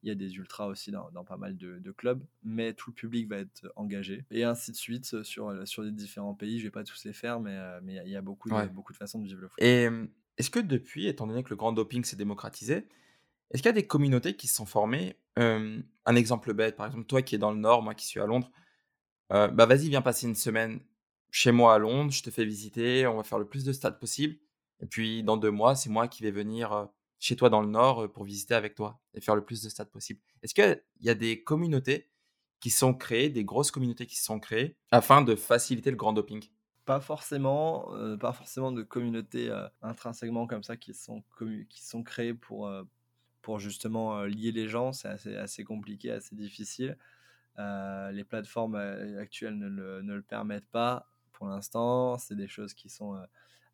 il 0.04 0.10
y 0.10 0.12
a 0.12 0.16
des 0.16 0.36
ultras 0.38 0.66
aussi 0.66 0.92
dans, 0.92 1.24
pas 1.24 1.38
mal 1.38 1.58
de, 1.58 1.92
clubs, 1.92 2.24
mais 2.44 2.74
tout 2.74 2.90
le 2.90 2.96
public 2.96 3.30
va 3.30 3.38
être 3.38 3.72
engagé. 3.76 4.26
Et 4.32 4.44
ainsi 4.44 4.72
de 4.72 4.76
suite 4.76 5.14
euh, 5.14 5.24
sur, 5.24 5.50
euh, 5.50 5.66
sur 5.66 5.84
les 5.84 5.92
différents 5.92 6.34
pays. 6.34 6.60
Je 6.60 6.64
vais 6.64 6.72
pas 6.72 6.84
tous 6.84 7.04
les 7.06 7.14
faire, 7.14 7.40
mais 7.40 7.56
euh, 7.56 7.80
mais 7.84 8.02
il 8.06 8.12
y 8.12 8.16
a 8.16 8.22
beaucoup, 8.22 8.50
de, 8.50 8.68
beaucoup 8.68 8.94
de 8.94 8.98
façons 8.98 9.20
de 9.20 9.26
vivre 9.26 9.42
le 9.42 9.48
foot. 9.48 9.62
Et 9.62 9.88
est-ce 10.38 10.50
que 10.50 10.60
depuis, 10.60 11.08
étant 11.08 11.28
donné 11.28 11.44
que 11.44 11.50
le 11.50 11.56
grand 11.56 11.72
doping 11.72 12.04
s'est 12.04 12.16
démocratisé, 12.16 12.88
est-ce 13.52 13.62
qu'il 13.62 13.68
y 13.68 13.70
a 13.70 13.74
des 13.74 13.86
communautés 13.88 14.36
qui 14.36 14.48
se 14.48 14.56
sont 14.56 14.66
formées 14.66 15.18
Un 15.36 16.16
exemple 16.16 16.54
bête, 16.54 16.76
par 16.76 16.88
exemple, 16.88 17.06
toi 17.06 17.22
qui 17.22 17.36
es 17.36 17.38
dans 17.38 17.52
le 17.52 17.60
Nord, 17.60 17.84
moi 17.84 17.94
qui 17.94 18.06
suis 18.06 18.20
à 18.20 18.26
Londres, 18.26 18.50
bah 19.30 19.66
vas-y, 19.66 19.90
viens 19.90 20.02
passer 20.02 20.28
une 20.28 20.36
semaine 20.36 20.80
chez 21.30 21.52
moi 21.52 21.76
à 21.76 21.78
Londres, 21.78 22.12
je 22.12 22.24
te 22.24 22.30
fais 22.30 22.44
visiter, 22.44 23.08
on 23.08 23.18
va 23.18 23.24
faire 23.24 23.40
le 23.40 23.48
plus 23.48 23.64
de 23.64 23.72
stades 23.72 24.00
possible. 24.00 24.36
Et 24.82 24.88
puis 24.88 25.24
dans 25.24 25.38
deux 25.38 25.52
mois, 25.52 25.76
c'est 25.76 25.90
moi 25.90 26.08
qui 26.08 26.24
vais 26.24 26.32
venir 26.32 26.90
chez 27.20 27.36
toi 27.36 27.50
dans 27.50 27.62
le 27.62 27.68
Nord 27.68 28.12
pour 28.12 28.24
visiter 28.24 28.56
avec 28.56 28.76
toi 28.76 29.00
et 29.14 29.22
faire 29.22 29.36
le 29.36 29.46
plus 29.46 29.62
de 29.62 29.70
stades 29.70 29.90
possible. 29.92 30.20
Est-ce 30.42 30.54
qu'il 30.54 30.82
y 31.02 31.10
a 31.10 31.14
des 31.16 31.44
communautés 31.44 32.10
qui 32.60 32.72
sont 32.72 32.94
créées, 32.94 33.30
des 33.30 33.46
grosses 33.46 33.72
communautés 33.72 34.08
qui 34.08 34.20
sont 34.20 34.40
créées 34.40 34.76
afin 34.90 35.22
de 35.22 35.36
faciliter 35.36 35.92
le 35.92 35.98
grand 35.98 36.14
doping? 36.14 36.44
Pas 36.86 37.00
forcément, 37.00 37.92
pas 38.20 38.34
forcément 38.34 38.72
de 38.72 38.82
communautés 38.82 39.52
intrinsèquement 39.84 40.48
comme 40.48 40.64
ça 40.64 40.78
qui 40.78 40.96
sont, 40.96 41.24
qui 41.70 41.84
sont 41.84 42.02
créées 42.02 42.34
pour, 42.34 42.72
pour 43.44 43.60
justement 43.60 44.24
lier 44.24 44.52
les 44.52 44.68
gens. 44.68 44.92
C'est 44.92 45.08
assez, 45.08 45.36
assez 45.36 45.64
compliqué, 45.64 46.12
assez 46.12 46.36
difficile. 46.36 46.98
les 47.58 48.24
plateformes 48.28 48.76
actuelles 49.20 49.60
ne 49.60 49.68
le, 49.68 50.02
ne 50.02 50.16
le, 50.16 50.24
permettent 50.24 50.70
pas 50.72 51.08
pour 51.34 51.48
l'instant. 51.48 52.18
C'est 52.18 52.36
des 52.36 52.48
choses 52.48 52.74
qui 52.74 52.90
sont 52.90 53.16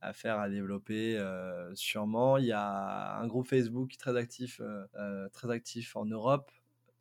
à 0.01 0.13
faire, 0.13 0.39
à 0.39 0.49
développer 0.49 1.17
euh, 1.17 1.73
sûrement. 1.75 2.37
Il 2.37 2.45
y 2.45 2.51
a 2.51 3.17
un 3.17 3.27
groupe 3.27 3.47
Facebook 3.47 3.95
très 3.97 4.15
actif, 4.15 4.59
euh, 4.61 4.85
euh, 4.95 5.29
très 5.29 5.49
actif 5.51 5.95
en 5.95 6.05
Europe 6.05 6.51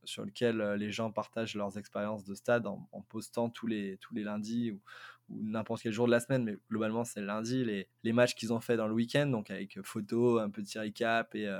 sur 0.04 0.24
lequel 0.24 0.62
les 0.74 0.92
gens 0.92 1.10
partagent 1.10 1.56
leurs 1.56 1.78
expériences 1.78 2.24
de 2.24 2.34
stade 2.34 2.68
en, 2.68 2.88
postant 3.08 3.50
tous 3.50 3.66
les, 3.66 3.98
tous 3.98 4.14
les 4.14 4.22
lundis 4.22 4.70
ou, 4.70 4.80
n'importe 5.28 5.82
quel 5.82 5.92
jour 5.92 6.06
de 6.06 6.12
la 6.12 6.20
semaine, 6.20 6.44
mais 6.44 6.56
globalement 6.70 7.02
c'est 7.02 7.18
le 7.18 7.26
lundi, 7.26 7.64
les, 7.64 7.88
les 8.04 8.12
matchs 8.12 8.36
qu'ils 8.36 8.52
ont 8.52 8.60
fait 8.60 8.76
dans 8.76 8.86
le 8.86 8.94
week-end, 8.94 9.26
donc 9.26 9.50
avec 9.50 9.82
photos, 9.82 10.40
un 10.40 10.48
petit 10.48 10.78
recap 10.78 11.34
et, 11.34 11.52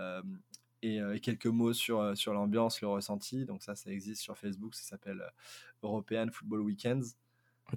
et, 0.82 1.00
quelques 1.20 1.46
mots 1.46 1.72
sur, 1.72 2.16
sur 2.16 2.34
l'ambiance, 2.34 2.80
le 2.80 2.86
ressenti. 2.86 3.44
Donc 3.46 3.64
ça, 3.64 3.74
ça 3.74 3.90
existe 3.90 4.22
sur 4.22 4.38
Facebook, 4.38 4.76
ça 4.76 4.84
s'appelle 4.84 5.20
European 5.82 6.28
Football 6.30 6.60
Weekends. 6.60 7.02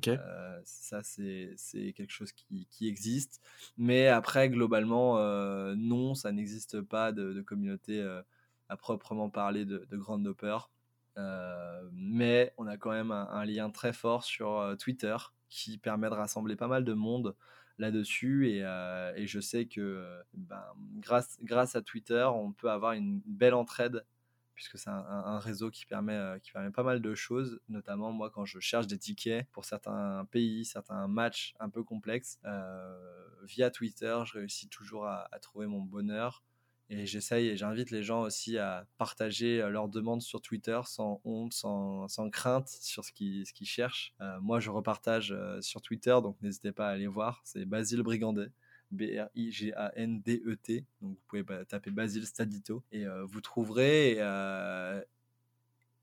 Euh, 0.08 0.62
ça, 0.64 1.02
c'est 1.04 1.56
quelque 1.96 2.12
chose 2.12 2.32
qui, 2.32 2.68
qui, 2.70 2.88
existe. 2.88 3.42
Mais 3.78 4.08
après, 4.08 4.50
globalement, 4.50 5.18
euh, 5.18 5.76
non, 5.76 6.16
ça 6.16 6.32
n'existe 6.32 6.82
pas 6.82 7.12
de, 7.12 7.42
communauté 7.42 8.00
euh, 8.02 8.22
à 8.70 8.78
proprement 8.78 9.30
parler 9.30 9.66
de, 9.66 9.86
de 9.90 9.98
grande 9.98 10.24
dopeur. 10.24 10.72
mais 11.92 12.54
on 12.58 12.68
a 12.68 12.78
quand 12.78 12.92
même 12.92 13.12
un, 13.12 13.46
lien 13.46 13.70
très 13.70 13.94
fort 13.94 14.24
sur 14.24 14.76
Twitter 14.80 15.18
qui 15.50 15.78
permet 15.78 16.10
de 16.10 16.14
rassembler 16.14 16.56
pas 16.56 16.68
mal 16.68 16.86
de 16.86 16.94
monde 16.94 17.36
là-dessus. 17.78 18.50
Et, 18.50 18.60
et, 19.16 19.28
je 19.28 19.40
sais 19.40 19.66
que 19.66 20.06
ben, 20.34 20.64
grâce, 21.00 21.38
grâce 21.42 21.76
à 21.76 21.82
Twitter, 21.82 22.28
on 22.34 22.52
peut 22.54 22.70
avoir 22.72 22.94
une 22.94 23.22
belle 23.26 23.54
entraide 23.56 24.06
puisque 24.60 24.78
c'est 24.78 24.90
un, 24.90 25.40
réseau 25.40 25.72
qui 25.72 25.86
permet, 25.86 26.16
euh, 26.16 26.38
qui 26.38 26.52
permet 26.52 26.70
pas 26.70 26.84
mal 26.84 27.02
de 27.02 27.16
choses, 27.16 27.62
notamment 27.70 28.12
moi 28.12 28.30
quand 28.30 28.44
je 28.44 28.60
cherche 28.60 28.88
des 28.88 28.98
tickets 28.98 29.48
pour 29.54 29.64
certains 29.64 30.28
pays, 30.32 30.66
certains 30.66 31.08
matchs 31.08 31.54
un 31.62 31.70
peu 31.70 31.82
complexes, 31.82 32.40
euh, 32.44 32.94
via 33.44 33.72
Twitter, 33.72 34.20
je 34.26 34.34
réussis 34.34 34.68
toujours 34.68 35.08
à, 35.08 35.30
trouver 35.42 35.66
mon 35.66 35.80
bonheur. 35.80 36.44
Et 36.90 37.06
j'essaye 37.06 37.48
et 37.48 37.56
j'invite 37.56 37.90
les 37.90 38.04
gens 38.04 38.24
aussi 38.24 38.58
à 38.58 38.86
partager 38.98 39.62
euh, 39.62 39.70
leurs 39.70 39.88
demandes 39.88 40.22
sur 40.22 40.42
Twitter 40.42 40.82
sans 40.84 41.22
honte, 41.24 41.54
sans, 41.54 42.10
sans 42.10 42.30
crainte 42.30 42.68
sur 42.68 43.06
ce 43.06 43.14
qu'ils 43.14 43.46
cherchent. 43.64 44.14
moi, 44.42 44.60
je 44.60 44.70
repartage 44.72 45.34
sur 45.62 45.82
Twitter, 45.82 46.18
donc 46.22 46.36
n'hésitez 46.42 46.74
pas 46.74 46.90
à 46.90 46.92
aller 46.92 47.08
voir. 47.08 47.40
C'est 47.46 47.64
Basile 47.64 48.04
Brigandet. 48.04 48.52
B-R-I-G-A-N-D-E-T. 48.92 50.86
Donc 51.02 51.12
vous 51.12 51.20
pouvez 51.28 51.44
taper 51.66 51.92
Basile 51.92 52.26
Stadito 52.26 52.84
et 52.92 53.06
euh, 53.06 53.26
vous 53.26 53.42
trouverez. 53.42 54.16
Euh, 54.20 55.02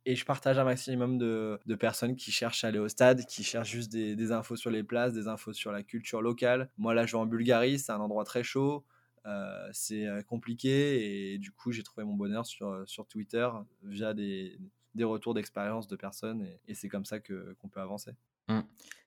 et 0.04 0.14
je 0.14 0.24
partage 0.24 0.58
un 0.58 0.64
maximum 0.64 1.18
de, 1.18 1.58
personnes 1.78 2.14
qui 2.14 2.30
cherchent 2.30 2.62
à 2.62 2.68
aller 2.68 2.78
au 2.78 2.88
stade, 2.88 3.26
qui 3.26 3.42
cherchent 3.42 3.70
juste 3.70 3.90
des, 3.90 4.32
infos 4.32 4.54
sur 4.56 4.70
les 4.70 4.84
places, 4.84 5.12
des 5.12 5.26
infos 5.26 5.52
sur 5.52 5.72
la 5.72 5.82
culture 5.82 6.22
locale. 6.22 6.70
Moi 6.78 6.94
là, 6.94 7.06
je 7.06 7.12
vais 7.12 7.18
en 7.18 7.26
Bulgarie, 7.26 7.78
c'est 7.78 7.92
un 7.92 7.98
endroit 7.98 8.24
très 8.24 8.44
chaud. 8.44 8.84
Euh, 9.24 9.68
c'est 9.72 10.06
compliqué 10.28 11.32
et 11.32 11.38
du 11.38 11.50
coup 11.50 11.72
j'ai 11.72 11.82
trouvé 11.82 12.06
mon 12.06 12.14
bonheur 12.14 12.46
sur, 12.46 12.88
sur 12.88 13.08
Twitter 13.08 13.48
via 13.82 14.14
des, 14.14 14.56
des 14.96 15.04
retours 15.04 15.34
d'expérience 15.34 15.86
de 15.86 15.94
personnes 15.94 16.46
et, 16.66 16.74
c'est 16.74 16.88
comme 16.88 17.04
ça 17.04 17.20
qu'on 17.20 17.68
peut 17.68 17.80
avancer. 17.80 18.12
Mmh. 18.48 18.60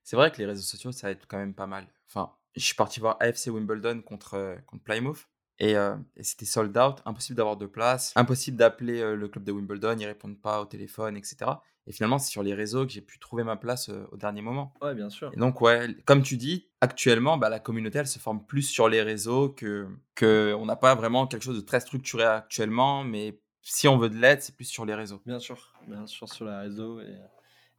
C'est 0.04 0.16
vrai 0.16 0.32
que 0.32 0.38
les 0.38 0.46
réseaux 0.46 0.62
sociaux 0.62 0.92
ça 0.92 1.12
aide 1.12 1.20
quand 1.28 1.38
même 1.38 1.54
pas 1.54 1.68
mal. 1.68 1.88
Enfin, 2.08 2.34
je 2.56 2.64
suis 2.64 2.76
parti 2.76 3.00
voir 3.00 3.18
AFC 3.20 3.48
Wimbledon 3.48 4.02
contre, 4.02 4.58
contre 4.66 4.84
Plymouth. 4.84 5.28
Et, 5.62 5.76
c'était 6.22 6.46
sold 6.46 6.78
out, 6.78 7.02
impossible 7.06 7.36
d'avoir 7.36 7.58
de 7.58 7.66
place, 7.66 8.14
impossible 8.16 8.56
d'appeler 8.56 9.02
le 9.14 9.28
club 9.28 9.44
de 9.44 9.52
Wimbledon, 9.52 9.98
ils 10.00 10.06
répondent 10.06 10.40
pas 10.40 10.62
au 10.62 10.66
téléphone, 10.66 11.18
etc. 11.18 11.52
Et 11.86 11.92
finalement, 11.92 12.18
c'est 12.18 12.30
sur 12.30 12.44
les 12.44 12.54
réseaux 12.54 12.86
que 12.86 12.94
j'ai 12.94 13.02
pu 13.02 13.20
trouver 13.20 13.44
ma 13.44 13.58
place 13.58 13.90
au 13.90 14.16
dernier 14.16 14.42
moment. 14.42 14.74
Ouais, 14.82 14.94
bien 14.94 15.10
sûr. 15.10 15.32
Et 15.34 15.38
donc, 15.38 15.60
ouais, 15.60 15.88
comme 16.06 16.22
tu 16.22 16.38
dis, 16.38 16.70
actuellement, 16.82 17.38
bah, 17.38 17.50
la 17.50 17.60
communauté, 17.60 17.98
elle 17.98 18.08
se 18.08 18.20
forme 18.20 18.46
plus 18.46 18.62
sur 18.62 18.88
les 18.88 19.02
réseaux 19.02 19.50
que, 19.50 19.88
que 20.16 20.56
on 20.58 20.66
n'a 20.66 20.76
pas 20.76 20.96
vraiment 20.96 21.28
quelque 21.28 21.44
chose 21.44 21.58
de 21.58 21.66
très 21.66 21.80
structuré 21.80 22.24
actuellement, 22.24 23.04
mais 23.04 23.42
si 23.62 23.88
on 23.88 23.98
veut 23.98 24.10
de 24.10 24.18
l'aide, 24.18 24.42
c'est 24.42 24.56
plus 24.56 24.66
sur 24.66 24.86
les 24.86 24.94
réseaux. 24.94 25.22
Bien 25.26 25.40
sûr, 25.40 25.74
bien 25.88 26.06
sûr 26.08 26.30
sur 26.30 26.46
les 26.46 26.56
réseaux. 26.56 27.02
Et, 27.02 27.16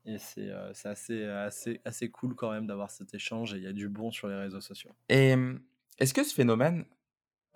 et 0.04 0.18
c'est 0.18 0.50
assez, 0.84 1.24
assez, 1.24 1.80
assez 1.84 2.10
cool 2.10 2.34
quand 2.34 2.50
même 2.50 2.66
d'avoir 2.66 2.90
cet 2.90 3.14
échange 3.14 3.54
et 3.54 3.58
il 3.58 3.62
y 3.62 3.66
a 3.66 3.72
du 3.72 3.88
bon 3.88 4.10
sur 4.10 4.28
les 4.28 4.36
réseaux 4.36 4.60
sociaux. 4.60 4.90
Et 5.08 5.34
est-ce 5.98 6.14
que 6.14 6.24
ce 6.24 6.34
phénomène, 6.34 6.86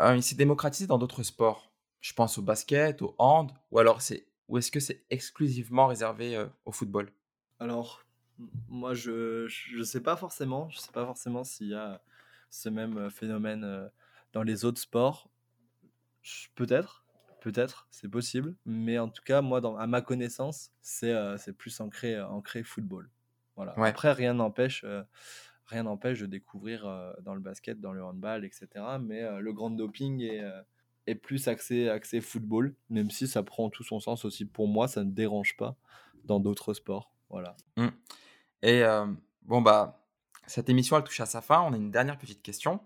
il 0.01 0.23
s'est 0.23 0.37
démocratisé 0.37 0.87
dans 0.87 0.99
d'autres 0.99 1.23
sports? 1.23 1.73
Je 2.01 2.13
pense 2.13 2.37
au 2.37 2.43
basket, 2.43 3.01
au 3.01 3.15
hand, 3.19 3.51
ou 3.71 3.79
alors 3.79 4.03
c'est 4.03 4.27
ou 4.49 4.59
est-ce 4.59 4.71
que 4.71 4.81
c'est 4.81 5.05
exclusivement 5.09 5.87
réservé 5.87 6.47
au 6.67 6.73
football? 6.73 7.11
Alors, 7.59 8.05
moi, 8.69 8.93
je 8.93 9.47
ne 9.79 9.85
sais 9.85 10.03
pas 10.03 10.17
forcément. 10.17 10.69
Je 10.69 10.79
sais 10.79 10.93
pas 10.93 11.07
forcément 11.07 11.45
s'il 11.45 11.69
y 11.69 11.75
a 11.75 12.03
ce 12.51 12.69
même 12.69 13.11
phénomène 13.11 13.91
dans 14.33 14.43
les 14.43 14.67
autres 14.67 14.81
sports. 14.81 15.31
Peut-être, 16.55 17.04
peut-être, 17.45 17.87
c'est 17.91 18.09
possible. 18.09 18.57
Mais 18.65 18.99
en 18.99 19.09
tout 19.09 19.23
cas, 19.23 19.43
moi, 19.43 19.61
dans, 19.61 19.77
à 19.77 19.87
ma 19.87 20.01
connaissance, 20.01 20.71
c'est 20.81 21.15
c'est 21.39 21.53
plus 21.53 21.79
ancré, 21.81 22.21
ancré 22.21 22.63
football. 22.63 23.11
Voilà. 23.57 23.75
Après, 23.77 24.13
rien 24.13 24.35
n'empêche 24.35 24.85
rien 25.67 25.85
n'empêche 25.85 26.21
de 26.21 26.27
découvrir 26.27 26.85
dans 27.23 27.35
le 27.35 27.41
basket, 27.41 27.81
dans 27.81 27.93
le 27.93 28.03
handball, 28.03 28.45
etc. 28.45 28.69
Mais 29.01 29.41
le 29.41 29.53
grand 29.53 29.71
doping 29.71 30.21
est, 30.23 30.43
est 31.07 31.15
plus 31.15 31.49
axé, 31.49 31.89
axé 31.89 32.21
football, 32.21 32.75
même 32.91 33.11
si 33.11 33.29
ça 33.29 33.43
prend 33.43 33.71
tout 33.71 33.85
son 33.85 34.01
sens 34.01 34.25
aussi. 34.25 34.45
Pour 34.45 34.67
moi, 34.67 34.89
ça 34.89 35.05
ne 35.05 35.11
dérange 35.11 35.57
pas 35.57 35.77
dans 36.25 36.41
d'autres 36.41 36.75
sports. 36.75 37.13
Voilà. 37.31 37.57
Mmh. 37.77 37.89
Et 38.63 38.83
bon, 39.43 39.63
bah, 39.63 40.05
cette 40.47 40.69
émission, 40.69 40.97
elle 40.97 41.05
touche 41.05 41.21
à 41.21 41.27
sa 41.27 41.41
fin. 41.41 41.61
On 41.63 41.73
a 41.73 41.77
une 41.77 41.91
dernière 41.91 42.19
petite 42.19 42.43
question. 42.43 42.81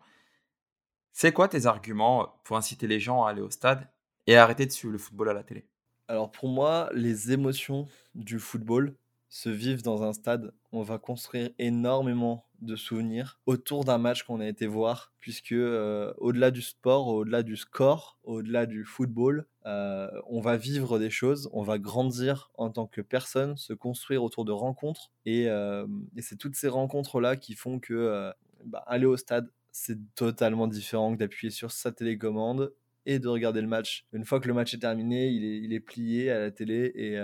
C'est 1.13 1.33
quoi 1.33 1.49
tes 1.49 1.67
arguments 1.67 2.41
pour 2.45 2.57
inciter 2.57 2.87
les 2.87 3.01
gens 3.01 3.25
à 3.25 3.31
aller 3.31 3.41
au 3.41 3.51
stade 3.51 3.89
et 4.29 4.37
arrêter 4.37 4.67
de 4.67 4.71
suivre 4.71 4.93
le 4.93 4.99
football 4.99 5.31
à 5.31 5.33
la 5.33 5.43
télé 5.43 5.65
Alors 6.07 6.31
pour 6.31 6.49
moi, 6.49 6.91
les 6.95 7.33
émotions 7.33 7.87
du 8.15 8.39
football 8.39 8.95
se 9.31 9.49
vivent 9.49 9.83
dans 9.83 10.03
un 10.03 10.13
stade. 10.13 10.53
On 10.71 10.83
va 10.83 10.99
construire 10.99 11.51
énormément 11.59 12.45
de 12.61 12.77
souvenirs 12.77 13.41
autour 13.47 13.85
d'un 13.85 13.99
match 13.99 14.25
qu'on 14.25 14.41
a 14.41 14.47
été 14.47 14.67
voir, 14.67 15.13
puisque 15.19 15.53
euh, 15.53 16.13
au-delà 16.19 16.51
du 16.51 16.61
sport, 16.61 17.09
au-delà 17.09 17.43
du 17.43 17.57
score, 17.57 18.19
au-delà 18.23 18.67
du 18.67 18.85
football, 18.85 19.47
euh, 19.65 20.11
on 20.27 20.41
va 20.41 20.57
vivre 20.57 20.99
des 20.99 21.11
choses, 21.11 21.49
on 21.53 21.63
va 21.63 21.79
grandir 21.79 22.51
en 22.55 22.71
tant 22.71 22.87
que 22.87 23.01
personne, 23.01 23.57
se 23.57 23.73
construire 23.73 24.23
autour 24.23 24.45
de 24.45 24.53
rencontres, 24.53 25.11
et, 25.25 25.49
euh, 25.49 25.87
c'est 26.21 26.37
toutes 26.37 26.57
ces 26.57 26.69
rencontres-là 26.69 27.37
qui 27.37 27.55
font 27.55 27.79
que 27.81 28.33
bah, 28.65 28.83
aller 28.87 29.07
au 29.07 29.17
stade, 29.17 29.51
c'est 29.73 29.99
totalement 30.15 30.67
différent 30.67 31.15
que 31.15 31.19
d'appuyer 31.19 31.51
sur 31.51 31.71
sa 31.71 31.93
télécommande 31.93 32.73
et 33.09 33.19
de 33.19 33.27
regarder 33.27 33.63
le 33.63 33.67
match. 33.67 34.05
Une 34.13 34.25
fois 34.25 34.39
que 34.39 34.47
le 34.47 34.55
match 34.55 34.75
est 34.75 34.79
terminé, 34.79 35.29
il 35.29 35.73
est, 35.73 35.81
plié 35.81 36.31
à 36.31 36.39
la 36.39 36.51
télé 36.51 36.93
et, 36.95 37.17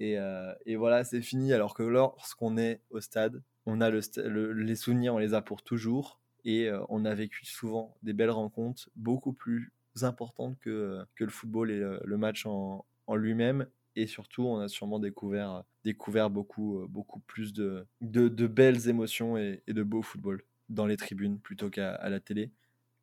et, 0.00 0.18
et, 0.64 0.76
voilà, 0.76 1.04
c'est 1.04 1.20
fini. 1.20 1.52
Alors 1.52 1.74
que 1.74 1.82
lorsqu'on 1.82 2.56
est 2.56 2.80
au 2.90 3.00
stade, 3.00 3.42
on 3.66 3.82
a 3.82 3.90
le, 3.90 4.52
les 4.52 4.74
souvenirs, 4.74 5.14
on 5.14 5.18
les 5.18 5.34
a 5.34 5.42
pour 5.42 5.62
toujours. 5.62 6.18
Et 6.44 6.68
euh, 6.68 6.80
on 6.88 7.04
a 7.04 7.14
vécu 7.14 7.44
souvent 7.44 7.94
des 8.02 8.14
belles 8.14 8.30
rencontres, 8.30 8.88
beaucoup 8.96 9.34
plus 9.34 9.70
importantes 10.00 10.58
que, 10.60 11.04
que 11.14 11.24
le 11.24 11.30
football 11.30 11.70
et 11.70 11.78
le, 11.78 12.16
match 12.16 12.46
en, 12.46 12.86
lui-même. 13.14 13.66
Et 13.96 14.06
surtout, 14.06 14.44
on 14.44 14.60
a 14.60 14.68
sûrement 14.68 14.98
découvert, 14.98 15.64
découvert 15.84 16.30
beaucoup, 16.30 16.86
beaucoup 16.88 17.20
plus 17.20 17.52
de, 17.52 17.86
de, 18.00 18.28
de 18.28 18.46
belles 18.46 18.88
émotions 18.88 19.36
et, 19.36 19.62
et, 19.66 19.74
de 19.74 19.82
beau 19.82 20.00
football 20.00 20.42
dans 20.70 20.86
les 20.86 20.96
tribunes 20.96 21.38
plutôt 21.38 21.68
qu'à 21.68 22.08
la 22.08 22.20
télé. 22.20 22.50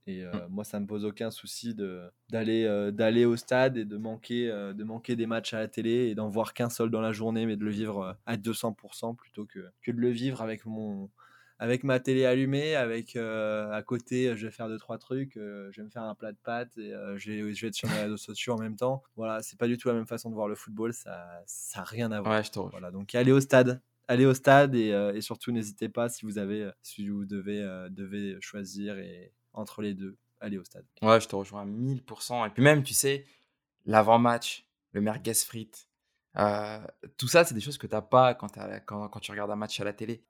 Et 0.07 0.23
euh, 0.23 0.31
mmh. 0.31 0.47
moi, 0.49 0.63
ça 0.63 0.79
me 0.79 0.85
pose 0.85 1.03
aucun 1.03 1.31
souci 1.31 1.73
d'aller 2.29 2.65
euh, 2.65 2.91
d'aller 2.91 3.25
au 3.25 3.35
stade 3.35 3.77
et 3.77 3.85
de 3.85 3.97
manquer, 3.97 4.51
euh, 4.51 4.73
de 4.73 4.83
manquer 4.83 5.15
des 5.15 5.25
matchs 5.25 5.53
à 5.53 5.59
la 5.59 5.67
télé 5.67 6.09
et 6.09 6.15
d'en 6.15 6.29
voir 6.29 6.53
qu'un 6.53 6.69
seul 6.69 6.91
dans 6.91 7.01
la 7.01 7.11
journée, 7.11 7.45
mais 7.47 7.55
de 7.55 7.63
le 7.63 7.71
vivre 7.71 8.15
à 8.25 8.37
200% 8.37 9.15
plutôt 9.15 9.45
que, 9.45 9.67
que 9.81 9.91
de 9.91 9.99
le 9.99 10.09
vivre 10.09 10.43
avec, 10.43 10.67
mon, 10.67 11.09
avec 11.57 11.83
ma 11.83 11.99
télé 11.99 12.25
allumée, 12.25 12.75
avec 12.75 13.15
à 13.15 13.81
côté, 13.83 14.35
je 14.37 14.45
vais 14.45 14.51
faire 14.51 14.67
deux, 14.67 14.77
trois 14.77 14.99
trucs, 14.99 15.33
je 15.35 15.75
vais 15.75 15.83
me 15.83 15.89
faire 15.89 16.03
un 16.03 16.13
plat 16.13 16.31
de 16.31 16.37
pâtes 16.37 16.77
et 16.77 16.93
je, 17.15 17.31
vais, 17.31 17.53
je 17.55 17.61
vais 17.61 17.69
être 17.69 17.73
sur 17.73 17.89
les 17.89 18.03
réseaux 18.03 18.17
sociaux 18.17 18.53
en 18.53 18.59
même 18.59 18.75
temps. 18.75 19.01
Voilà, 19.15 19.41
c'est 19.41 19.57
pas 19.57 19.67
du 19.67 19.77
tout 19.79 19.87
la 19.87 19.95
même 19.95 20.07
façon 20.07 20.29
de 20.29 20.35
voir 20.35 20.47
le 20.47 20.55
football, 20.55 20.93
ça 20.93 21.43
n'a 21.75 21.83
rien 21.83 22.11
à 22.11 22.21
voir. 22.21 22.39
Ouais, 22.39 22.67
voilà, 22.69 22.91
donc 22.91 23.15
allez 23.15 23.31
au 23.31 23.39
stade, 23.39 23.81
allez 24.07 24.27
au 24.27 24.35
stade 24.35 24.75
et, 24.75 24.89
et 25.15 25.21
surtout 25.21 25.51
n'hésitez 25.51 25.89
pas 25.89 26.09
si 26.09 26.27
vous 26.27 26.37
avez 26.37 26.69
si 26.83 27.07
vous 27.07 27.25
devez, 27.25 27.63
devez 27.89 28.37
choisir 28.39 28.99
et 28.99 29.33
entre 29.55 29.81
les 29.81 29.93
deux, 29.93 30.17
aller 30.39 30.57
au 30.57 30.63
stade. 30.63 30.85
Ouais, 31.01 31.19
je 31.19 31.27
te 31.27 31.35
rejoins 31.35 31.61
à 31.61 31.65
1000%. 31.65 32.47
Et 32.47 32.49
puis 32.51 32.63
même, 32.63 32.83
tu 32.83 32.93
sais, 32.93 33.25
l'avant-match, 33.85 34.67
le 34.91 35.01
merguez 35.01 35.33
frites, 35.33 35.87
euh, 36.37 36.79
tout 37.17 37.27
ça, 37.27 37.45
c'est 37.45 37.53
des 37.53 37.61
choses 37.61 37.77
que 37.77 37.87
tu 37.87 37.95
n'as 37.95 38.01
pas 38.01 38.33
quand, 38.33 38.49
quand, 38.85 39.07
quand, 39.09 39.19
tu 39.19 39.31
regardes 39.31 39.51
un 39.51 39.55
match 39.55 39.79
à 39.79 39.83
la 39.83 39.93
télé. 39.93 40.23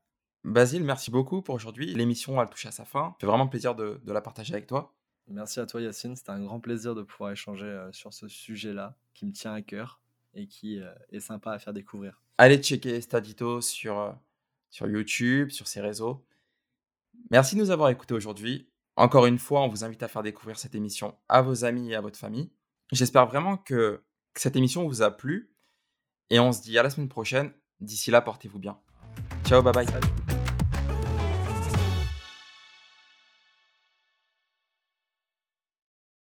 Basile, 0.43 0.83
merci 0.83 1.09
beaucoup 1.09 1.41
pour 1.41 1.55
aujourd'hui. 1.55 1.93
L'émission, 1.95 2.39
elle 2.41 2.49
touche 2.49 2.67
à 2.67 2.71
sa 2.71 2.85
fin. 2.85 3.15
Fait 3.19 3.25
vraiment 3.25 3.47
plaisir 3.47 3.73
de, 3.73 3.99
de, 4.03 4.13
la 4.13 4.21
partager 4.21 4.53
avec 4.53 4.67
toi. 4.67 4.93
Merci 5.27 5.59
à 5.59 5.65
toi, 5.65 5.81
Yacine. 5.81 6.15
C'était 6.15 6.29
un 6.29 6.41
grand 6.41 6.59
plaisir 6.59 6.93
de 6.93 7.01
pouvoir 7.01 7.31
échanger 7.31 7.65
euh, 7.65 7.91
sur 7.91 8.13
ce 8.13 8.27
sujet-là 8.27 8.95
qui 9.15 9.25
me 9.25 9.31
tient 9.31 9.53
à 9.53 9.63
cœur 9.63 9.99
et 10.35 10.47
qui 10.47 10.79
euh, 10.79 10.93
est 11.11 11.19
sympa 11.19 11.51
à 11.51 11.57
faire 11.57 11.73
découvrir. 11.73 12.21
Allez 12.37 12.57
checker 12.57 13.01
Stadito 13.01 13.61
sur, 13.61 14.15
sur 14.69 14.87
YouTube, 14.87 15.49
sur 15.49 15.67
ses 15.67 15.81
réseaux. 15.81 16.23
Merci 17.31 17.55
de 17.55 17.61
nous 17.61 17.71
avoir 17.71 17.89
écoutés 17.89 18.13
aujourd'hui. 18.13 18.69
Encore 18.97 19.25
une 19.25 19.39
fois, 19.39 19.61
on 19.61 19.67
vous 19.67 19.83
invite 19.83 20.03
à 20.03 20.07
faire 20.07 20.23
découvrir 20.23 20.57
cette 20.57 20.75
émission 20.75 21.15
à 21.27 21.41
vos 21.41 21.65
amis 21.65 21.91
et 21.91 21.95
à 21.95 22.01
votre 22.01 22.17
famille. 22.17 22.51
J'espère 22.91 23.27
vraiment 23.27 23.57
que 23.57 24.03
cette 24.35 24.55
émission 24.55 24.87
vous 24.87 25.01
a 25.01 25.11
plu 25.11 25.51
et 26.29 26.39
on 26.39 26.51
se 26.51 26.61
dit 26.61 26.77
à 26.77 26.83
la 26.83 26.89
semaine 26.89 27.09
prochaine. 27.09 27.51
D'ici 27.81 28.09
là, 28.11 28.21
portez-vous 28.21 28.59
bien. 28.59 28.77
Ciao, 29.45 29.61
bye 29.61 29.73
bye. 29.73 30.24